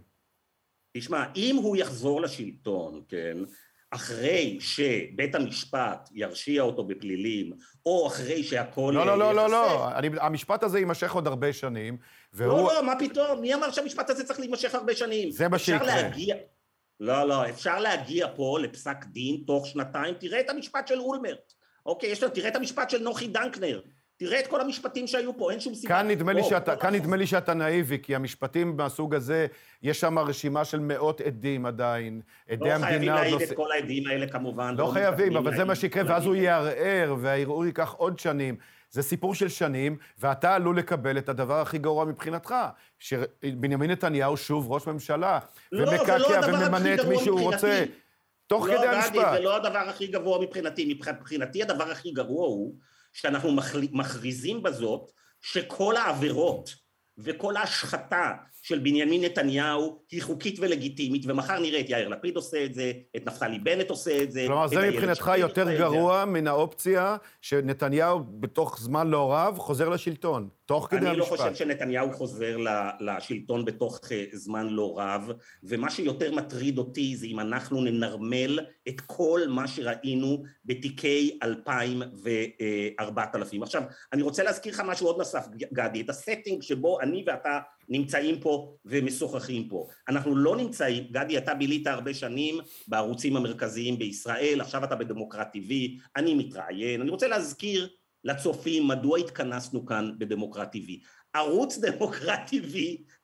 תשמע, 0.97 1.23
אם 1.35 1.55
הוא 1.55 1.77
יחזור 1.77 2.21
לשלטון, 2.21 3.01
כן, 3.07 3.37
אחרי 3.91 4.57
שבית 4.59 5.35
המשפט 5.35 6.09
ירשיע 6.13 6.61
אותו 6.61 6.83
בפלילים, 6.83 7.53
או 7.85 8.07
אחרי 8.07 8.43
שהכל... 8.43 8.93
לא, 8.95 9.05
לא, 9.05 9.17
לא, 9.17 9.35
לא, 9.35 9.49
לא. 9.49 9.91
אני, 9.97 10.09
המשפט 10.21 10.63
הזה 10.63 10.79
יימשך 10.79 11.11
עוד 11.11 11.27
הרבה 11.27 11.53
שנים, 11.53 11.97
והוא... 12.33 12.57
לא, 12.57 12.73
לא, 12.73 12.85
מה 12.85 12.93
פתאום? 12.99 13.41
מי 13.41 13.53
אמר 13.53 13.71
שהמשפט 13.71 14.09
הזה 14.09 14.23
צריך 14.23 14.39
להימשך 14.39 14.75
הרבה 14.75 14.95
שנים? 14.95 15.31
זה 15.31 15.47
מה 15.47 15.59
שיקרה. 15.59 15.85
להגיע... 15.85 16.35
לא, 16.99 17.27
לא, 17.27 17.49
אפשר 17.49 17.79
להגיע 17.79 18.27
פה 18.35 18.59
לפסק 18.61 19.05
דין 19.05 19.43
תוך 19.47 19.67
שנתיים, 19.67 20.15
תראה 20.19 20.39
את 20.39 20.49
המשפט 20.49 20.87
של 20.87 20.99
אולמרט, 20.99 21.53
אוקיי? 21.85 22.09
יש 22.09 22.23
לו, 22.23 22.29
תראה 22.29 22.49
את 22.49 22.55
המשפט 22.55 22.89
של 22.89 23.03
נוחי 23.03 23.27
דנקנר, 23.27 23.81
תראה 24.19 24.39
את 24.39 24.47
כל 24.47 24.61
המשפטים 24.61 25.07
שהיו 25.07 25.37
פה, 25.37 25.51
אין 25.51 25.59
שום 25.59 25.75
סיבה. 25.75 25.93
כאן 25.93 26.07
נדמה, 26.07 26.33
לי, 26.33 26.43
שאתה, 26.43 26.75
כאן 26.75 26.95
נדמה 26.95 27.15
לי 27.15 27.27
שאתה 27.27 27.53
נאיבי, 27.53 27.99
כי 28.03 28.15
המשפטים 28.15 28.77
מהסוג 28.77 29.15
הזה, 29.15 29.47
יש 29.83 29.99
שם 29.99 30.19
רשימה 30.19 30.65
של 30.65 30.79
מאות 30.79 31.21
עדים 31.21 31.65
עדיין. 31.65 32.21
עדי 32.49 32.65
לא 32.65 32.73
המדינה... 32.73 32.81
לא 32.81 32.87
חייבים 32.87 33.09
להעיד 33.09 33.41
את 33.41 33.55
כל 33.55 33.71
העדים 33.71 34.07
האלה 34.07 34.27
כמובן. 34.27 34.75
לא 34.77 34.85
חייבים, 34.93 35.37
אבל 35.37 35.55
זה 35.55 35.63
מה 35.63 35.75
שיקרה, 35.75 36.03
ואז 36.07 36.25
הוא 36.25 36.35
יערער, 36.35 37.15
והערעור 37.19 37.65
ייקח 37.65 37.93
עוד 37.97 38.19
שנים. 38.19 38.55
זה 38.91 39.01
סיפור 39.01 39.35
של 39.35 39.49
שנים, 39.49 39.97
ואתה 40.19 40.55
עלול 40.55 40.77
לקבל 40.77 41.17
את 41.17 41.29
הדבר 41.29 41.61
הכי 41.61 41.77
גרוע 41.77 42.05
מבחינתך, 42.05 42.55
שבנימין 42.99 43.91
נתניהו 43.91 44.37
שוב 44.37 44.71
ראש 44.71 44.87
ממשלה, 44.87 45.39
לא, 45.71 45.89
ומקעקע 45.89 46.17
לא 46.17 46.47
וממנה 46.47 46.93
את 46.93 47.05
מי 47.05 47.19
שהוא 47.19 47.41
רוצה, 47.41 47.83
תוך 48.47 48.67
לא, 48.67 48.77
כדי 48.77 48.87
המשפט. 48.87 49.15
לא, 49.15 49.21
גדי, 49.23 49.31
זה 49.31 49.39
לא 49.39 49.55
הדבר 49.55 49.89
הכי 49.89 50.07
גרוע 50.07 50.41
מבחינתי. 50.41 50.95
מבחינתי 51.09 51.63
הדבר 51.63 51.91
הכי 51.91 52.11
גרוע 52.11 52.47
הוא 52.47 52.75
שאנחנו 53.13 53.55
מכריזים 53.91 54.63
בזאת 54.63 55.11
שכל 55.41 55.97
העבירות 55.97 56.69
וכל 57.17 57.57
ההשחתה 57.57 58.33
של 58.69 58.79
בנימין 58.79 59.23
נתניהו 59.23 59.99
היא 60.11 60.21
חוקית 60.21 60.59
ולגיטימית, 60.59 61.23
ומחר 61.27 61.59
נראה 61.59 61.79
את 61.79 61.89
יאיר 61.89 62.07
לפיד 62.07 62.35
עושה 62.35 62.65
את 62.65 62.73
זה, 62.73 62.91
את 63.15 63.25
נפתלי 63.25 63.59
בנט 63.59 63.89
עושה 63.89 64.23
את 64.23 64.31
זה. 64.31 64.43
כלומר, 64.47 64.67
זה 64.67 64.91
מבחינתך 64.91 65.31
יותר 65.37 65.77
גרוע 65.77 66.25
מן 66.25 66.47
האופציה 66.47 67.17
שנתניהו 67.41 68.23
בתוך 68.39 68.79
זמן 68.79 69.07
לא 69.07 69.33
רב 69.33 69.57
חוזר 69.57 69.89
לשלטון. 69.89 70.49
תוך 70.65 70.87
כדי 70.89 70.97
המשפט. 70.97 71.11
אני 71.11 71.19
לא 71.19 71.25
חושב 71.25 71.55
שנתניהו 71.55 72.13
חוזר 72.13 72.57
לשלטון 72.99 73.65
בתוך 73.65 73.99
אה, 74.11 74.25
זמן 74.33 74.67
לא 74.67 74.95
רב, 74.97 75.31
ומה 75.63 75.89
שיותר 75.89 76.31
מטריד 76.31 76.77
אותי 76.77 77.15
זה 77.15 77.25
אם 77.25 77.39
אנחנו 77.39 77.81
ננרמל 77.81 78.59
את 78.87 79.01
כל 79.05 79.41
מה 79.47 79.67
שראינו 79.67 80.43
בתיקי 80.65 81.39
2000 81.43 82.01
ו-4000. 82.23 83.63
עכשיו, 83.63 83.83
אני 84.13 84.21
רוצה 84.21 84.43
להזכיר 84.43 84.73
לך 84.73 84.83
משהו 84.85 85.07
עוד 85.07 85.17
נוסף, 85.17 85.47
גדי, 85.73 86.01
את 86.01 86.09
הסטינג 86.09 86.61
שבו 86.61 87.01
אני 87.01 87.23
ואתה 87.27 87.59
נמצאים 87.89 88.39
פה 88.39 88.75
ומשוחחים 88.85 89.69
פה. 89.69 89.87
אנחנו 90.07 90.35
לא 90.35 90.55
נמצאים, 90.55 91.03
גדי, 91.11 91.37
אתה 91.37 91.53
בילית 91.53 91.87
הרבה 91.87 92.13
שנים 92.13 92.59
בערוצים 92.87 93.37
המרכזיים 93.37 93.99
בישראל, 93.99 94.61
עכשיו 94.61 94.83
אתה 94.83 94.95
בדמוקרט 94.95 95.55
TV, 95.55 95.73
אני 96.15 96.33
מתראיין, 96.33 97.01
אני 97.01 97.09
רוצה 97.09 97.27
להזכיר 97.27 97.89
לצופים 98.23 98.87
מדוע 98.87 99.17
התכנסנו 99.17 99.85
כאן 99.85 100.11
בדמוקרט 100.17 100.75
TV. 100.75 100.91
ערוץ 101.33 101.77
דמוקרט 101.77 102.39
TV 102.49 102.77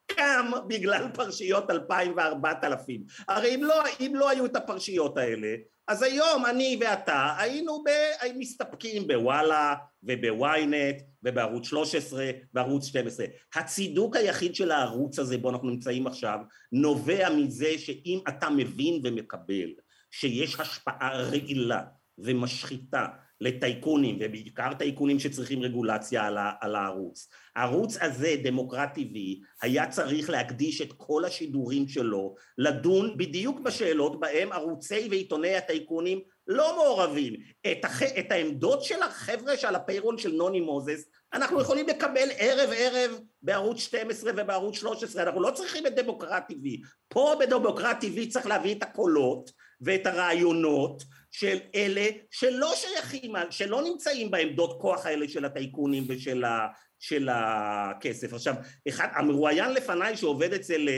קם 0.05 0.51
בגלל 0.68 1.07
פרשיות 1.13 1.72
2000 1.72 2.13
ו-4000. 2.18 3.24
הרי 3.28 3.55
אם 3.55 3.63
לא, 3.63 3.84
אם 3.99 4.11
לא 4.16 4.30
היו 4.30 4.45
את 4.45 4.55
הפרשיות 4.55 5.18
האלה, 5.18 5.55
אז 5.88 6.03
היום 6.03 6.45
אני 6.45 6.78
ואתה 6.82 7.36
היינו 7.38 7.84
ב... 7.84 7.89
מסתפקים 8.38 9.07
בוואלה 9.07 9.76
ובוויינט 10.03 11.01
ובערוץ 11.26 11.67
13 11.67 12.32
וערוץ 12.53 12.86
12. 12.86 13.26
הצידוק 13.55 14.15
היחיד 14.15 14.55
של 14.55 14.71
הערוץ 14.71 15.19
הזה 15.19 15.38
בו 15.38 15.49
אנחנו 15.49 15.69
נמצאים 15.69 16.07
עכשיו 16.07 16.39
נובע 16.71 17.30
מזה 17.30 17.78
שאם 17.78 18.19
אתה 18.28 18.49
מבין 18.49 19.01
ומקבל 19.03 19.69
שיש 20.11 20.59
השפעה 20.59 21.21
רעילה 21.21 21.84
ומשחיתה 22.17 23.05
לטייקונים, 23.41 24.17
ובעיקר 24.21 24.73
טייקונים 24.73 25.19
שצריכים 25.19 25.61
רגולציה 25.61 26.23
על, 26.23 26.38
על 26.61 26.75
הערוץ. 26.75 27.29
הערוץ 27.55 27.97
הזה, 28.01 28.36
דמוקרט 28.43 28.97
TV, 28.97 29.17
היה 29.61 29.88
צריך 29.88 30.29
להקדיש 30.29 30.81
את 30.81 30.93
כל 30.97 31.25
השידורים 31.25 31.88
שלו 31.88 32.36
לדון 32.57 33.17
בדיוק 33.17 33.59
בשאלות 33.59 34.19
בהם 34.19 34.51
ערוצי 34.51 35.07
ועיתוני 35.09 35.55
הטייקונים 35.55 36.19
לא 36.47 36.75
מעורבים. 36.75 37.33
את, 37.71 37.86
הח... 37.86 38.03
את 38.03 38.31
העמדות 38.31 38.83
של 38.83 39.03
החבר'ה 39.03 39.57
שעל 39.57 39.75
הפיירול 39.75 40.17
של 40.17 40.31
נוני 40.31 40.59
מוזס 40.59 41.05
אנחנו 41.33 41.61
יכולים 41.61 41.88
לקבל 41.88 42.27
ערב 42.38 42.69
ערב 42.75 43.19
בערוץ 43.41 43.79
12 43.79 44.31
ובערוץ 44.38 44.75
13, 44.75 45.23
אנחנו 45.23 45.41
לא 45.41 45.51
צריכים 45.51 45.88
את 45.88 45.95
דמוקרט 45.95 46.43
TV. 46.51 46.88
פה 47.07 47.36
בדמוקרט 47.39 48.03
TV 48.03 48.29
צריך 48.29 48.45
להביא 48.45 48.75
את 48.75 48.83
הקולות 48.83 49.51
ואת 49.81 50.05
הרעיונות 50.05 51.03
של 51.39 51.57
אלה 51.75 52.07
שלא 52.31 52.73
שייכים, 52.75 53.33
שלא 53.49 53.81
נמצאים 53.81 54.31
בעמדות 54.31 54.77
כוח 54.81 55.05
האלה 55.05 55.27
של 55.29 55.45
הטייקונים 55.45 56.03
ושל 56.07 56.43
ה, 56.43 56.67
של 56.99 57.29
הכסף. 57.31 58.33
עכשיו, 58.33 58.55
אחד, 58.88 59.07
המרואיין 59.15 59.73
לפניי 59.73 60.17
שעובד 60.17 60.53
אצל 60.53 60.89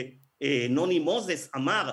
אה, 0.42 0.66
נוני 0.70 0.98
מוזס 0.98 1.48
אמר, 1.56 1.90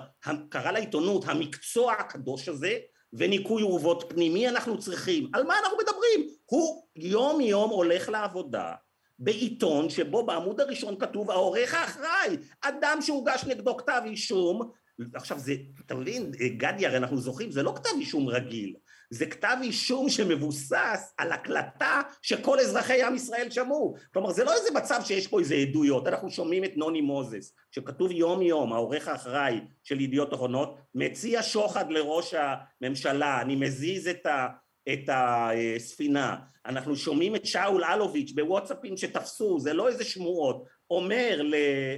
קרא 0.49 0.71
לעיתונות, 0.71 1.23
המקצוע 1.27 1.93
הקדוש 1.93 2.49
הזה 2.49 2.77
וניקוי 3.13 3.63
אורוות 3.63 4.05
פנימי 4.09 4.49
אנחנו 4.49 4.79
צריכים. 4.79 5.29
על 5.33 5.43
מה 5.43 5.59
אנחנו 5.59 5.77
מדברים? 5.77 6.35
הוא 6.45 6.87
יום 6.95 7.41
יום 7.41 7.69
הולך 7.69 8.09
לעבודה 8.09 8.73
בעיתון 9.19 9.89
שבו 9.89 10.25
בעמוד 10.25 10.61
הראשון 10.61 10.99
כתוב 10.99 11.31
העורך 11.31 11.73
האחראי, 11.73 12.37
אדם 12.61 12.97
שהוגש 13.01 13.43
נגדו 13.43 13.77
כתב 13.77 14.01
אישום 14.05 14.71
עכשיו 15.13 15.39
זה, 15.39 15.55
אתה 15.85 15.95
מבין, 15.95 16.31
גדי, 16.31 16.85
הרי 16.85 16.97
אנחנו 16.97 17.17
זוכרים, 17.17 17.51
זה 17.51 17.63
לא 17.63 17.73
כתב 17.75 17.89
אישום 17.99 18.27
רגיל, 18.27 18.75
זה 19.09 19.25
כתב 19.25 19.57
אישום 19.61 20.09
שמבוסס 20.09 21.13
על 21.17 21.31
הקלטה 21.31 22.01
שכל 22.21 22.59
אזרחי 22.59 23.03
עם 23.03 23.15
ישראל 23.15 23.49
שמעו. 23.49 23.95
כלומר, 24.13 24.31
זה 24.31 24.43
לא 24.43 24.53
איזה 24.53 24.69
מצב 24.73 25.01
שיש 25.03 25.27
פה 25.27 25.39
איזה 25.39 25.55
עדויות, 25.55 26.07
אנחנו 26.07 26.29
שומעים 26.31 26.63
את 26.63 26.77
נוני 26.77 27.01
מוזס, 27.01 27.53
שכתוב 27.71 28.11
יום 28.11 28.41
יום, 28.41 28.73
העורך 28.73 29.07
האחראי 29.07 29.59
של 29.83 30.01
ידיעות 30.01 30.33
אחרונות, 30.33 30.77
מציע 30.95 31.43
שוחד 31.43 31.91
לראש 31.91 32.33
הממשלה, 32.81 33.41
אני 33.41 33.55
מזיז 33.55 34.07
את 34.07 34.25
ה... 34.25 34.47
את 34.93 35.09
הספינה, 35.13 36.35
אנחנו 36.65 36.95
שומעים 36.95 37.35
את 37.35 37.45
שאול 37.45 37.83
אלוביץ' 37.83 38.31
בוואטסאפים 38.31 38.97
שתפסו, 38.97 39.59
זה 39.59 39.73
לא 39.73 39.87
איזה 39.87 40.03
שמועות, 40.03 40.65
אומר 40.89 41.41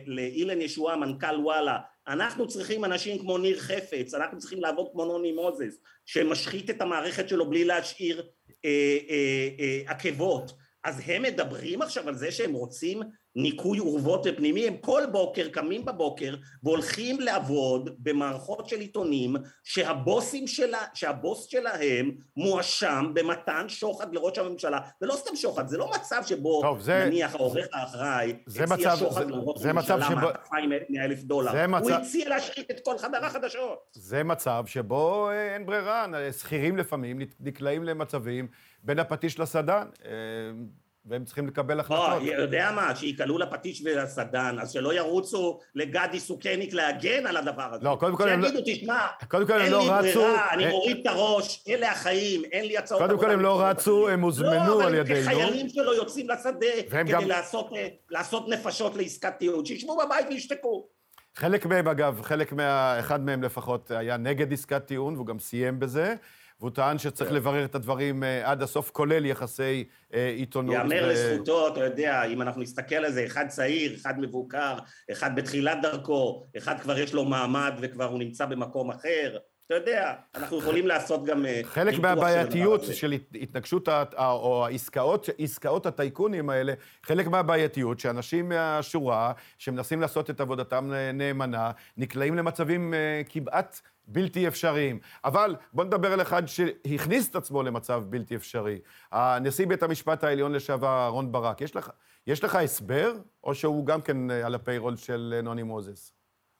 לאילן 0.06 0.62
ישועה 0.62 0.95
מנכ"ל 0.95 1.39
וואלה 1.43 1.78
אנחנו 2.08 2.47
צריכים 2.47 2.86
אנשים 2.86 3.20
כמו 3.20 3.38
ניר 3.38 3.60
חפץ, 3.60 4.14
אנחנו 4.14 4.39
צריכים 4.39 4.62
לעבוד 4.62 4.88
כמו 4.91 5.05
נוני 5.05 5.32
מוזס, 5.32 5.78
שמשחית 6.05 6.70
את 6.70 6.82
המערכת 6.82 7.30
שלו 7.30 7.49
בלי 7.49 7.66
להשאיר 7.66 8.30
אה, 8.66 8.97
אה, 9.10 9.49
אה, 9.60 9.91
עקבות. 9.91 10.51
אז 10.84 11.01
הם 11.05 11.22
מדברים 11.22 11.82
עכשיו 11.82 12.08
על 12.08 12.16
זה 12.16 12.32
שהם 12.32 12.53
רוצים 12.53 13.01
ניקוי 13.38 13.80
אורוות 13.80 14.26
ופנימי, 14.26 14.68
הם 14.68 14.78
כל 14.78 15.04
בוקר 15.12 15.48
קמים 15.48 15.86
בבוקר 15.86 16.36
והולכים 16.64 17.20
לעבוד 17.20 17.90
במערכות 18.00 18.70
של 18.70 18.80
עיתונים 18.80 19.36
שהבוסים 19.64 20.48
שלה, 20.48 20.82
שהבוס 20.94 21.46
שלהם 21.46 22.12
מואשם 22.38 23.12
במתן 23.14 23.66
שוחד 23.70 24.14
לראש 24.14 24.38
הממשלה, 24.38 24.80
ולא 25.02 25.14
סתם 25.14 25.36
שוחד, 25.36 25.68
זה 25.68 25.78
לא 25.78 25.92
מצב 25.96 26.22
שבו 26.26 26.62
טוב, 26.62 26.82
זה, 26.82 27.06
נניח 27.06 27.36
העורך 27.36 27.68
האחראי 27.74 28.34
הציע 28.48 28.96
שוחד 28.96 29.32
לראש 29.32 29.66
הממשלה 29.66 30.06
שבו... 30.10 30.28
200 30.52 30.72
אלף 31.04 31.24
דולר, 31.24 31.68
מצב... 31.68 31.84
הוא 31.84 31.92
הציע 31.92 32.30
להשחית 32.30 32.72
את 32.72 32.80
כל 32.86 32.98
חדר 32.98 33.26
החדשות. 33.26 33.80
זה 33.94 34.24
מצב 34.24 34.64
שבו 34.68 35.30
אה, 35.30 35.54
אין 35.54 35.66
ברירה, 35.66 36.06
שכירים 36.40 36.78
לפעמים 36.78 37.20
נקלעים 37.40 37.84
למצבים 37.84 38.48
בין 38.84 39.00
הפטיש 39.00 39.40
לסדן. 39.40 39.88
אה, 41.08 41.12
והם 41.12 41.26
צריכים 41.26 41.47
לקבל 41.47 41.80
החלטות. 41.80 42.24
לא, 42.24 42.32
יודע 42.32 42.72
מה, 42.76 42.95
שיקלעו 42.95 43.38
לפטיש 43.38 43.82
ולסדן, 43.86 44.58
אז 44.62 44.72
שלא 44.72 44.93
ירוצו 44.93 45.60
לגדי 45.76 46.20
סוכניק 46.20 46.74
להגן 46.74 47.26
על 47.28 47.38
הדבר 47.38 47.74
הזה. 47.74 47.86
לא, 47.86 47.97
קודם 47.99 48.16
כל 48.16 48.30
הם 48.30 48.41
לא... 48.41 48.47
שיגידו, 48.49 48.64
תשמע, 48.66 49.08
קודם 49.28 49.47
כל 49.47 49.62
הם 49.62 49.72
לא 49.72 49.91
רצו... 49.91 49.95
אין 49.95 50.05
לי 50.05 50.14
ברירה, 50.14 50.53
אני 50.53 50.70
מוריד 50.70 50.97
את 51.01 51.08
הראש, 51.08 51.64
אלה 51.70 51.91
החיים, 51.91 52.41
אין 52.51 52.66
לי 52.66 52.78
הצעות... 52.78 53.01
קודם 53.01 53.20
כל 53.20 53.32
הם 53.32 53.41
לא 53.41 53.62
רצו, 53.62 54.10
הם 54.10 54.22
הוזמנו 54.22 54.82
על 54.82 54.95
ידינו. 54.95 55.20
לא, 55.20 55.26
אבל 55.26 55.43
כחיילים 55.43 55.70
שלו 55.70 55.93
יוצאים 55.93 56.30
לשדה 56.30 56.82
כדי 56.89 57.28
לעשות 58.10 58.49
נפשות 58.49 58.95
לעסקת 58.95 59.34
טיעון, 59.39 59.66
שישבו 59.66 59.97
בבית 60.05 60.28
וישתקו. 60.30 60.88
חלק 61.36 61.66
מהם, 61.66 61.88
אגב, 61.88 62.22
חלק 62.22 62.53
מה... 62.53 62.99
אחד 62.99 63.26
מהם 63.26 63.43
לפחות 63.43 63.91
היה 63.91 64.18
נגד 64.18 64.53
עסקת 64.53 64.86
טיעון, 64.86 65.16
והוא 65.16 65.26
גם 65.26 65.39
סיים 65.39 65.80
בזה. 65.80 66.16
והוא 66.60 66.72
טען 66.72 66.97
שצריך 66.97 67.30
כן. 67.30 67.36
לברר 67.36 67.66
את 67.66 67.76
הדברים 67.76 68.24
אה, 68.24 68.51
עד 68.51 68.62
הסוף, 68.62 68.91
כולל 68.91 69.26
יחסי 69.26 69.84
אה, 70.14 70.34
עיתונות. 70.38 70.76
יאמר 70.76 71.03
ו... 71.03 71.12
לזכותו, 71.12 71.68
אתה 71.68 71.84
יודע, 71.84 72.24
אם 72.24 72.41
אנחנו 72.41 72.62
נסתכל 72.62 72.95
על 72.95 73.12
זה, 73.12 73.26
אחד 73.26 73.47
צעיר, 73.47 73.95
אחד 73.95 74.20
מבוקר, 74.20 74.78
אחד 75.12 75.36
בתחילת 75.36 75.78
דרכו, 75.82 76.45
אחד 76.58 76.80
כבר 76.80 76.99
יש 76.99 77.14
לו 77.14 77.26
מעמד 77.26 77.74
וכבר 77.82 78.05
הוא 78.05 78.20
נמצא 78.20 78.45
במקום 78.45 78.91
אחר. 78.91 79.38
אתה 79.66 79.76
יודע, 79.76 80.14
אנחנו 80.36 80.58
יכולים 80.58 80.88
לעשות 80.88 81.26
גם... 81.26 81.45
אה, 81.45 81.62
חלק 81.64 81.99
מהבעייתיות 81.99 82.84
של 82.84 82.93
של 82.93 83.12
התנגשות, 83.41 83.89
או 84.18 84.66
העסקאות, 84.66 85.30
עסקאות 85.38 85.86
הטייקונים 85.86 86.49
האלה, 86.49 86.74
חלק 87.03 87.28
מהבעייתיות 87.28 87.99
שאנשים 87.99 88.49
מהשורה, 88.49 89.32
שמנסים 89.58 90.01
לעשות 90.01 90.30
את 90.30 90.41
עבודתם 90.41 90.91
נאמנה, 91.14 91.72
נקלעים 91.97 92.36
למצבים 92.36 92.93
כמעט 93.30 93.82
בלתי 94.08 94.47
אפשריים. 94.47 94.99
אבל 95.26 95.55
בוא 95.74 95.84
נדבר 95.84 96.14
על 96.14 96.22
אחד 96.22 96.45
שהכניס 96.45 97.30
את 97.30 97.36
עצמו 97.36 97.64
למצב 97.64 98.03
בלתי 98.10 98.36
אפשרי. 98.36 98.80
הנשיא 99.12 99.68
בית 99.68 99.84
המשפט 99.84 100.24
העליון 100.24 100.53
לשעבר, 100.53 100.88
אהרן 100.88 101.32
ברק. 101.32 101.62
יש 101.62 101.76
לך, 101.76 101.89
יש 102.28 102.43
לך 102.43 102.55
הסבר, 102.55 103.14
או 103.43 103.55
שהוא 103.55 103.86
גם 103.86 104.01
כן 104.01 104.32
אה, 104.32 104.45
על 104.45 104.55
הפיירול 104.55 104.95
של 104.95 105.39
נוני 105.43 105.64
מוזס? 105.64 106.14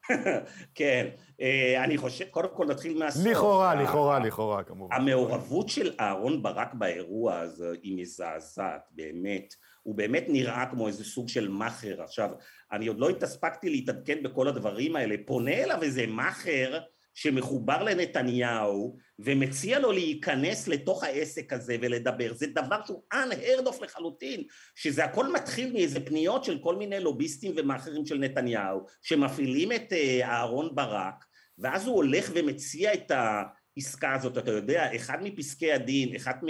כן, 0.74 1.08
אה, 1.40 1.84
אני 1.84 1.98
חושב, 1.98 2.24
קודם 2.24 2.48
כל 2.54 2.66
נתחיל 2.66 2.98
מהסוף. 2.98 3.26
לכאורה, 3.26 3.74
לכאורה, 3.74 4.18
לכאורה, 4.18 4.62
כמובן. 4.62 4.96
המעורבות 4.96 5.68
של 5.68 5.92
אהרון 6.00 6.42
ברק 6.42 6.74
באירוע 6.74 7.38
הזה 7.38 7.72
היא 7.82 7.96
מזעזעת, 8.00 8.88
באמת. 8.90 9.54
הוא 9.82 9.94
באמת 9.94 10.24
נראה 10.28 10.66
כמו 10.66 10.88
איזה 10.88 11.04
סוג 11.04 11.28
של 11.28 11.48
מאכר. 11.48 12.02
עכשיו, 12.02 12.30
אני 12.72 12.86
עוד 12.86 12.98
לא 12.98 13.08
התספקתי 13.08 13.70
להתעדכן 13.70 14.22
בכל 14.22 14.48
הדברים 14.48 14.96
האלה. 14.96 15.14
פונה 15.26 15.52
אליו 15.52 15.82
איזה 15.82 16.06
מאכר 16.06 16.78
שמחובר 17.20 17.82
לנתניהו 17.82 18.96
ומציע 19.18 19.78
לו 19.78 19.92
להיכנס 19.92 20.68
לתוך 20.68 21.04
העסק 21.04 21.52
הזה 21.52 21.76
ולדבר, 21.80 22.34
זה 22.34 22.46
דבר 22.46 22.80
שהוא 22.86 23.02
unheard 23.14 23.66
of 23.66 23.84
לחלוטין, 23.84 24.42
שזה 24.74 25.04
הכל 25.04 25.32
מתחיל 25.32 25.72
מאיזה 25.72 26.00
פניות 26.00 26.44
של 26.44 26.58
כל 26.58 26.76
מיני 26.76 27.00
לוביסטים 27.00 27.52
ומאכערים 27.56 28.06
של 28.06 28.18
נתניהו, 28.18 28.80
שמפעילים 29.02 29.72
את 29.72 29.92
אה, 29.92 30.20
אהרון 30.22 30.74
ברק, 30.74 31.24
ואז 31.58 31.86
הוא 31.86 31.96
הולך 31.96 32.30
ומציע 32.34 32.94
את 32.94 33.10
העסקה 33.10 34.14
הזאת, 34.14 34.38
אתה 34.38 34.50
יודע, 34.50 34.96
אחד 34.96 35.18
מפסקי 35.22 35.72
הדין, 35.72 36.16
אחד 36.16 36.34
מ... 36.44 36.48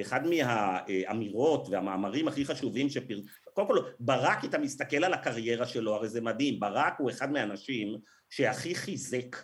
אחד 0.00 0.20
מהאמירות 0.26 1.68
והמאמרים 1.70 2.28
הכי 2.28 2.44
חשובים 2.44 2.90
שפר... 2.90 3.18
קודם 3.52 3.68
כל, 3.68 3.78
ברק, 4.00 4.44
אתה 4.44 4.58
מסתכל 4.58 5.04
על 5.04 5.14
הקריירה 5.14 5.66
שלו, 5.66 5.94
הרי 5.94 6.08
זה 6.08 6.20
מדהים, 6.20 6.60
ברק 6.60 6.94
הוא 6.98 7.10
אחד 7.10 7.32
מהאנשים 7.32 7.98
שהכי 8.30 8.74
חיזק 8.74 9.36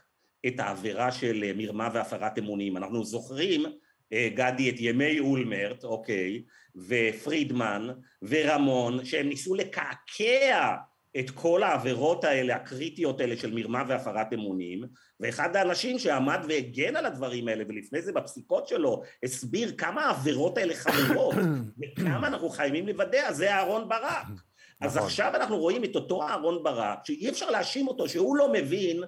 את 0.47 0.61
העבירה 0.61 1.13
של 1.13 1.45
אה, 1.47 1.53
מרמה 1.57 1.89
והפרת 1.93 2.39
אמונים. 2.39 2.77
אנחנו 2.77 3.05
זוכרים, 3.05 3.65
אה, 4.13 4.29
גדי, 4.35 4.71
את 4.71 4.75
ימי 4.79 5.21
אולמרט, 5.21 5.85
אוקיי, 5.85 6.43
ופרידמן 6.77 7.89
ורמון, 8.23 9.05
שהם 9.05 9.29
ניסו 9.29 9.55
לקעקע 9.55 10.77
את 11.19 11.31
כל 11.31 11.63
העבירות 11.63 12.25
האלה, 12.25 12.57
הקריטיות 12.57 13.21
האלה 13.21 13.37
של 13.37 13.55
מרמה 13.55 13.83
והפרת 13.89 14.33
אמונים, 14.33 14.85
ואחד 15.21 15.57
האנשים 15.57 15.99
שעמד 15.99 16.41
והגן 16.49 16.97
על 16.97 17.07
הדברים 17.07 17.49
האלה, 17.49 17.65
ולפני 17.69 18.03
זה 18.03 18.13
בפסיקות 18.13 18.69
שלו, 18.69 19.03
הסביר 19.23 19.73
כמה 19.79 20.05
העבירות 20.05 20.59
האלה 20.59 20.75
חמורות, 20.75 21.35
וכמה 21.81 22.27
אנחנו 22.27 22.49
חייבים 22.49 22.89
לוודא, 22.89 23.33
זה 23.33 23.55
אהרון 23.55 23.89
ברק. 23.89 24.27
אז 24.81 24.97
נכון. 24.97 25.07
עכשיו 25.07 25.33
אנחנו 25.35 25.59
רואים 25.59 25.85
את 25.85 25.95
אותו 25.95 26.23
אהרון 26.23 26.63
ברק, 26.63 26.99
שאי 27.05 27.29
אפשר 27.29 27.51
להאשים 27.51 27.89
אותו, 27.89 28.09
שהוא 28.09 28.37
לא 28.37 28.53
מבין 28.53 29.03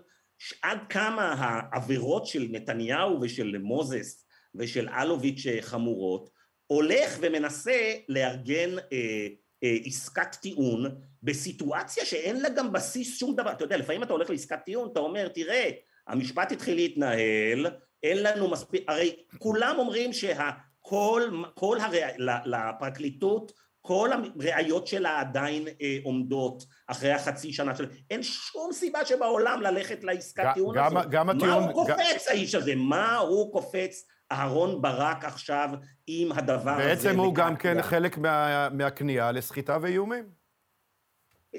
עד 0.63 0.79
כמה 0.89 1.35
העבירות 1.39 2.27
של 2.27 2.47
נתניהו 2.51 3.19
ושל 3.21 3.59
מוזס 3.59 4.27
ושל 4.55 4.89
אלוביץ' 4.89 5.47
חמורות, 5.61 6.31
הולך 6.67 7.19
ומנסה 7.21 7.95
לארגן 8.09 8.79
אה, 8.79 9.27
אה, 9.65 9.77
עסקת 9.85 10.37
טיעון 10.43 10.85
בסיטואציה 11.23 12.05
שאין 12.05 12.41
לה 12.41 12.49
גם 12.49 12.73
בסיס 12.73 13.19
שום 13.19 13.37
דבר. 13.37 13.53
אתה 13.53 13.65
יודע, 13.65 13.77
לפעמים 13.77 14.03
אתה 14.03 14.13
הולך 14.13 14.31
לעסקת 14.31 14.59
טיעון, 14.65 14.89
אתה 14.93 15.01
אומר, 15.01 15.29
תראה, 15.29 15.71
המשפט 16.07 16.53
התחיל 16.53 16.75
להתנהל, 16.75 17.67
אין 18.03 18.23
לנו 18.23 18.51
מספיק, 18.51 18.85
הרי 18.89 19.17
כולם 19.39 19.77
אומרים 19.79 20.13
שהכל, 20.13 21.43
כל 21.55 21.79
הרי, 21.81 22.01
לפרקליטות 22.45 23.53
כל 23.83 24.11
הראיות 24.13 24.87
שלה 24.87 25.21
עדיין 25.21 25.69
אה, 25.83 25.99
עומדות 26.05 26.65
אחרי 26.87 27.13
החצי 27.13 27.53
שנה 27.53 27.77
של... 27.77 27.87
אין 28.11 28.23
שום 28.23 28.73
סיבה 28.73 29.05
שבעולם 29.05 29.61
ללכת 29.63 30.05
לעסקת 30.05 30.45
טיעון 30.55 30.79
הזאת. 30.79 31.11
גם 31.11 31.31
הטיעון... 31.31 31.49
מה 31.49 31.55
הוא 31.55 31.73
קופץ 31.73 32.29
גם... 32.29 32.33
האיש 32.35 32.55
הזה? 32.55 32.75
מה 32.77 33.17
הוא 33.17 33.53
קופץ 33.53 34.07
אהרון 34.33 34.83
ברק 34.83 35.25
עכשיו 35.25 35.69
עם 36.07 36.33
הדבר 36.33 36.77
בעצם 36.77 36.93
הזה? 36.93 37.09
בעצם 37.09 37.19
הוא 37.19 37.35
גם 37.35 37.57
כן 37.57 37.83
חלק 37.83 38.19
מה, 38.19 38.69
מהכניעה 38.69 39.33
לסחיטה 39.33 39.79
ואיומים. 39.83 40.43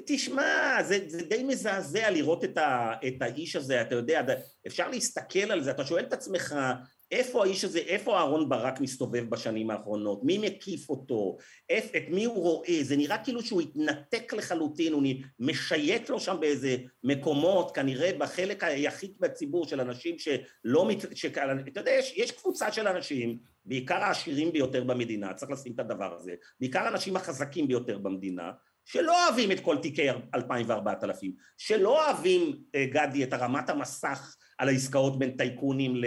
תשמע, 0.06 0.82
זה, 0.82 0.98
זה 1.06 1.22
די 1.22 1.42
מזעזע 1.42 2.10
לראות 2.10 2.44
את, 2.44 2.58
ה, 2.58 2.92
את 3.06 3.22
האיש 3.22 3.56
הזה, 3.56 3.80
אתה 3.80 3.94
יודע, 3.94 4.22
אפשר 4.66 4.88
להסתכל 4.88 5.52
על 5.52 5.62
זה, 5.62 5.70
אתה 5.70 5.84
שואל 5.84 6.04
את 6.04 6.12
עצמך, 6.12 6.54
איפה 7.14 7.44
האיש 7.44 7.64
הזה, 7.64 7.78
איפה 7.78 8.18
אהרון 8.18 8.48
ברק 8.48 8.80
מסתובב 8.80 9.30
בשנים 9.30 9.70
האחרונות? 9.70 10.24
מי 10.24 10.38
מקיף 10.38 10.90
אותו? 10.90 11.36
איפ, 11.70 11.94
את 11.96 12.02
מי 12.08 12.24
הוא 12.24 12.42
רואה? 12.42 12.78
זה 12.82 12.96
נראה 12.96 13.18
כאילו 13.18 13.42
שהוא 13.42 13.60
התנתק 13.60 14.32
לחלוטין, 14.32 14.92
הוא 14.92 15.02
משייט 15.38 16.10
לו 16.10 16.20
שם 16.20 16.36
באיזה 16.40 16.76
מקומות, 17.04 17.74
כנראה 17.74 18.10
בחלק 18.18 18.64
היחיד 18.64 19.12
בציבור 19.20 19.66
של 19.66 19.80
אנשים 19.80 20.18
שלא... 20.18 20.88
מת... 20.88 21.16
ש... 21.16 21.24
אתה 21.68 21.80
יודע, 21.80 21.90
יש, 21.90 22.12
יש 22.16 22.30
קבוצה 22.30 22.72
של 22.72 22.88
אנשים, 22.88 23.38
בעיקר 23.64 24.02
העשירים 24.04 24.52
ביותר 24.52 24.84
במדינה, 24.84 25.34
צריך 25.34 25.50
לשים 25.50 25.72
את 25.74 25.80
הדבר 25.80 26.14
הזה, 26.14 26.34
בעיקר 26.60 26.80
האנשים 26.80 27.16
החזקים 27.16 27.68
ביותר 27.68 27.98
במדינה, 27.98 28.50
שלא 28.84 29.26
אוהבים 29.26 29.52
את 29.52 29.60
כל 29.60 29.76
תיקי 29.78 30.10
2000 30.34 30.68
ו-4000, 30.68 31.26
שלא 31.58 32.06
אוהבים, 32.06 32.56
אה, 32.74 32.86
גדי, 32.86 33.24
את 33.24 33.32
הרמת 33.32 33.70
המסך 33.70 34.36
על 34.58 34.68
העסקאות 34.68 35.18
בין 35.18 35.36
טייקונים 35.36 35.96
ל... 35.96 36.04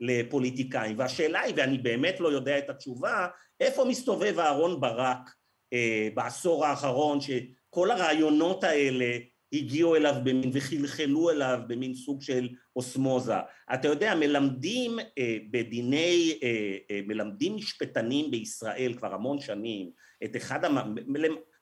לפוליטיקאים, 0.00 0.98
והשאלה 0.98 1.40
היא, 1.40 1.54
ואני 1.56 1.78
באמת 1.78 2.20
לא 2.20 2.28
יודע 2.28 2.58
את 2.58 2.70
התשובה, 2.70 3.26
איפה 3.60 3.84
מסתובב 3.84 4.38
אהרון 4.38 4.80
ברק 4.80 5.34
אה, 5.72 6.08
בעשור 6.14 6.66
האחרון, 6.66 7.18
שכל 7.20 7.90
הרעיונות 7.90 8.64
האלה 8.64 9.18
הגיעו 9.52 9.96
אליו 9.96 10.14
במין 10.24 10.50
וחלחלו 10.52 11.30
אליו 11.30 11.60
במין 11.66 11.94
סוג 11.94 12.22
של 12.22 12.48
אוסמוזה. 12.76 13.34
אתה 13.74 13.88
יודע, 13.88 14.14
מלמדים 14.14 14.98
אה, 15.18 15.36
בדיני, 15.50 16.38
אה, 16.42 16.76
אה, 16.90 17.00
מלמדים 17.06 17.56
משפטנים 17.56 18.30
בישראל 18.30 18.94
כבר 18.98 19.14
המון 19.14 19.40
שנים 19.40 19.90
את 20.24 20.36
אחד, 20.36 20.64
המ... 20.64 20.94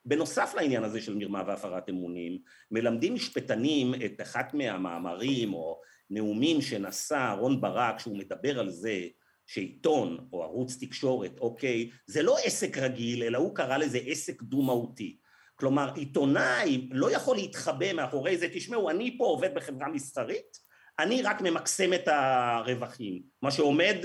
בנוסף 0.04 0.54
לעניין 0.56 0.84
הזה 0.84 1.00
של 1.00 1.14
מרמה 1.14 1.42
והפרת 1.46 1.88
אמונים, 1.88 2.38
מלמדים 2.70 3.14
משפטנים 3.14 3.94
את 3.94 4.20
אחת 4.20 4.54
מהמאמרים 4.54 5.54
או 5.54 5.80
נאומים 6.10 6.60
שנשא 6.60 7.14
אהרון 7.14 7.60
ברק, 7.60 7.98
שהוא 7.98 8.18
מדבר 8.18 8.60
על 8.60 8.70
זה 8.70 9.06
שעיתון 9.46 10.28
או 10.32 10.42
ערוץ 10.42 10.76
תקשורת, 10.80 11.38
אוקיי, 11.40 11.90
זה 12.06 12.22
לא 12.22 12.36
עסק 12.44 12.78
רגיל, 12.78 13.22
אלא 13.22 13.38
הוא 13.38 13.54
קרא 13.54 13.76
לזה 13.76 13.98
עסק 14.06 14.42
דו-מהותי. 14.42 15.18
כלומר, 15.54 15.92
עיתונאי 15.94 16.88
לא 16.90 17.10
יכול 17.10 17.36
להתחבא 17.36 17.92
מאחורי 17.92 18.38
זה, 18.38 18.48
תשמעו, 18.52 18.90
אני 18.90 19.18
פה 19.18 19.24
עובד 19.24 19.54
בחברה 19.54 19.88
מסחרית, 19.88 20.68
אני 20.98 21.22
רק 21.22 21.40
ממקסם 21.40 21.92
את 21.92 22.08
הרווחים. 22.08 23.22
מה 23.42 23.50
שעומד, 23.50 23.96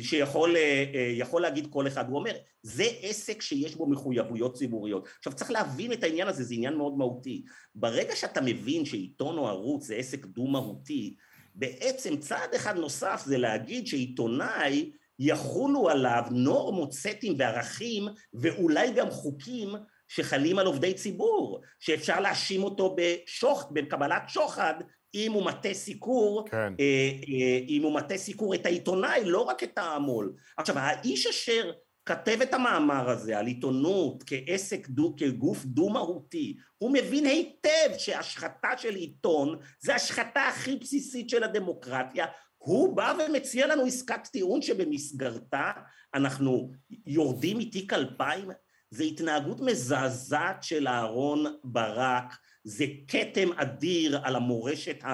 שיכול 0.00 0.56
אה, 0.56 1.40
להגיד 1.40 1.66
כל 1.70 1.86
אחד, 1.86 2.08
הוא 2.08 2.18
אומר, 2.18 2.32
זה 2.62 2.84
עסק 3.02 3.42
שיש 3.42 3.74
בו 3.74 3.86
מחויבויות 3.86 4.54
ציבוריות. 4.54 5.08
עכשיו 5.18 5.32
צריך 5.32 5.50
להבין 5.50 5.92
את 5.92 6.02
העניין 6.02 6.28
הזה, 6.28 6.44
זה 6.44 6.54
עניין 6.54 6.74
מאוד 6.74 6.98
מהותי. 6.98 7.44
ברגע 7.74 8.16
שאתה 8.16 8.40
מבין 8.40 8.84
שעיתון 8.84 9.38
או 9.38 9.48
ערוץ 9.48 9.86
זה 9.86 9.94
עסק 9.94 10.26
דו-מהותי, 10.26 11.16
בעצם 11.58 12.16
צעד 12.16 12.54
אחד 12.54 12.76
נוסף 12.76 13.22
זה 13.26 13.38
להגיד 13.38 13.86
שעיתונאי 13.86 14.90
יחולו 15.18 15.88
עליו 15.88 16.22
נורמות, 16.30 16.92
סטים 16.92 17.34
וערכים 17.38 18.08
ואולי 18.34 18.92
גם 18.92 19.10
חוקים 19.10 19.68
שחלים 20.08 20.58
על 20.58 20.66
עובדי 20.66 20.94
ציבור, 20.94 21.60
שאפשר 21.80 22.20
להאשים 22.20 22.62
אותו 22.62 22.96
בשוח, 22.96 23.66
בקבלת 23.72 24.22
שוחד 24.28 24.74
אם 25.14 25.32
הוא 25.32 25.44
מטה 25.44 25.74
סיקור, 25.74 26.44
כן. 26.50 26.72
אה, 26.80 27.10
אה, 27.28 27.58
אם 27.68 27.82
הוא 27.82 27.94
מטה 27.94 28.16
סיקור 28.16 28.54
את 28.54 28.66
העיתונאי, 28.66 29.24
לא 29.24 29.40
רק 29.40 29.62
את 29.62 29.78
ההמול. 29.78 30.32
עכשיו, 30.56 30.78
האיש 30.78 31.26
אשר 31.26 31.70
כתב 32.08 32.38
את 32.42 32.54
המאמר 32.54 33.10
הזה 33.10 33.38
על 33.38 33.46
עיתונות 33.46 34.24
כעסק, 34.26 34.88
דו, 34.88 35.14
כגוף 35.16 35.64
דו-מהותי, 35.64 36.56
הוא 36.78 36.92
מבין 36.92 37.26
היטב 37.26 37.98
שהשחתה 37.98 38.68
של 38.76 38.94
עיתון 38.94 39.58
זה 39.80 39.94
השחתה 39.94 40.40
הכי 40.48 40.76
בסיסית 40.76 41.30
של 41.30 41.44
הדמוקרטיה, 41.44 42.26
הוא 42.58 42.96
בא 42.96 43.14
ומציע 43.18 43.66
לנו 43.66 43.84
עסקת 43.84 44.26
טיעון 44.26 44.62
שבמסגרתה 44.62 45.72
אנחנו 46.14 46.72
יורדים 47.06 47.58
מתיק 47.58 47.92
אלפיים, 47.92 48.50
זה 48.90 49.04
התנהגות 49.04 49.60
מזעזעת 49.60 50.62
של 50.62 50.88
אהרון 50.88 51.46
ברק, 51.64 52.34
זה 52.64 52.84
כתם 53.08 53.48
אדיר 53.56 54.20
על 54.22 54.36
המורשת 54.36 55.04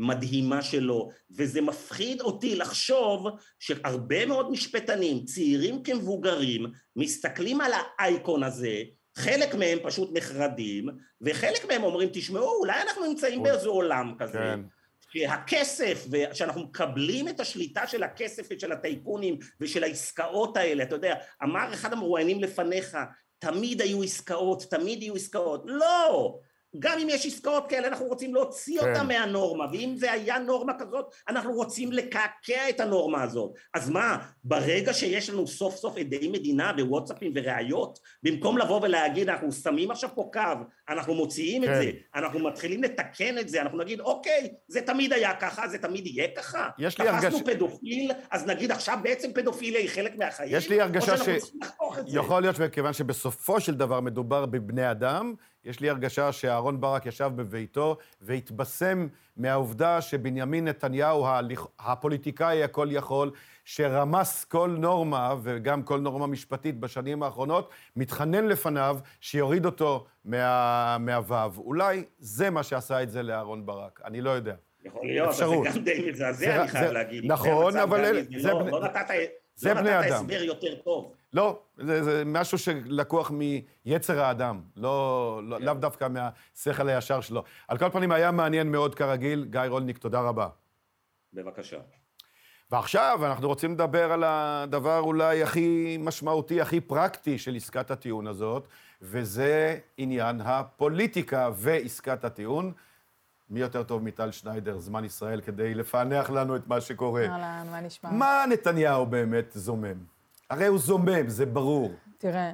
המדהימה 0.00 0.62
שלו, 0.62 1.10
וזה 1.30 1.60
מפחיד 1.60 2.20
אותי 2.20 2.56
לחשוב 2.56 3.26
שהרבה 3.58 4.26
מאוד 4.26 4.50
משפטנים, 4.50 5.24
צעירים 5.24 5.82
כמבוגרים, 5.82 6.66
מסתכלים 6.96 7.60
על 7.60 7.72
האייקון 7.98 8.42
הזה, 8.42 8.82
חלק 9.18 9.54
מהם 9.54 9.78
פשוט 9.82 10.10
נחרדים, 10.12 10.88
וחלק 11.20 11.64
מהם 11.68 11.82
אומרים, 11.82 12.08
תשמעו, 12.12 12.58
אולי 12.60 12.82
אנחנו 12.82 13.06
נמצאים 13.06 13.42
באיזה 13.42 13.68
עולם 13.68 14.14
כזה. 14.18 14.38
כן. 14.38 14.60
שהכסף, 15.12 16.06
ושאנחנו 16.10 16.60
מקבלים 16.60 17.28
את 17.28 17.40
השליטה 17.40 17.86
של 17.86 18.02
הכסף 18.02 18.48
ושל 18.50 18.72
הטייקונים 18.72 19.38
ושל 19.60 19.84
העסקאות 19.84 20.56
האלה, 20.56 20.82
אתה 20.82 20.94
יודע, 20.94 21.14
אמר 21.42 21.74
אחד 21.74 21.92
המרואיינים 21.92 22.40
לפניך, 22.40 22.96
תמיד 23.38 23.80
היו 23.80 24.02
עסקאות, 24.02 24.62
תמיד 24.70 25.02
יהיו 25.02 25.14
עסקאות. 25.14 25.62
לא! 25.66 26.38
גם 26.78 26.98
אם 26.98 27.08
יש 27.10 27.26
עסקאות 27.26 27.68
כאלה, 27.68 27.88
אנחנו 27.88 28.06
רוצים 28.06 28.34
להוציא 28.34 28.80
כן. 28.80 28.88
אותה 28.88 29.02
מהנורמה, 29.02 29.64
ואם 29.72 29.94
זה 29.96 30.12
היה 30.12 30.38
נורמה 30.38 30.72
כזאת, 30.78 31.14
אנחנו 31.28 31.52
רוצים 31.52 31.92
לקעקע 31.92 32.68
את 32.68 32.80
הנורמה 32.80 33.22
הזאת. 33.22 33.52
אז 33.74 33.90
מה, 33.90 34.18
ברגע 34.44 34.92
שיש 34.92 35.30
לנו 35.30 35.46
סוף 35.46 35.76
סוף 35.76 35.96
עדי 35.96 36.28
מדינה 36.28 36.72
בוואטסאפים 36.72 37.32
וראיות, 37.34 37.98
במקום 38.22 38.58
לבוא 38.58 38.80
ולהגיד, 38.82 39.28
אנחנו 39.28 39.52
שמים 39.52 39.90
עכשיו 39.90 40.10
פה 40.14 40.30
קו, 40.32 40.40
אנחנו 40.88 41.14
מוציאים 41.14 41.64
כן. 41.64 41.72
את 41.72 41.76
זה, 41.82 41.90
אנחנו 42.14 42.38
מתחילים 42.38 42.82
לתקן 42.82 43.38
את 43.38 43.48
זה, 43.48 43.62
אנחנו 43.62 43.78
נגיד, 43.78 44.00
אוקיי, 44.00 44.48
זה 44.68 44.80
תמיד 44.80 45.12
היה 45.12 45.34
ככה, 45.34 45.68
זה 45.68 45.78
תמיד 45.78 46.06
יהיה 46.06 46.28
ככה. 46.36 46.68
יש 46.78 46.98
לי 46.98 47.08
הרגשה... 47.08 47.30
תפסנו 47.30 47.44
פדופיל, 47.44 48.12
אז 48.30 48.46
נגיד 48.46 48.70
עכשיו 48.70 48.98
בעצם 49.02 49.32
פדופיליה 49.32 49.80
היא 49.80 49.88
חלק 49.88 50.16
מהחיים? 50.18 50.56
יש 50.56 50.68
לי 50.68 50.80
הרגשה 50.80 51.16
ש... 51.16 51.28
יכול 52.06 52.42
להיות 52.42 52.56
שכיוון 52.56 52.92
שבסופו 52.92 53.60
של 53.60 53.74
דבר 53.74 54.00
מדובר 54.00 54.46
בבני 54.46 54.90
אדם, 54.90 55.34
יש 55.64 55.80
לי 55.80 55.90
הרגשה 55.90 56.32
שאהרן 56.32 56.80
ברק 56.80 57.06
ישב 57.06 57.30
בביתו 57.36 57.96
והתבשם 58.20 59.06
מהעובדה 59.36 60.00
שבנימין 60.00 60.68
נתניהו, 60.68 61.26
הפוליטיקאי 61.78 62.64
הכל 62.64 62.88
יכול, 62.90 63.30
שרמס 63.64 64.44
כל 64.44 64.76
נורמה, 64.78 65.34
וגם 65.42 65.82
כל 65.82 66.00
נורמה 66.00 66.26
משפטית 66.26 66.80
בשנים 66.80 67.22
האחרונות, 67.22 67.70
מתחנן 67.96 68.46
לפניו 68.46 68.98
שיוריד 69.20 69.66
אותו 69.66 70.06
מה, 70.24 70.96
מהוו. 71.00 71.62
אולי 71.62 72.04
זה 72.18 72.50
מה 72.50 72.62
שעשה 72.62 73.02
את 73.02 73.10
זה 73.10 73.22
לאהרן 73.22 73.66
ברק, 73.66 74.00
אני 74.04 74.20
לא 74.20 74.30
יודע. 74.30 74.54
יכול 74.84 75.06
להיות, 75.06 75.28
אפשרות. 75.28 75.66
זה 75.72 75.78
גם 75.78 75.84
די 75.84 76.10
מזעזע, 76.10 76.60
אני 76.60 76.68
חייב 76.68 76.92
להגיד. 76.92 77.24
נכון, 77.26 77.76
אבל... 77.76 78.22
זה, 78.38 78.52
לא, 78.52 78.58
בני... 78.58 78.70
לא 78.70 78.84
נתת, 78.84 79.06
זה 79.54 79.74
לא 79.74 79.80
בני 79.80 79.90
נתת 79.90 80.06
אדם. 80.06 80.24
הסבר 80.24 80.42
יותר 80.42 80.74
טוב. 80.74 81.12
לא, 81.32 81.60
זה, 81.76 82.04
זה 82.04 82.22
משהו 82.26 82.58
שלקוח 82.58 83.32
מיצר 83.84 84.20
האדם, 84.20 84.60
לא, 84.76 85.40
לא, 85.44 85.58
כן. 85.58 85.64
לאו 85.64 85.74
דווקא 85.74 86.08
מהשכל 86.08 86.88
הישר 86.88 87.20
שלו. 87.20 87.44
על 87.68 87.78
כל 87.78 87.90
פנים, 87.90 88.12
היה 88.12 88.30
מעניין 88.30 88.72
מאוד 88.72 88.94
כרגיל. 88.94 89.46
גיא 89.50 89.60
רולניק, 89.68 89.98
תודה 89.98 90.20
רבה. 90.20 90.48
בבקשה. 91.32 91.78
ועכשיו 92.70 93.20
אנחנו 93.22 93.48
רוצים 93.48 93.72
לדבר 93.72 94.12
על 94.12 94.24
הדבר 94.26 94.98
אולי 94.98 95.42
הכי 95.42 95.96
משמעותי, 96.00 96.60
הכי 96.60 96.80
פרקטי 96.80 97.38
של 97.38 97.56
עסקת 97.56 97.90
הטיעון 97.90 98.26
הזאת, 98.26 98.68
וזה 99.02 99.78
עניין 99.96 100.40
הפוליטיקה 100.40 101.50
ועסקת 101.54 102.24
הטיעון. 102.24 102.72
מי 103.50 103.60
יותר 103.60 103.82
טוב 103.82 104.02
מטל 104.02 104.30
שניידר, 104.30 104.78
זמן 104.78 105.04
ישראל, 105.04 105.40
כדי 105.40 105.74
לפענח 105.74 106.30
לנו 106.30 106.56
את 106.56 106.66
מה 106.66 106.80
שקורה. 106.80 107.26
אהלן, 107.26 107.66
מה 107.70 107.80
נשמע? 107.80 108.10
מה 108.10 108.44
נתניהו 108.48 109.06
באמת 109.06 109.46
זומם? 109.54 110.04
הרי 110.50 110.66
הוא 110.66 110.78
זומם, 110.78 111.28
זה 111.28 111.46
ברור. 111.46 111.90
תראה, 112.18 112.52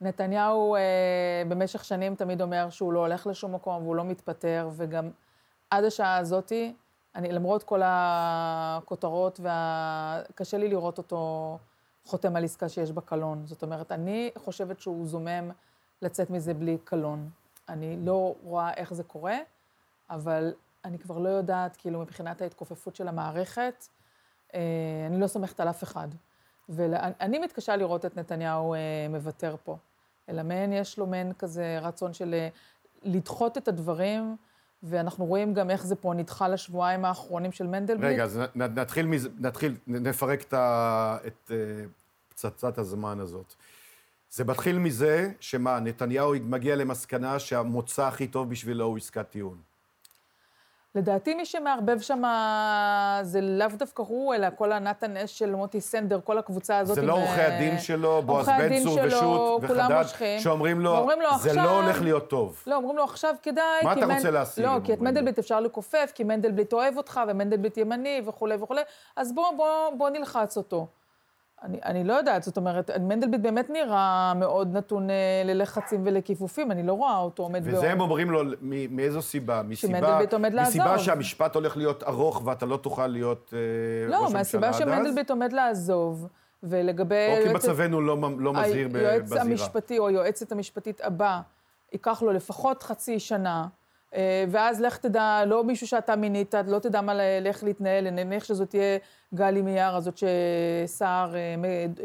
נתניהו 0.00 0.74
אה, 0.74 1.42
במשך 1.48 1.84
שנים 1.84 2.14
תמיד 2.14 2.42
אומר 2.42 2.70
שהוא 2.70 2.92
לא 2.92 2.98
הולך 2.98 3.26
לשום 3.26 3.54
מקום 3.54 3.82
והוא 3.82 3.96
לא 3.96 4.04
מתפטר, 4.04 4.70
וגם 4.76 5.10
עד 5.70 5.84
השעה 5.84 6.16
הזאתי, 6.16 6.74
אני, 7.14 7.32
למרות 7.32 7.62
כל 7.62 7.80
הכותרות, 7.84 9.40
וה... 9.42 10.22
קשה 10.34 10.58
לי 10.58 10.68
לראות 10.68 10.98
אותו 10.98 11.58
חותם 12.04 12.36
על 12.36 12.44
עסקה 12.44 12.68
שיש 12.68 12.92
בה 12.92 13.00
קלון. 13.00 13.46
זאת 13.46 13.62
אומרת, 13.62 13.92
אני 13.92 14.30
חושבת 14.36 14.80
שהוא 14.80 15.06
זומם 15.06 15.50
לצאת 16.02 16.30
מזה 16.30 16.54
בלי 16.54 16.78
קלון. 16.84 17.30
אני 17.68 17.96
לא 18.04 18.34
רואה 18.42 18.74
איך 18.74 18.94
זה 18.94 19.02
קורה, 19.02 19.36
אבל 20.10 20.52
אני 20.84 20.98
כבר 20.98 21.18
לא 21.18 21.28
יודעת, 21.28 21.76
כאילו, 21.76 22.00
מבחינת 22.00 22.42
ההתכופפות 22.42 22.96
של 22.96 23.08
המערכת, 23.08 23.84
אה, 24.54 24.60
אני 25.06 25.20
לא 25.20 25.26
סומכת 25.26 25.60
על 25.60 25.68
אף 25.68 25.82
אחד. 25.82 26.08
ואני 26.70 27.38
מתקשה 27.38 27.76
לראות 27.76 28.04
את 28.04 28.16
נתניהו 28.16 28.74
אה, 28.74 28.78
מוותר 29.10 29.56
פה. 29.64 29.76
אלא 30.28 30.42
מעין, 30.42 30.72
יש 30.72 30.98
לו 30.98 31.06
מעין 31.06 31.32
כזה 31.32 31.78
רצון 31.82 32.12
של 32.12 32.34
אה, 32.34 32.48
לדחות 33.02 33.58
את 33.58 33.68
הדברים, 33.68 34.36
ואנחנו 34.82 35.24
רואים 35.26 35.54
גם 35.54 35.70
איך 35.70 35.86
זה 35.86 35.96
פה 35.96 36.14
נדחה 36.14 36.48
לשבועיים 36.48 37.04
האחרונים 37.04 37.52
של 37.52 37.66
מנדלבליט. 37.66 38.12
רגע, 38.12 38.24
אז 38.24 38.40
נתחיל, 38.54 39.06
מזה, 39.06 39.28
נתחיל, 39.38 39.76
נפרק 39.86 40.42
את, 40.42 40.52
ה, 40.52 41.16
את 41.26 41.50
uh, 41.50 41.52
פצצת 42.28 42.78
הזמן 42.78 43.20
הזאת. 43.20 43.54
זה 44.30 44.44
מתחיל 44.44 44.78
מזה 44.78 45.32
שמה, 45.40 45.80
נתניהו 45.80 46.34
מגיע 46.42 46.76
למסקנה 46.76 47.38
שהמוצא 47.38 48.06
הכי 48.06 48.26
טוב 48.26 48.50
בשבילו 48.50 48.84
הוא 48.84 48.96
עסקת 48.96 49.30
טיעון. 49.30 49.58
לדעתי 50.94 51.34
מי 51.34 51.44
שמערבב 51.44 52.00
שם 52.00 52.22
זה 53.22 53.40
לאו 53.40 53.68
דווקא 53.76 54.02
הוא, 54.02 54.34
אלא 54.34 54.48
כל 54.56 54.72
הנתן 54.72 55.16
אש 55.16 55.38
של 55.38 55.54
מוטי 55.54 55.80
סנדר, 55.80 56.20
כל 56.24 56.38
הקבוצה 56.38 56.78
הזאת. 56.78 56.94
זה 56.94 57.02
לא 57.02 57.12
עורכי 57.12 57.40
הדין 57.40 57.78
שלו, 57.78 58.22
בועז 58.22 58.48
בן 58.48 58.82
צור 58.82 58.98
ושות' 59.04 59.62
וחדד, 59.62 60.04
שאומרים 60.38 60.80
לו, 60.80 61.08
לו 61.22 61.38
זה 61.38 61.50
עכשיו, 61.50 61.64
לא 61.64 61.82
הולך 61.82 62.02
להיות 62.02 62.30
טוב. 62.30 62.62
לא, 62.66 62.76
אומרים 62.76 62.96
לו 62.96 63.04
עכשיו 63.04 63.34
כדאי, 63.42 63.64
מה 63.84 63.92
אתה 63.92 64.06
מנ... 64.06 64.14
רוצה 64.14 64.30
להשיג? 64.30 64.64
לא, 64.64 64.70
כי 64.84 64.92
את 64.92 65.00
מנדלבליט 65.00 65.38
אפשר 65.38 65.60
לכופף, 65.60 66.12
כי 66.14 66.24
מנדלבליט 66.24 66.72
אוהב 66.72 66.96
אותך, 66.96 67.20
ומנדלבליט 67.28 67.76
ימני 67.76 68.22
וכולי 68.26 68.54
וכולי, 68.54 68.82
אז 69.16 69.34
בוא, 69.34 69.52
בוא, 69.56 69.90
בוא 69.98 70.10
נלחץ 70.10 70.56
אותו. 70.56 70.86
אני, 71.62 71.78
אני 71.84 72.04
לא 72.04 72.12
יודעת, 72.12 72.42
זאת 72.42 72.56
אומרת, 72.56 72.90
מנדלבליט 73.00 73.40
באמת 73.40 73.70
נראה 73.70 74.32
מאוד 74.36 74.76
נתון 74.76 75.10
אה, 75.10 75.42
ללחצים 75.44 76.02
ולכיפופים, 76.04 76.70
אני 76.70 76.82
לא 76.82 76.92
רואה 76.92 77.16
אותו 77.16 77.42
עומד 77.42 77.60
וזה 77.64 77.72
באור. 77.72 77.84
הם 77.84 78.00
אומרים 78.00 78.30
לו, 78.30 78.42
מאיזו 78.90 79.22
סיבה? 79.22 79.62
מסיבה, 79.62 79.98
שמנדלבליט 79.98 80.32
עומד 80.32 80.52
לעזוב. 80.52 80.70
מסיבה 80.70 80.98
שהמשפט 80.98 81.54
הולך 81.54 81.76
להיות 81.76 82.02
ארוך 82.02 82.42
ואתה 82.44 82.66
לא 82.66 82.76
תוכל 82.76 83.06
להיות 83.06 83.54
אה, 83.56 84.10
לא, 84.10 84.16
ראש 84.16 84.34
הממשלה 84.34 84.38
עד 84.38 84.44
אז? 84.44 84.52
לא, 84.52 84.68
מהסיבה 84.68 84.72
שמנדלבליט 84.72 85.30
עומד 85.30 85.52
לעזוב, 85.52 86.28
ולגבי... 86.62 87.38
או 87.38 87.46
כי 87.46 87.54
מצבנו 87.54 88.00
לא, 88.00 88.16
לא 88.38 88.52
מזהיר 88.52 88.88
בזירה. 88.88 89.10
היועץ 89.10 89.32
המשפטי 89.32 89.98
או 89.98 90.08
היועצת 90.08 90.52
המשפטית 90.52 91.00
הבא, 91.04 91.40
ייקח 91.92 92.22
לו 92.22 92.32
לפחות 92.32 92.82
חצי 92.82 93.20
שנה. 93.20 93.66
אה, 94.14 94.44
ואז 94.50 94.80
לך 94.80 94.96
תדע, 94.96 95.44
לא 95.46 95.64
מישהו 95.64 95.86
שאתה 95.86 96.16
מינית, 96.16 96.54
לא 96.66 96.78
תדע 96.78 97.00
מה, 97.00 97.12
לך 97.40 97.62
להתנהל, 97.62 98.10
נניח 98.10 98.44
שזאת 98.44 98.70
תהיה 98.70 98.98
גלי 99.34 99.62
מיאר 99.62 99.96
הזאת 99.96 100.18
שסער 100.18 101.34
אה, 101.34 101.54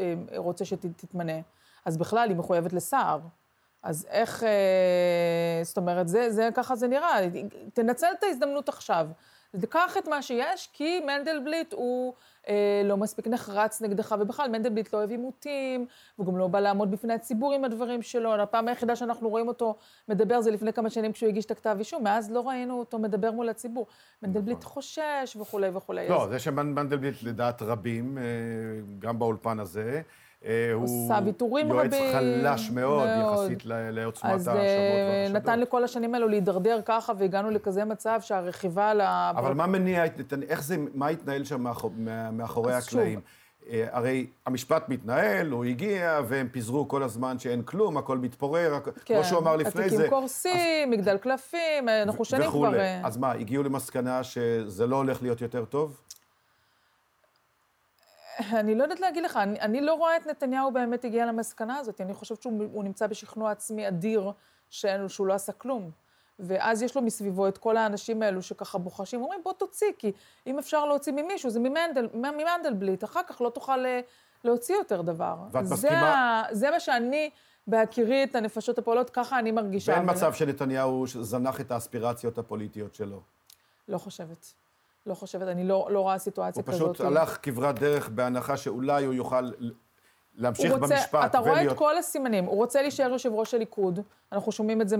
אה, 0.00 0.38
רוצה 0.38 0.64
שתתמנה. 0.64 1.40
אז 1.84 1.96
בכלל, 1.96 2.28
היא 2.28 2.36
מחויבת 2.36 2.72
לסער. 2.72 3.20
אז 3.82 4.06
איך, 4.10 4.44
זאת 5.62 5.76
אומרת, 5.76 6.08
זה, 6.08 6.30
זה, 6.30 6.48
ככה 6.54 6.76
זה 6.76 6.88
נראה. 6.88 7.18
תנצל 7.74 8.06
את 8.18 8.22
ההזדמנות 8.22 8.68
עכשיו. 8.68 9.08
קח 9.64 9.96
את 9.96 10.08
מה 10.08 10.22
שיש, 10.22 10.70
כי 10.72 11.00
מנדלבליט 11.00 11.72
הוא 11.72 12.14
אה, 12.48 12.82
לא 12.84 12.96
מספיק 12.96 13.26
נחרץ 13.26 13.82
נגדך, 13.82 14.14
ובכלל 14.20 14.50
מנדלבליט 14.50 14.92
לא 14.92 14.98
אוהב 14.98 15.10
עימותים, 15.10 15.86
והוא 16.18 16.26
גם 16.26 16.38
לא 16.38 16.48
בא 16.48 16.60
לעמוד 16.60 16.90
בפני 16.90 17.14
הציבור 17.14 17.52
עם 17.52 17.64
הדברים 17.64 18.02
שלו. 18.02 18.34
הפעם 18.34 18.68
היחידה 18.68 18.96
שאנחנו 18.96 19.28
רואים 19.28 19.48
אותו 19.48 19.76
מדבר 20.08 20.40
זה 20.40 20.50
לפני 20.50 20.72
כמה 20.72 20.90
שנים 20.90 21.12
כשהוא 21.12 21.28
הגיש 21.28 21.44
את 21.44 21.50
הכתב 21.50 21.76
אישום, 21.78 22.04
מאז 22.04 22.30
לא 22.30 22.48
ראינו 22.48 22.78
אותו 22.78 22.98
מדבר 22.98 23.30
מול 23.30 23.48
הציבור. 23.48 23.86
מנדלבליט 24.22 24.58
נכון. 24.58 24.72
חושש 24.72 25.36
וכולי 25.40 25.68
וכולי. 25.72 26.08
לא, 26.08 26.24
אז... 26.24 26.30
זה 26.30 26.38
שמנדלבליט 26.38 27.22
לדעת 27.22 27.62
רבים, 27.62 28.18
אה, 28.18 28.22
גם 28.98 29.18
באולפן 29.18 29.60
הזה, 29.60 30.02
הוא 30.74 30.84
עושה 30.84 31.18
ויתורים 31.24 31.72
רבים. 31.72 32.02
יועץ 32.02 32.14
חלש 32.14 32.70
מאוד, 32.70 33.08
מאוד. 33.18 33.44
יחסית 33.44 33.62
לעוצמת 33.66 34.30
ההאשמות 34.30 34.46
והחשדות. 34.56 35.26
אז 35.26 35.32
נתן 35.32 35.60
לכל 35.60 35.84
השנים 35.84 36.14
האלו 36.14 36.28
להידרדר 36.28 36.80
ככה, 36.84 37.12
והגענו 37.18 37.50
לכזה 37.50 37.84
מצב 37.84 38.20
שהרכיבה 38.20 38.90
על 38.90 39.00
ה... 39.00 39.32
אבל 39.36 39.54
מה 39.54 39.66
מניע, 39.66 40.04
איך 40.48 40.62
זה, 40.62 40.76
מה 40.94 41.08
התנהל 41.08 41.44
שם 41.44 41.60
מאחור, 41.60 41.92
מאחורי 42.32 42.74
הקלעים? 42.74 43.20
אה, 43.70 43.86
הרי 43.90 44.26
המשפט 44.46 44.88
מתנהל, 44.88 45.50
הוא 45.50 45.64
הגיע, 45.64 46.20
והם 46.28 46.48
פיזרו 46.52 46.88
כל 46.88 47.02
הזמן 47.02 47.38
שאין 47.38 47.62
כלום, 47.62 47.96
הכל 47.96 48.18
מתפורר, 48.18 48.78
כן, 49.04 49.14
כמו 49.14 49.24
שהוא 49.24 49.38
אמר 49.38 49.56
לפני 49.56 49.88
זה. 49.88 49.96
התיקים 49.96 50.10
קורסים, 50.10 50.92
אז... 50.92 50.98
מגדל 50.98 51.16
קלפים, 51.18 51.88
אנחנו 52.02 52.24
שנים 52.24 52.50
כבר... 52.50 52.58
וכולי. 52.58 53.00
אז 53.04 53.16
מה, 53.16 53.32
הגיעו 53.32 53.62
למסקנה 53.62 54.24
שזה 54.24 54.86
לא 54.86 54.96
הולך 54.96 55.22
להיות 55.22 55.40
יותר 55.40 55.64
טוב? 55.64 56.00
אני 58.40 58.74
לא 58.74 58.82
יודעת 58.82 59.00
להגיד 59.00 59.24
לך, 59.24 59.36
אני, 59.36 59.60
אני 59.60 59.80
לא 59.80 59.94
רואה 59.94 60.16
את 60.16 60.26
נתניהו 60.26 60.70
באמת 60.70 61.04
הגיע 61.04 61.26
למסקנה 61.26 61.78
הזאת. 61.78 62.00
אני 62.00 62.14
חושבת 62.14 62.42
שהוא 62.42 62.84
נמצא 62.84 63.06
בשכנוע 63.06 63.50
עצמי 63.50 63.88
אדיר, 63.88 64.32
שאין, 64.70 65.08
שהוא 65.08 65.26
לא 65.26 65.34
עשה 65.34 65.52
כלום. 65.52 65.90
ואז 66.38 66.82
יש 66.82 66.96
לו 66.96 67.02
מסביבו 67.02 67.48
את 67.48 67.58
כל 67.58 67.76
האנשים 67.76 68.22
האלו 68.22 68.42
שככה 68.42 68.78
בוחשים, 68.78 69.22
אומרים, 69.22 69.40
בוא 69.44 69.52
תוציא, 69.52 69.86
כי 69.98 70.12
אם 70.46 70.58
אפשר 70.58 70.86
להוציא 70.86 71.12
ממישהו, 71.12 71.50
זה 71.50 71.60
ממנדל, 71.60 72.08
ממנדלבליט, 72.14 73.04
אחר 73.04 73.20
כך 73.26 73.40
לא 73.40 73.50
תוכל 73.50 73.86
אה, 73.86 74.00
להוציא 74.44 74.74
יותר 74.74 75.02
דבר. 75.02 75.36
ואת 75.50 75.64
מסכימה? 75.64 76.42
זה, 76.50 76.58
זה 76.58 76.70
מה 76.70 76.80
שאני, 76.80 77.30
בהכירי 77.66 78.24
את 78.24 78.34
הנפשות 78.34 78.78
הפועלות, 78.78 79.10
ככה 79.10 79.38
אני 79.38 79.52
מרגישה. 79.52 79.92
ואין 79.92 80.10
מצב 80.10 80.32
שנתניהו 80.34 81.06
זנח 81.06 81.60
את 81.60 81.70
האספירציות 81.70 82.38
הפוליטיות 82.38 82.94
שלו. 82.94 83.20
לא 83.88 83.98
חושבת. 83.98 84.54
לא 85.06 85.14
חושבת, 85.14 85.48
אני 85.48 85.64
לא, 85.64 85.88
לא 85.90 86.00
רואה 86.00 86.18
סיטואציה 86.18 86.62
כזאת. 86.62 86.80
הוא 86.80 86.94
פשוט 86.94 87.06
הלך 87.06 87.38
כברת 87.42 87.78
דרך 87.78 88.08
בהנחה 88.08 88.56
שאולי 88.56 89.04
הוא 89.04 89.14
יוכל 89.14 89.50
להמשיך 90.34 90.72
הוא 90.72 90.80
רוצה, 90.80 90.94
במשפט 90.94 91.24
אתה 91.24 91.38
רואה 91.38 91.52
ולהיות- 91.52 91.72
את 91.72 91.78
כל 91.78 91.98
הסימנים. 91.98 92.44
הוא 92.44 92.56
רוצה 92.56 92.82
להישאר 92.82 93.10
יושב 93.10 93.32
ראש 93.32 93.54
הליכוד. 93.54 94.00
אנחנו 94.32 94.52
שומעים 94.52 94.80
את 94.80 94.88
זה 94.88 94.96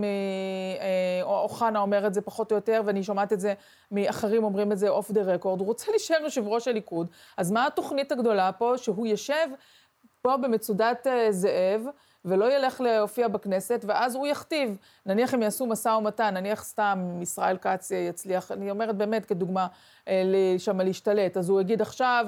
מאוחנה 1.22 1.78
אומר 1.80 2.06
את 2.06 2.14
זה 2.14 2.20
פחות 2.20 2.50
או 2.52 2.56
יותר, 2.56 2.82
ואני 2.84 3.02
שומעת 3.02 3.32
את 3.32 3.40
זה 3.40 3.54
מאחרים 3.92 4.44
אומרים 4.44 4.72
את 4.72 4.78
זה 4.78 4.88
אוף 4.88 5.10
דה 5.10 5.22
רקורד. 5.22 5.60
הוא 5.60 5.66
רוצה 5.66 5.86
להישאר 5.92 6.16
יושב 6.22 6.46
ראש 6.48 6.68
הליכוד. 6.68 7.06
אז 7.36 7.50
מה 7.50 7.66
התוכנית 7.66 8.12
הגדולה 8.12 8.52
פה? 8.52 8.72
שהוא 8.76 9.06
ישב 9.06 9.46
פה 10.22 10.36
במצודת 10.36 11.06
אה, 11.06 11.32
זאב, 11.32 11.82
ולא 12.26 12.52
ילך 12.52 12.80
להופיע 12.80 13.28
בכנסת, 13.28 13.84
ואז 13.88 14.14
הוא 14.14 14.26
יכתיב. 14.26 14.76
נניח 15.06 15.34
הם 15.34 15.42
יעשו 15.42 15.66
משא 15.66 15.88
ומתן, 15.88 16.34
נניח 16.34 16.64
סתם 16.64 17.18
ישראל 17.22 17.56
כץ 17.56 17.90
יצליח, 17.90 18.52
אני 18.52 18.70
אומרת 18.70 18.96
באמת 18.96 19.26
כדוגמה, 19.26 19.66
אה, 20.08 20.22
שמה 20.58 20.84
להשתלט, 20.84 21.36
אז 21.36 21.48
הוא 21.48 21.60
יגיד 21.60 21.82
עכשיו, 21.82 22.26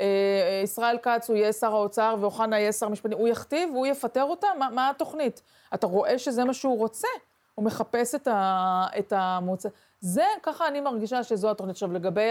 אה, 0.00 0.06
אה, 0.06 0.60
ישראל 0.64 0.98
כץ 1.02 1.30
הוא 1.30 1.36
יהיה 1.36 1.52
שר 1.52 1.74
האוצר 1.74 2.16
ואוחנה 2.20 2.58
יהיה 2.58 2.72
שר 2.72 2.86
המשפטים, 2.86 3.18
הוא 3.18 3.28
יכתיב 3.28 3.70
והוא 3.72 3.86
יפטר 3.86 4.24
אותה? 4.24 4.46
מה, 4.58 4.68
מה 4.70 4.90
התוכנית? 4.90 5.42
אתה 5.74 5.86
רואה 5.86 6.18
שזה 6.18 6.44
מה 6.44 6.54
שהוא 6.54 6.78
רוצה? 6.78 7.08
הוא 7.60 7.66
מחפש 7.66 8.14
את, 8.14 8.28
ה, 8.28 8.86
את 8.98 9.12
המוצא. 9.16 9.68
זה, 10.00 10.24
ככה 10.42 10.68
אני 10.68 10.80
מרגישה 10.80 11.24
שזו 11.24 11.50
התוכנית. 11.50 11.74
עכשיו, 11.74 11.92
לגבי 11.92 12.30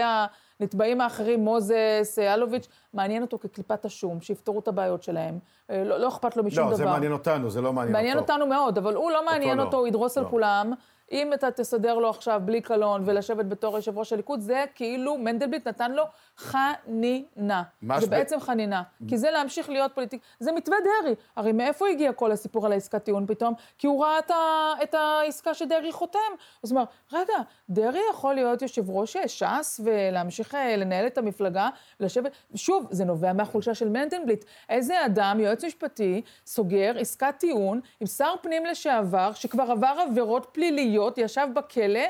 הנתבעים 0.60 1.00
האחרים, 1.00 1.40
מוזס, 1.40 2.18
אלוביץ', 2.18 2.68
מעניין 2.94 3.22
אותו 3.22 3.38
כקליפת 3.38 3.84
השום, 3.84 4.20
שיפתרו 4.20 4.58
את 4.58 4.68
הבעיות 4.68 5.02
שלהם. 5.02 5.38
אה, 5.70 5.84
לא, 5.84 5.98
לא 5.98 6.08
אכפת 6.08 6.36
לו 6.36 6.44
משום 6.44 6.64
לא, 6.64 6.68
דבר. 6.68 6.76
זה 6.76 6.84
מעניין 6.84 7.12
אותנו, 7.12 7.50
זה 7.50 7.60
לא 7.60 7.72
מעניין 7.72 7.94
אותו. 7.94 7.98
מעניין 7.98 8.18
אותנו 8.18 8.46
מאוד, 8.46 8.78
אבל 8.78 8.94
הוא 8.94 9.10
לא 9.10 9.24
מעניין 9.24 9.58
לא. 9.58 9.62
אותו, 9.62 9.76
הוא 9.76 9.88
ידרוס 9.88 10.18
על 10.18 10.24
לא. 10.24 10.28
כולם. 10.28 10.72
אם 11.12 11.32
אתה 11.32 11.50
תסדר 11.50 11.94
לו 11.94 12.10
עכשיו 12.10 12.42
בלי 12.44 12.60
קלון 12.60 13.02
ולשבת 13.06 13.46
בתור 13.46 13.76
יושב 13.76 13.98
ראש 13.98 14.12
הליכוד, 14.12 14.40
זה 14.40 14.64
כאילו 14.74 15.18
מנדלבליט 15.18 15.68
נתן 15.68 15.92
לו 15.92 16.04
חנינה. 16.36 17.62
זה 18.00 18.00
שב- 18.00 18.10
בעצם 18.10 18.40
חנינה. 18.40 18.82
כי 19.08 19.18
זה 19.18 19.30
להמשיך 19.30 19.68
להיות 19.68 19.92
פוליטיק... 19.94 20.22
זה 20.40 20.52
מתווה 20.52 20.76
דרעי. 20.84 21.14
הרי 21.36 21.52
מאיפה 21.52 21.88
הגיע 21.88 22.12
כל 22.12 22.32
הסיפור 22.32 22.66
על 22.66 22.72
העסקת 22.72 23.04
טיעון 23.04 23.26
פתאום? 23.26 23.54
כי 23.78 23.86
הוא 23.86 24.04
ראה 24.04 24.18
את, 24.18 24.30
ה... 24.30 24.34
את 24.82 24.94
העסקה 24.94 25.54
שדרעי 25.54 25.92
חותם. 25.92 26.18
אז 26.62 26.72
הוא 26.72 26.78
אמר, 26.78 26.86
רגע, 27.12 27.34
דרעי 27.70 28.00
יכול 28.10 28.34
להיות 28.34 28.62
יושב 28.62 28.90
ראש 28.90 29.16
ש"ס 29.26 29.80
ולהמשיך 29.84 30.54
אה, 30.54 30.76
לנהל 30.76 31.06
את 31.06 31.18
המפלגה, 31.18 31.68
ולשבת... 32.00 32.32
שוב, 32.54 32.86
זה 32.90 33.04
נובע 33.04 33.32
מהחולשה 33.32 33.74
של 33.74 33.88
מנדלבליט. 33.88 34.44
איזה 34.68 35.06
אדם, 35.06 35.40
יועץ 35.40 35.64
משפטי, 35.64 36.22
סוגר 36.46 36.92
עסקת 36.98 37.34
טיעון 37.38 37.80
עם 38.00 38.06
שר 38.06 38.34
פנים 38.42 38.66
לשעבר, 38.66 39.32
שכבר 39.34 39.62
עבר 39.70 39.94
עבירות 40.08 40.46
פליליות, 40.52 40.99
ישב 41.18 41.46
בכלא, 41.54 42.00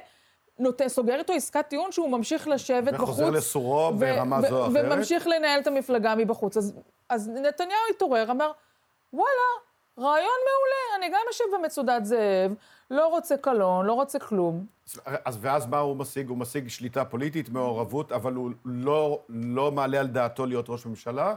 נותן, 0.58 0.88
סוגר 0.88 1.18
איתו 1.18 1.32
עסקת 1.32 1.64
טיעון 1.68 1.92
שהוא 1.92 2.10
ממשיך 2.10 2.48
לשבת 2.48 2.92
בחוץ. 2.92 3.08
וחוזר 3.08 3.30
לסורו 3.30 3.92
ברמה 3.92 4.42
זו 4.42 4.58
או 4.58 4.66
אחרת. 4.66 4.84
וממשיך 4.92 5.26
לנהל 5.26 5.60
את 5.60 5.66
המפלגה 5.66 6.14
מבחוץ. 6.14 6.56
אז, 6.56 6.74
אז 7.08 7.28
נתניהו 7.28 7.80
התעורר, 7.90 8.30
אמר, 8.30 8.52
וואלה, 9.12 9.50
רעיון 9.98 10.18
מעולה, 10.18 10.96
אני 10.98 11.08
גם 11.08 11.20
יושב 11.26 11.44
במצודת 11.54 12.04
זאב, 12.04 12.54
לא 12.90 13.06
רוצה 13.06 13.36
קלון, 13.36 13.86
לא 13.86 13.92
רוצה 13.92 14.18
כלום. 14.18 14.66
אז 15.24 15.38
ואז 15.40 15.66
מה 15.66 15.78
הוא 15.78 15.96
משיג? 15.96 16.28
הוא 16.28 16.38
משיג 16.38 16.68
שליטה 16.68 17.04
פוליטית, 17.04 17.48
מעורבות, 17.48 18.12
אבל 18.12 18.34
הוא 18.34 18.50
לא, 18.64 19.20
לא 19.28 19.72
מעלה 19.72 20.00
על 20.00 20.06
דעתו 20.06 20.46
להיות 20.46 20.66
ראש 20.68 20.86
ממשלה? 20.86 21.34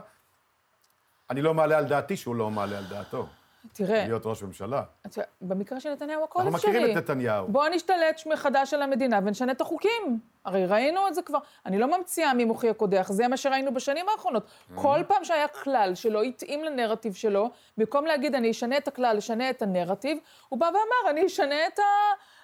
אני 1.30 1.42
לא 1.42 1.54
מעלה 1.54 1.78
על 1.78 1.84
דעתי 1.84 2.16
שהוא 2.16 2.34
לא 2.34 2.50
מעלה 2.50 2.78
על 2.78 2.84
דעתו 2.84 3.26
תראה, 3.72 4.04
להיות 4.06 4.26
ראש 4.26 4.42
ממשלה. 4.42 4.82
אתה- 5.06 5.20
במקרה 5.40 5.80
של 5.80 5.92
נתניהו 5.92 6.24
הכל 6.24 6.40
אנחנו 6.40 6.56
אפשרי. 6.56 6.70
מכירים 6.70 6.98
את 6.98 7.02
נתניהו. 7.02 7.48
בואו 7.48 7.68
נשתלט 7.68 8.20
מחדש 8.26 8.74
על 8.74 8.82
המדינה 8.82 9.20
ונשנה 9.24 9.52
את 9.52 9.60
החוקים. 9.60 10.18
הרי 10.44 10.66
ראינו 10.66 11.08
את 11.08 11.14
זה 11.14 11.22
כבר. 11.22 11.38
אני 11.66 11.78
לא 11.78 11.98
ממציאה 11.98 12.34
ממוחי 12.34 12.68
הקודח, 12.70 13.08
זה 13.12 13.28
מה 13.28 13.36
שראינו 13.36 13.74
בשנים 13.74 14.06
האחרונות. 14.08 14.46
כל 14.74 14.98
פעם 15.08 15.24
שהיה 15.24 15.48
כלל 15.48 15.94
שלא 15.94 16.22
התאים 16.22 16.64
לנרטיב 16.64 17.14
שלו, 17.14 17.50
במקום 17.78 18.04
להגיד, 18.06 18.34
אני 18.34 18.50
אשנה 18.50 18.76
את 18.76 18.88
הכלל, 18.88 19.16
אשנה 19.16 19.50
את 19.50 19.62
הנרטיב, 19.62 20.18
הוא 20.48 20.58
בא 20.60 20.66
ואמר, 20.66 21.10
אני 21.10 21.26
אשנה 21.26 21.66
את 21.66 21.78
ה... 21.78 21.82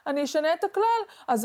אני 0.06 0.24
אשנה 0.24 0.52
את 0.54 0.64
הכלל, 0.64 0.84
אז 1.28 1.44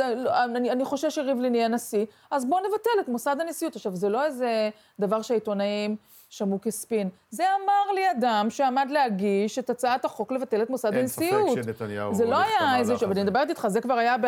אני, 0.55 0.71
אני 0.71 0.85
חושש 0.85 1.15
שריבלין 1.15 1.55
יהיה 1.55 1.67
נשיא, 1.67 2.05
אז 2.31 2.45
בואו 2.45 2.59
נבטל 2.67 2.89
את 2.99 3.07
מוסד 3.07 3.35
הנשיאות. 3.39 3.75
עכשיו, 3.75 3.95
זה 3.95 4.09
לא 4.09 4.25
איזה 4.25 4.69
דבר 4.99 5.21
שהעיתונאים 5.21 5.95
שמעו 6.37 6.61
כספין. 6.61 7.09
זה 7.29 7.43
אמר 7.43 7.93
לי 7.95 8.11
אדם 8.11 8.47
שעמד 8.49 8.87
להגיש 8.91 9.59
את 9.59 9.69
הצעת 9.69 10.05
החוק 10.05 10.31
לבטל 10.31 10.61
את 10.61 10.69
מוסד 10.69 10.93
אין 10.93 11.07
ספק 11.07 11.21
הנשיאות. 11.21 11.63
שנתניהו 11.63 12.13
זה 12.13 12.25
לא 12.25 12.37
היה 12.37 12.79
איזה... 12.79 12.93
אבל 12.93 13.11
אני. 13.11 13.23
מדברת 13.23 13.49
איתך, 13.49 13.67
זה 13.67 13.81
כבר 13.81 13.93
היה 13.93 14.17
ב-2013 14.17 14.25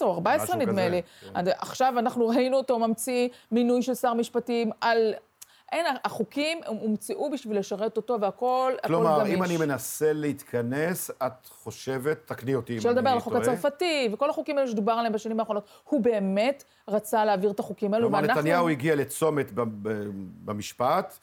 או 0.00 0.14
2014 0.18 0.44
משהו 0.44 0.54
נדמה 0.54 0.72
כזה, 0.72 0.88
לי. 0.88 1.02
כן. 1.34 1.50
עכשיו 1.58 1.94
אנחנו 1.98 2.28
ראינו 2.28 2.56
אותו 2.56 2.78
ממציא 2.78 3.28
מינוי 3.52 3.82
של 3.82 3.94
שר 3.94 4.14
משפטים 4.14 4.70
על... 4.80 5.14
אין, 5.72 5.86
החוקים 6.04 6.60
הם 6.66 6.76
הומצאו 6.76 7.30
בשביל 7.30 7.58
לשרת 7.58 7.96
אותו 7.96 8.20
והכל, 8.20 8.72
הכל 8.78 8.88
כלומר, 8.88 9.20
גמיש. 9.20 9.34
אם 9.34 9.42
אני 9.42 9.56
מנסה 9.56 10.12
להתכנס, 10.12 11.10
את 11.10 11.46
חושבת, 11.46 12.18
תקני 12.26 12.54
אותי 12.54 12.72
אם 12.72 12.78
אני 12.78 12.90
לדבר 12.90 13.00
טועה. 13.00 13.12
על 13.12 13.18
החוק 13.18 13.34
הצרפתי, 13.34 14.08
וכל 14.12 14.30
החוקים 14.30 14.58
האלה 14.58 14.68
שדובר 14.70 14.92
עליהם 14.92 15.12
בשנים 15.12 15.40
האחרונות. 15.40 15.68
הוא 15.84 16.00
באמת 16.00 16.64
רצה 16.88 17.24
להעביר 17.24 17.50
את 17.50 17.60
החוקים 17.60 17.94
האלו, 17.94 18.06
כלומר, 18.06 18.18
ואנחנו... 18.22 18.40
נתניהו 18.40 18.68
הגיע 18.68 18.94
לצומת 18.94 19.50
במשפט, 20.44 21.18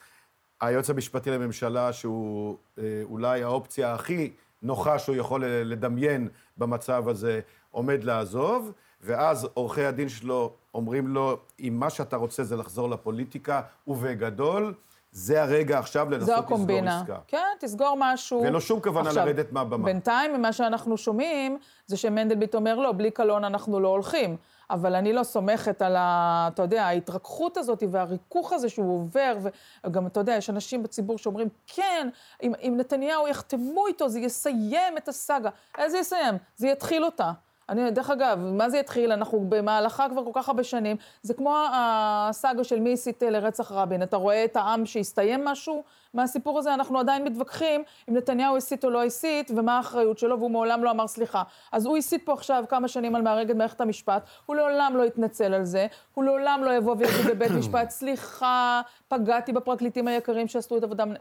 היועץ 0.60 0.90
המשפטי 0.90 1.30
לממשלה, 1.30 1.92
שהוא 1.92 2.56
אה, 2.78 2.84
אולי 3.02 3.42
האופציה 3.42 3.94
הכי 3.94 4.32
נוחה 4.62 4.98
שהוא 4.98 5.16
יכול 5.16 5.44
לדמיין 5.44 6.28
במצב 6.56 7.08
הזה, 7.08 7.40
עומד 7.70 8.04
לעזוב, 8.04 8.72
ואז 9.00 9.48
עורכי 9.54 9.84
הדין 9.84 10.08
שלו 10.08 10.54
אומרים 10.74 11.06
לו, 11.06 11.36
אם 11.60 11.76
מה 11.80 11.90
שאתה 11.90 12.16
רוצה 12.16 12.44
זה 12.44 12.56
לחזור 12.56 12.90
לפוליטיקה, 12.90 13.62
ובגדול, 13.86 14.74
זה 15.12 15.42
הרגע 15.42 15.78
עכשיו 15.78 16.10
לנסות 16.10 16.26
זו 16.26 16.34
לסגור. 16.34 16.88
עסקה. 16.88 17.18
כן, 17.26 17.46
תסגור 17.60 17.94
משהו. 17.98 18.44
לו 18.50 18.60
שום 18.60 18.80
כוונה 18.80 19.08
עכשיו, 19.08 19.26
לרדת 19.26 19.52
מהבמה. 19.52 19.84
בינתיים, 19.84 20.34
ממה 20.34 20.52
שאנחנו 20.52 20.96
שומעים, 20.96 21.58
זה 21.86 21.96
שמנדלבליט 21.96 22.54
אומר, 22.54 22.74
לא, 22.74 22.92
בלי 22.92 23.10
קלון 23.10 23.44
אנחנו 23.44 23.80
לא 23.80 23.88
הולכים. 23.88 24.36
אבל 24.70 24.94
אני 24.94 25.12
לא 25.12 25.22
סומכת 25.22 25.82
על 25.82 25.96
ה... 25.96 26.48
אתה 26.54 26.62
יודע, 26.62 26.84
ההתרככות 26.84 27.56
הזאת 27.56 27.82
והריכוך 27.90 28.52
הזה 28.52 28.68
שהוא 28.68 28.94
עובר, 28.94 29.38
וגם, 29.84 30.06
אתה 30.06 30.20
יודע, 30.20 30.34
יש 30.34 30.50
אנשים 30.50 30.82
בציבור 30.82 31.18
שאומרים, 31.18 31.48
כן, 31.66 32.08
אם, 32.42 32.52
אם 32.62 32.74
נתניהו 32.76 33.28
יחתמו 33.28 33.86
איתו, 33.86 34.08
זה 34.08 34.20
יסיים 34.20 34.96
את 34.98 35.08
הסאגה. 35.08 35.50
איזה 35.78 35.98
יסיים? 35.98 36.34
זה 36.56 36.68
יתחיל 36.68 37.04
אותה. 37.04 37.32
אני, 37.70 37.90
דרך 37.90 38.10
אגב, 38.10 38.38
מה 38.38 38.70
זה 38.70 38.78
יתחיל? 38.78 39.12
אנחנו 39.12 39.44
במהלכה 39.48 40.08
כבר 40.08 40.24
כל 40.24 40.30
כך 40.34 40.48
הרבה 40.48 40.64
שנים. 40.64 40.96
זה 41.22 41.34
כמו 41.34 41.56
הסאגה 41.72 42.64
של 42.64 42.80
מי 42.80 42.92
הסית 42.92 43.22
לרצח 43.22 43.72
רבין. 43.72 44.02
אתה 44.02 44.16
רואה 44.16 44.44
את 44.44 44.56
העם 44.56 44.86
שהסתיים 44.86 45.44
משהו 45.44 45.84
מהסיפור 46.14 46.58
הזה, 46.58 46.74
אנחנו 46.74 46.98
עדיין 46.98 47.24
מתווכחים 47.24 47.82
אם 48.08 48.16
נתניהו 48.16 48.56
הסית 48.56 48.84
או 48.84 48.90
לא 48.90 49.04
הסית, 49.04 49.50
ומה 49.56 49.76
האחריות 49.76 50.18
שלו, 50.18 50.38
והוא 50.38 50.50
מעולם 50.50 50.84
לא 50.84 50.90
אמר 50.90 51.06
סליחה. 51.06 51.42
אז 51.72 51.86
הוא 51.86 51.96
הסית 51.96 52.26
פה 52.26 52.32
עכשיו 52.32 52.64
כמה 52.68 52.88
שנים 52.88 53.16
על 53.16 53.22
מערכת 53.22 53.54
מערכת 53.54 53.80
המשפט, 53.80 54.22
הוא 54.46 54.56
לעולם 54.56 54.92
לא 54.96 55.02
יתנצל 55.02 55.54
על 55.54 55.64
זה, 55.64 55.86
הוא 56.14 56.24
לעולם 56.24 56.60
לא 56.64 56.76
יבוא 56.76 56.96
ויגיד 56.98 57.26
בבית 57.26 57.50
משפט, 57.58 57.90
סליחה, 57.90 58.80
פגעתי 59.08 59.52
בפרקליטים 59.52 60.08
היקרים 60.08 60.48
שעשו 60.48 60.78
את 60.78 60.82
עבודם. 60.82 61.12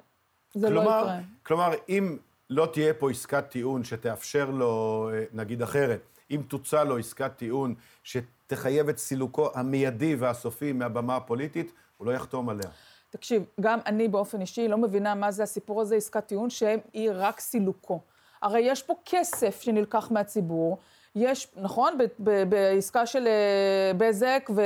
זה 0.54 0.70
לא 0.70 0.82
כלומר, 0.82 1.02
יקרה. 1.02 1.18
כלומר, 1.44 1.72
אם 1.90 2.18
לא 2.50 2.68
תהיה 2.74 2.94
פה 2.94 3.12
עסקת 3.12 3.46
טיעון 3.50 3.84
שתאפשר 3.84 4.50
לו, 4.50 5.10
אה, 5.14 5.24
נגיד 5.34 5.62
אחרת, 5.62 6.19
אם 6.32 6.42
תוצע 6.48 6.84
לו 6.84 6.98
עסקת 6.98 7.32
טיעון 7.38 7.76
שתחייב 8.04 8.90
את 8.90 8.98
סילוקו 8.98 9.50
המיידי 9.54 10.16
והסופי 10.16 10.74
מהבמה 10.74 11.16
הפוליטית, 11.16 11.74
הוא 11.98 12.08
לא 12.08 12.12
יחתום 12.12 12.50
עליה. 12.50 12.70
תקשיב, 13.10 13.44
גם 13.62 13.80
אני 13.86 14.08
באופן 14.08 14.42
אישי 14.42 14.68
לא 14.68 14.78
מבינה 14.78 15.16
מה 15.16 15.32
זה 15.32 15.44
הסיפור 15.44 15.82
הזה, 15.82 15.96
עסקת 15.96 16.28
טיעון, 16.28 16.50
שהיא 16.50 17.10
רק 17.14 17.40
סילוקו. 17.40 18.00
הרי 18.42 18.60
יש 18.60 18.84
פה 18.84 18.94
כסף 19.06 19.62
שנלקח 19.62 20.12
מהציבור, 20.12 20.78
יש, 21.16 21.48
נכון? 21.56 21.98
ב- 21.98 22.04
ב- 22.20 22.44
בעסקה 22.50 23.06
של 23.06 23.28
אה, 23.28 23.92
בזק 23.98 24.50
ו- 24.56 24.62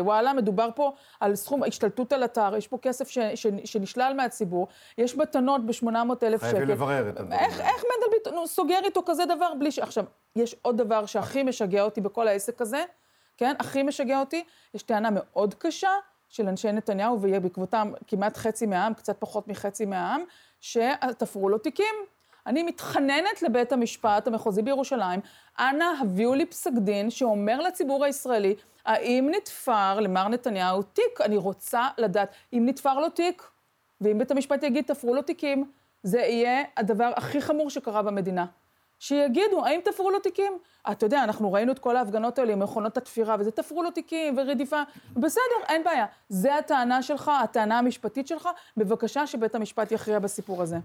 ווואלה, 0.00 0.32
מדובר 0.32 0.68
פה 0.74 0.92
על 1.20 1.34
סכום 1.34 1.62
השתלטות 1.64 2.12
על 2.12 2.24
אתר, 2.24 2.56
יש 2.56 2.68
פה 2.68 2.78
כסף 2.82 3.08
ש- 3.08 3.18
ש- 3.34 3.46
שנשלל 3.64 4.12
מהציבור, 4.16 4.68
יש 4.98 5.16
מתנות 5.16 5.66
ב-800 5.66 5.86
אלף 6.22 6.40
שקל. 6.40 6.50
חייבים 6.50 6.68
לברר 6.68 7.08
את 7.08 7.16
הדברים 7.20 7.38
איך. 7.40 7.60
איך 7.60 7.84
מנדלבליט 7.84 8.28
נו, 8.34 8.46
סוגר 8.46 8.78
איתו 8.84 9.02
כזה 9.06 9.24
דבר 9.24 9.54
בלי 9.58 9.70
ש... 9.70 9.78
עכשיו, 9.78 10.04
יש 10.36 10.56
עוד 10.62 10.76
דבר 10.76 11.06
שהכי 11.06 11.42
משגע 11.42 11.82
אותי 11.82 12.00
בכל 12.00 12.28
העסק 12.28 12.60
הזה, 12.60 12.84
כן? 13.36 13.54
הכי 13.58 13.82
משגע 13.82 14.20
אותי, 14.20 14.44
יש 14.74 14.82
טענה 14.82 15.08
מאוד 15.12 15.54
קשה 15.54 15.90
של 16.28 16.48
אנשי 16.48 16.72
נתניהו, 16.72 17.20
ויהיה 17.20 17.40
בעקבותם 17.40 17.92
כמעט 18.06 18.36
חצי 18.36 18.66
מהעם, 18.66 18.94
קצת 18.94 19.16
פחות 19.18 19.48
מחצי 19.48 19.86
מהעם, 19.86 20.24
שתפרו 20.60 21.48
לו 21.48 21.58
תיקים. 21.58 21.94
אני 22.46 22.62
מתחננת 22.62 23.42
לבית 23.42 23.72
המשפט 23.72 24.26
המחוזי 24.26 24.62
בירושלים, 24.62 25.20
אנא 25.58 25.84
הביאו 26.00 26.34
לי 26.34 26.46
פסק 26.46 26.70
דין 26.72 27.10
שאומר 27.10 27.60
לציבור 27.60 28.04
הישראלי, 28.04 28.54
האם 28.84 29.28
נתפר 29.30 30.00
למר 30.00 30.28
נתניהו 30.28 30.82
תיק? 30.82 31.20
אני 31.24 31.36
רוצה 31.36 31.88
לדעת, 31.98 32.28
אם 32.52 32.62
נתפר 32.66 33.00
לו 33.00 33.08
תיק, 33.08 33.42
ואם 34.00 34.18
בית 34.18 34.30
המשפט 34.30 34.62
יגיד, 34.62 34.84
תפרו 34.84 35.14
לו 35.14 35.22
תיקים, 35.22 35.70
זה 36.02 36.18
יהיה 36.18 36.62
הדבר 36.76 37.12
הכי 37.16 37.40
חמור 37.40 37.70
שקרה 37.70 38.02
במדינה. 38.02 38.46
שיגידו, 38.98 39.66
האם 39.66 39.80
תפרו 39.84 40.10
לו 40.10 40.18
תיקים? 40.18 40.58
אתה 40.90 41.06
יודע, 41.06 41.24
אנחנו 41.24 41.52
ראינו 41.52 41.72
את 41.72 41.78
כל 41.78 41.96
ההפגנות 41.96 42.38
האלה 42.38 42.52
עם 42.52 42.60
מכונות 42.60 42.96
התפירה, 42.96 43.36
וזה 43.38 43.50
תפרו 43.50 43.82
לו 43.82 43.90
תיקים 43.90 44.38
ורדיפה, 44.38 44.82
בסדר, 45.16 45.42
אין 45.68 45.84
בעיה. 45.84 46.06
זה 46.28 46.56
הטענה 46.56 47.02
שלך, 47.02 47.30
הטענה 47.42 47.78
המשפטית 47.78 48.26
שלך, 48.26 48.48
בבקשה 48.76 49.26
שבית 49.26 49.54
המשפט 49.54 49.92
יכריע 49.92 50.18
בסיפור 50.18 50.62
הזה. 50.62 50.78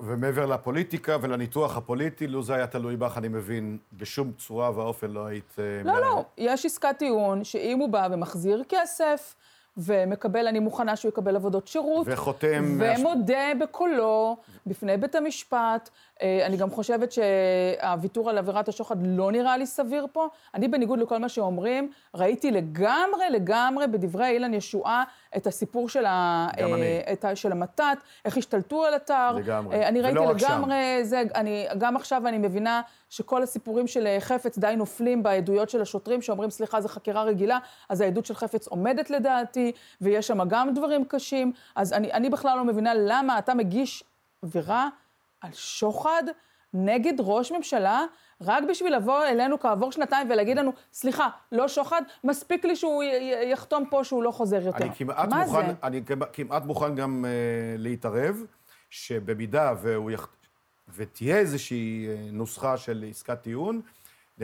ומעבר 0.00 0.46
לפוליטיקה 0.46 1.16
ולניתוח 1.20 1.76
הפוליטי, 1.76 2.26
לו 2.26 2.42
זה 2.42 2.54
היה 2.54 2.66
תלוי 2.66 2.96
בך, 2.96 3.18
אני 3.18 3.28
מבין, 3.28 3.78
בשום 3.92 4.32
צורה 4.32 4.70
ואופן 4.74 5.10
לא 5.10 5.26
היית... 5.26 5.56
אה, 5.58 5.82
לא, 5.84 5.92
מערערת. 5.92 6.14
לא, 6.14 6.24
יש 6.36 6.66
עסקת 6.66 6.98
טיעון, 6.98 7.44
שאם 7.44 7.78
הוא 7.78 7.88
בא 7.88 8.08
ומחזיר 8.10 8.62
כסף, 8.68 9.34
ומקבל, 9.76 10.46
אני 10.46 10.58
מוכנה 10.58 10.96
שהוא 10.96 11.08
יקבל 11.08 11.36
עבודות 11.36 11.68
שירות. 11.68 12.06
וחותם... 12.10 12.78
ומודה 12.80 13.52
בקולו 13.60 14.36
בפני 14.66 14.96
בית 14.96 15.14
המשפט. 15.14 15.90
אה, 16.22 16.46
אני 16.46 16.56
גם 16.56 16.70
חושבת 16.70 17.12
שהוויתור 17.12 18.30
על 18.30 18.38
עבירת 18.38 18.68
השוחד 18.68 18.96
לא 19.06 19.32
נראה 19.32 19.56
לי 19.56 19.66
סביר 19.66 20.06
פה. 20.12 20.28
אני, 20.54 20.68
בניגוד 20.68 20.98
לכל 20.98 21.18
מה 21.18 21.28
שאומרים, 21.28 21.90
ראיתי 22.14 22.50
לגמרי, 22.50 23.30
לגמרי 23.30 23.86
בדברי 23.86 24.26
אילן 24.26 24.54
ישועה 24.54 25.04
את 25.36 25.46
הסיפור 25.46 25.88
של, 25.88 26.04
ה. 26.04 26.48
אה, 26.58 27.12
את 27.12 27.24
ה, 27.24 27.36
של 27.36 27.52
המתת, 27.52 27.98
איך 28.24 28.36
השתלטו 28.36 28.84
על 28.84 28.96
אתר. 28.96 29.32
לגמרי. 29.32 29.76
אה, 29.76 29.88
אני 29.88 30.00
ראיתי 30.00 30.18
ולא. 30.18 30.34
לגמרי, 30.34 31.04
זה, 31.04 31.22
אני, 31.34 31.66
גם 31.78 31.96
עכשיו 31.96 32.28
אני 32.28 32.38
מבינה 32.38 32.80
שכל 33.10 33.42
הסיפורים 33.42 33.86
של 33.86 34.06
אה, 34.06 34.16
חפץ 34.20 34.58
די 34.58 34.74
נופלים 34.76 35.22
בעדויות 35.22 35.70
של 35.70 35.82
השוטרים, 35.82 36.22
שאומרים, 36.22 36.50
סליחה, 36.50 36.80
זו 36.80 36.88
חקירה 36.88 37.22
רגילה, 37.22 37.58
אז 37.88 38.00
העדות 38.00 38.26
של 38.26 38.34
חפץ 38.34 38.66
עומדת 38.66 39.10
לדעתי, 39.10 39.72
ויש 40.00 40.26
שם 40.26 40.48
גם 40.48 40.74
דברים 40.74 41.04
קשים. 41.04 41.52
אז 41.74 41.92
אני, 41.92 42.12
אני 42.12 42.30
בכלל 42.30 42.56
לא 42.58 42.64
מבינה 42.64 42.92
למה 42.94 43.38
אתה 43.38 43.54
מגיש 43.54 44.04
עבירה 44.42 44.88
על 45.40 45.50
שוחד 45.52 46.22
נגד 46.74 47.14
ראש 47.18 47.52
ממשלה, 47.52 48.04
רק 48.40 48.64
בשביל 48.70 48.96
לבוא 48.96 49.24
אלינו 49.24 49.60
כעבור 49.60 49.92
שנתיים 49.92 50.30
ולהגיד 50.30 50.58
לנו, 50.58 50.72
סליחה, 50.92 51.28
לא 51.52 51.68
שוחד, 51.68 52.02
מספיק 52.24 52.64
לי 52.64 52.76
שהוא 52.76 53.02
יחתום 53.52 53.84
פה 53.90 54.04
שהוא 54.04 54.22
לא 54.22 54.30
חוזר 54.30 54.66
יותר. 54.66 54.84
אני 54.84 54.94
כמעט 54.94 55.28
מה 55.28 55.44
מוכן, 55.46 55.66
זה? 55.66 55.72
אני 55.82 56.02
כמעט- 56.06 56.28
כמעט 56.32 56.64
מוכן 56.64 56.94
גם 56.94 57.24
uh, 57.24 57.28
להתערב, 57.80 58.42
שבמידה 58.90 59.74
והוא 59.82 60.10
יח... 60.10 60.28
ותהיה 60.96 61.38
איזושהי 61.38 62.06
אה, 62.08 62.28
נוסחה 62.32 62.76
של 62.76 63.04
עסקת 63.10 63.42
טיעון, 63.42 63.80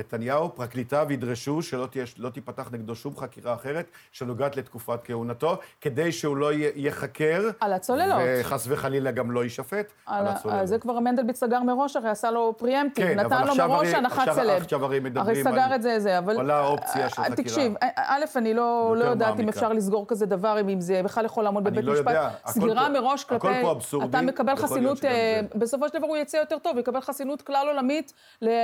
נתניהו, 0.03 0.55
פרקליטיו 0.55 1.07
ידרשו 1.11 1.63
שלא 1.63 1.87
תהיה, 1.87 2.05
לא 2.19 2.29
תיפתח 2.31 2.69
נגדו 2.73 2.95
שום 2.95 3.17
חקירה 3.17 3.55
אחרת 3.55 3.87
שנוגעת 4.13 4.57
לתקופת 4.57 4.99
כהונתו, 5.05 5.57
כדי 5.81 6.13
שהוא 6.13 6.37
לא 6.37 6.51
ייחקר. 6.75 7.51
על 7.61 7.73
הצוללות. 7.73 8.19
וחס 8.41 8.65
וחלילה 8.69 9.11
גם 9.11 9.31
לא 9.31 9.45
יישפט 9.45 9.93
על, 10.07 10.27
על, 10.27 10.33
הצוללות. 10.35 10.61
על 10.61 10.67
זה 10.67 10.79
כבר 10.79 10.99
מנדלבליט 10.99 11.37
סגר 11.37 11.63
מראש, 11.63 11.97
הרי 11.97 12.09
עשה 12.09 12.31
לו 12.31 12.55
פריאמפטיב, 12.59 13.07
כן, 13.07 13.21
נתן 13.21 13.47
לו 13.47 13.55
מראש 13.55 13.89
הנחת 13.89 14.33
סלב. 14.33 14.63
עכשיו 14.63 14.85
הרי 14.85 15.01
מדברים 15.01 15.35
הרי 15.47 15.53
סגר 15.53 15.61
על- 15.63 15.75
את 15.75 15.83
זה, 15.83 16.01
זה, 16.01 16.19
אבל... 16.19 16.37
עולה 16.37 16.57
האופציה 16.57 17.09
של 17.09 17.23
אה, 17.23 17.31
חקירה. 17.31 17.37
תקשיב, 17.49 17.75
אה, 17.83 17.89
א', 17.97 18.25
אני 18.37 18.55
לא, 18.55 18.95
לא 18.99 19.05
יודעת 19.05 19.29
אם 19.29 19.37
מעמיקה. 19.37 19.51
אפשר 19.51 19.73
לסגור 19.73 20.07
כזה 20.09 20.27
דבר, 20.27 20.61
אם 20.61 20.81
זה 20.81 21.01
בכלל 21.05 21.25
יכול 21.25 21.45
לעמוד 21.45 21.65
בבית 21.65 21.85
לא 21.85 21.93
משפט. 21.93 22.15
סגירה 22.47 22.83
פה- 22.87 23.01
מראש 23.01 23.25
הכל 23.25 23.39
כלפי... 23.39 23.63
פה 23.63 23.71
אבסורדי, 23.71 24.09
אתה 24.09 24.21
מקבל 24.23 24.57
חסינות, 24.57 25.05
אה. 25.05 25.41
בסופו 25.55 25.89
של 25.89 25.99
דבר 25.99 26.07
הוא 26.07 26.17
יצא 26.17 26.37
יותר 26.37 26.59
טוב, 26.59 26.79
יקבל 26.79 27.01
חסינות 27.01 27.43
כלל 27.43 27.67
עולמית 27.69 28.13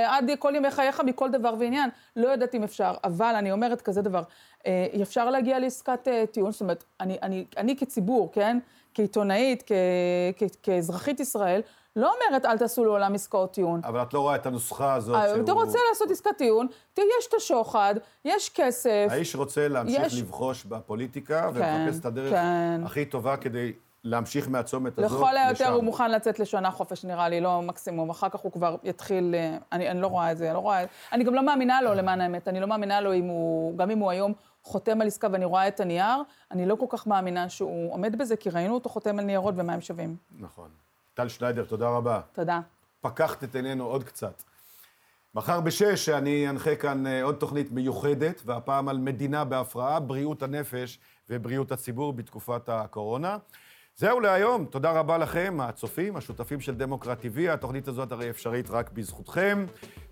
עד 0.07 0.29
כל 0.39 0.53
ימי 0.55 0.71
חייך 0.71 0.99
מכל 1.19 1.31
דבר 1.31 1.53
ועניין. 1.59 1.89
לא 2.15 2.27
יודעת 2.27 2.55
אם 2.55 2.63
אפשר, 2.63 2.93
אבל 3.03 3.33
אני 3.35 3.51
אומרת 3.51 3.81
כזה 3.81 4.01
דבר, 4.01 4.21
אה, 4.67 4.87
אפשר 5.01 5.29
להגיע 5.29 5.59
לעסקת 5.59 6.07
אה, 6.07 6.23
טיעון, 6.31 6.51
זאת 6.51 6.61
אומרת, 6.61 6.83
אני, 6.99 7.17
אני, 7.23 7.45
אני 7.57 7.77
כציבור, 7.77 8.31
כן? 8.31 8.57
כעיתונאית, 8.93 9.63
כ, 9.67 9.71
כ, 10.37 10.43
כאזרחית 10.63 11.19
ישראל, 11.19 11.61
לא 11.95 12.13
אומרת 12.13 12.45
אל 12.45 12.57
תעשו 12.57 12.85
לעולם 12.85 13.15
עסקאות 13.15 13.53
טיעון. 13.53 13.81
אבל 13.83 14.01
את 14.01 14.13
לא 14.13 14.19
רואה 14.19 14.35
את 14.35 14.45
הנוסחה 14.45 14.93
הזאת 14.93 15.15
אה, 15.15 15.29
שהוא... 15.29 15.43
אתה 15.43 15.51
רוצה 15.51 15.77
לעשות 15.89 16.11
עסקת 16.11 16.37
טיעון, 16.37 16.67
יש 16.97 17.27
את 17.29 17.33
השוחד, 17.33 17.95
יש 18.25 18.49
כסף. 18.49 19.07
האיש 19.09 19.35
רוצה 19.35 19.67
להמשיך 19.67 20.05
יש- 20.05 20.19
לבחוש 20.19 20.65
בפוליטיקה, 20.65 21.41
כן, 21.41 21.59
ומחפש 21.85 21.99
את 21.99 22.05
הדרך 22.05 22.31
כן. 22.33 22.81
הכי 22.85 23.05
טובה 23.05 23.37
כדי 23.37 23.71
להמשיך 24.03 24.49
מהצומת 24.49 24.97
הזאת 24.97 25.11
לכל 25.11 25.37
היותר 25.37 25.63
לשם. 25.63 25.73
הוא 25.73 25.83
מוכן 25.83 26.11
לצאת 26.11 26.39
לשנה 26.39 26.71
חופש, 26.71 27.05
נראה 27.05 27.29
לי, 27.29 27.41
לא 27.41 27.61
מקסימום. 27.61 28.09
אחר 28.09 28.29
כך 28.29 28.39
הוא 28.39 28.51
כבר 28.51 28.75
יתחיל... 28.83 29.35
אה, 29.35 29.57
אני, 29.71 29.89
אני 29.89 30.01
לא 30.01 30.07
רואה 30.07 30.31
את 30.31 30.37
זה, 30.37 30.45
אני 30.45 30.53
לא 30.53 30.59
רואה... 30.59 30.85
אני 31.11 31.23
גם 31.23 31.33
לא 31.33 31.45
מאמינה 31.45 31.81
לו, 31.81 31.93
למען 31.93 32.21
האמת. 32.21 32.47
אני 32.47 32.59
לא 32.59 32.67
מאמינה 32.67 33.01
לו 33.01 33.13
אם 33.13 33.25
הוא... 33.25 33.77
גם 33.77 33.91
אם 33.91 33.99
הוא 33.99 34.11
היום 34.11 34.33
חותם 34.63 35.01
על 35.01 35.07
עסקה 35.07 35.27
ואני 35.31 35.45
רואה 35.45 35.67
את 35.67 35.79
הנייר, 35.79 36.23
אני 36.51 36.65
לא 36.65 36.75
כל 36.75 36.85
כך 36.89 37.07
מאמינה 37.07 37.49
שהוא 37.49 37.93
עומד 37.93 38.17
בזה, 38.17 38.35
כי 38.35 38.49
ראינו 38.49 38.73
אותו 38.73 38.89
חותם 38.89 39.19
על 39.19 39.25
ניירות 39.25 39.53
ומה 39.57 39.73
הם 39.73 39.81
שווים. 39.81 40.15
נכון. 40.39 40.69
טל 41.13 41.29
שניידר, 41.29 41.63
תודה 41.63 41.89
רבה. 41.89 42.21
תודה. 42.33 42.59
פקחת 43.01 43.43
את 43.43 43.55
עינינו 43.55 43.85
עוד 43.85 44.03
קצת. 44.03 44.43
מחר 45.35 45.61
בשש 45.61 46.09
אני 46.09 46.49
אנחה 46.49 46.75
כאן 46.75 47.07
אה, 47.07 47.23
עוד 47.23 47.35
תוכנית 47.35 47.71
מיוחדת, 47.71 48.41
והפעם 48.45 48.89
על 48.89 48.97
מדינה 48.97 49.43
בהפרעה, 49.43 49.99
בריאות 49.99 50.43
הנפש 50.43 50.99
ובריאות 51.29 51.71
הציבור 51.71 52.13
בתקופת 52.13 52.69
הקורונה. 52.69 53.37
זהו 53.95 54.19
להיום, 54.19 54.65
תודה 54.65 54.91
רבה 54.91 55.17
לכם, 55.17 55.57
הצופים, 55.61 56.15
השותפים 56.15 56.59
של 56.61 56.75
דמוקרט 56.75 57.25
TV. 57.25 57.51
התוכנית 57.51 57.87
הזאת 57.87 58.11
הרי 58.11 58.29
אפשרית 58.29 58.69
רק 58.69 58.91
בזכותכם, 58.91 59.65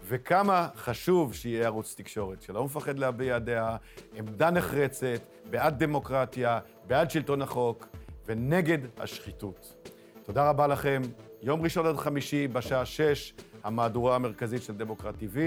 וכמה 0.07 0.67
חשוב 0.75 1.33
שיהיה 1.33 1.65
ערוץ 1.65 1.95
תקשורת, 1.97 2.41
שלא 2.41 2.65
מפחד 2.65 2.99
להביע 2.99 3.39
דעה, 3.39 3.77
עמדה 4.15 4.51
נחרצת, 4.51 5.21
בעד 5.49 5.83
דמוקרטיה, 5.83 6.59
בעד 6.87 7.11
שלטון 7.11 7.41
החוק 7.41 7.87
ונגד 8.25 8.77
השחיתות. 8.97 9.89
תודה 10.23 10.49
רבה 10.49 10.67
לכם. 10.67 11.01
יום 11.41 11.61
ראשון 11.61 11.85
עד 11.85 11.97
חמישי 11.97 12.47
בשעה 12.47 12.85
שש, 12.85 13.33
המהדורה 13.63 14.15
המרכזית 14.15 14.63
של 14.63 14.73
דמוקרט 14.73 15.15
TV. 15.15 15.37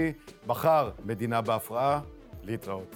מחר, 0.47 0.91
מדינה 1.05 1.41
בהפרעה. 1.41 2.01
להתראות. 2.43 2.95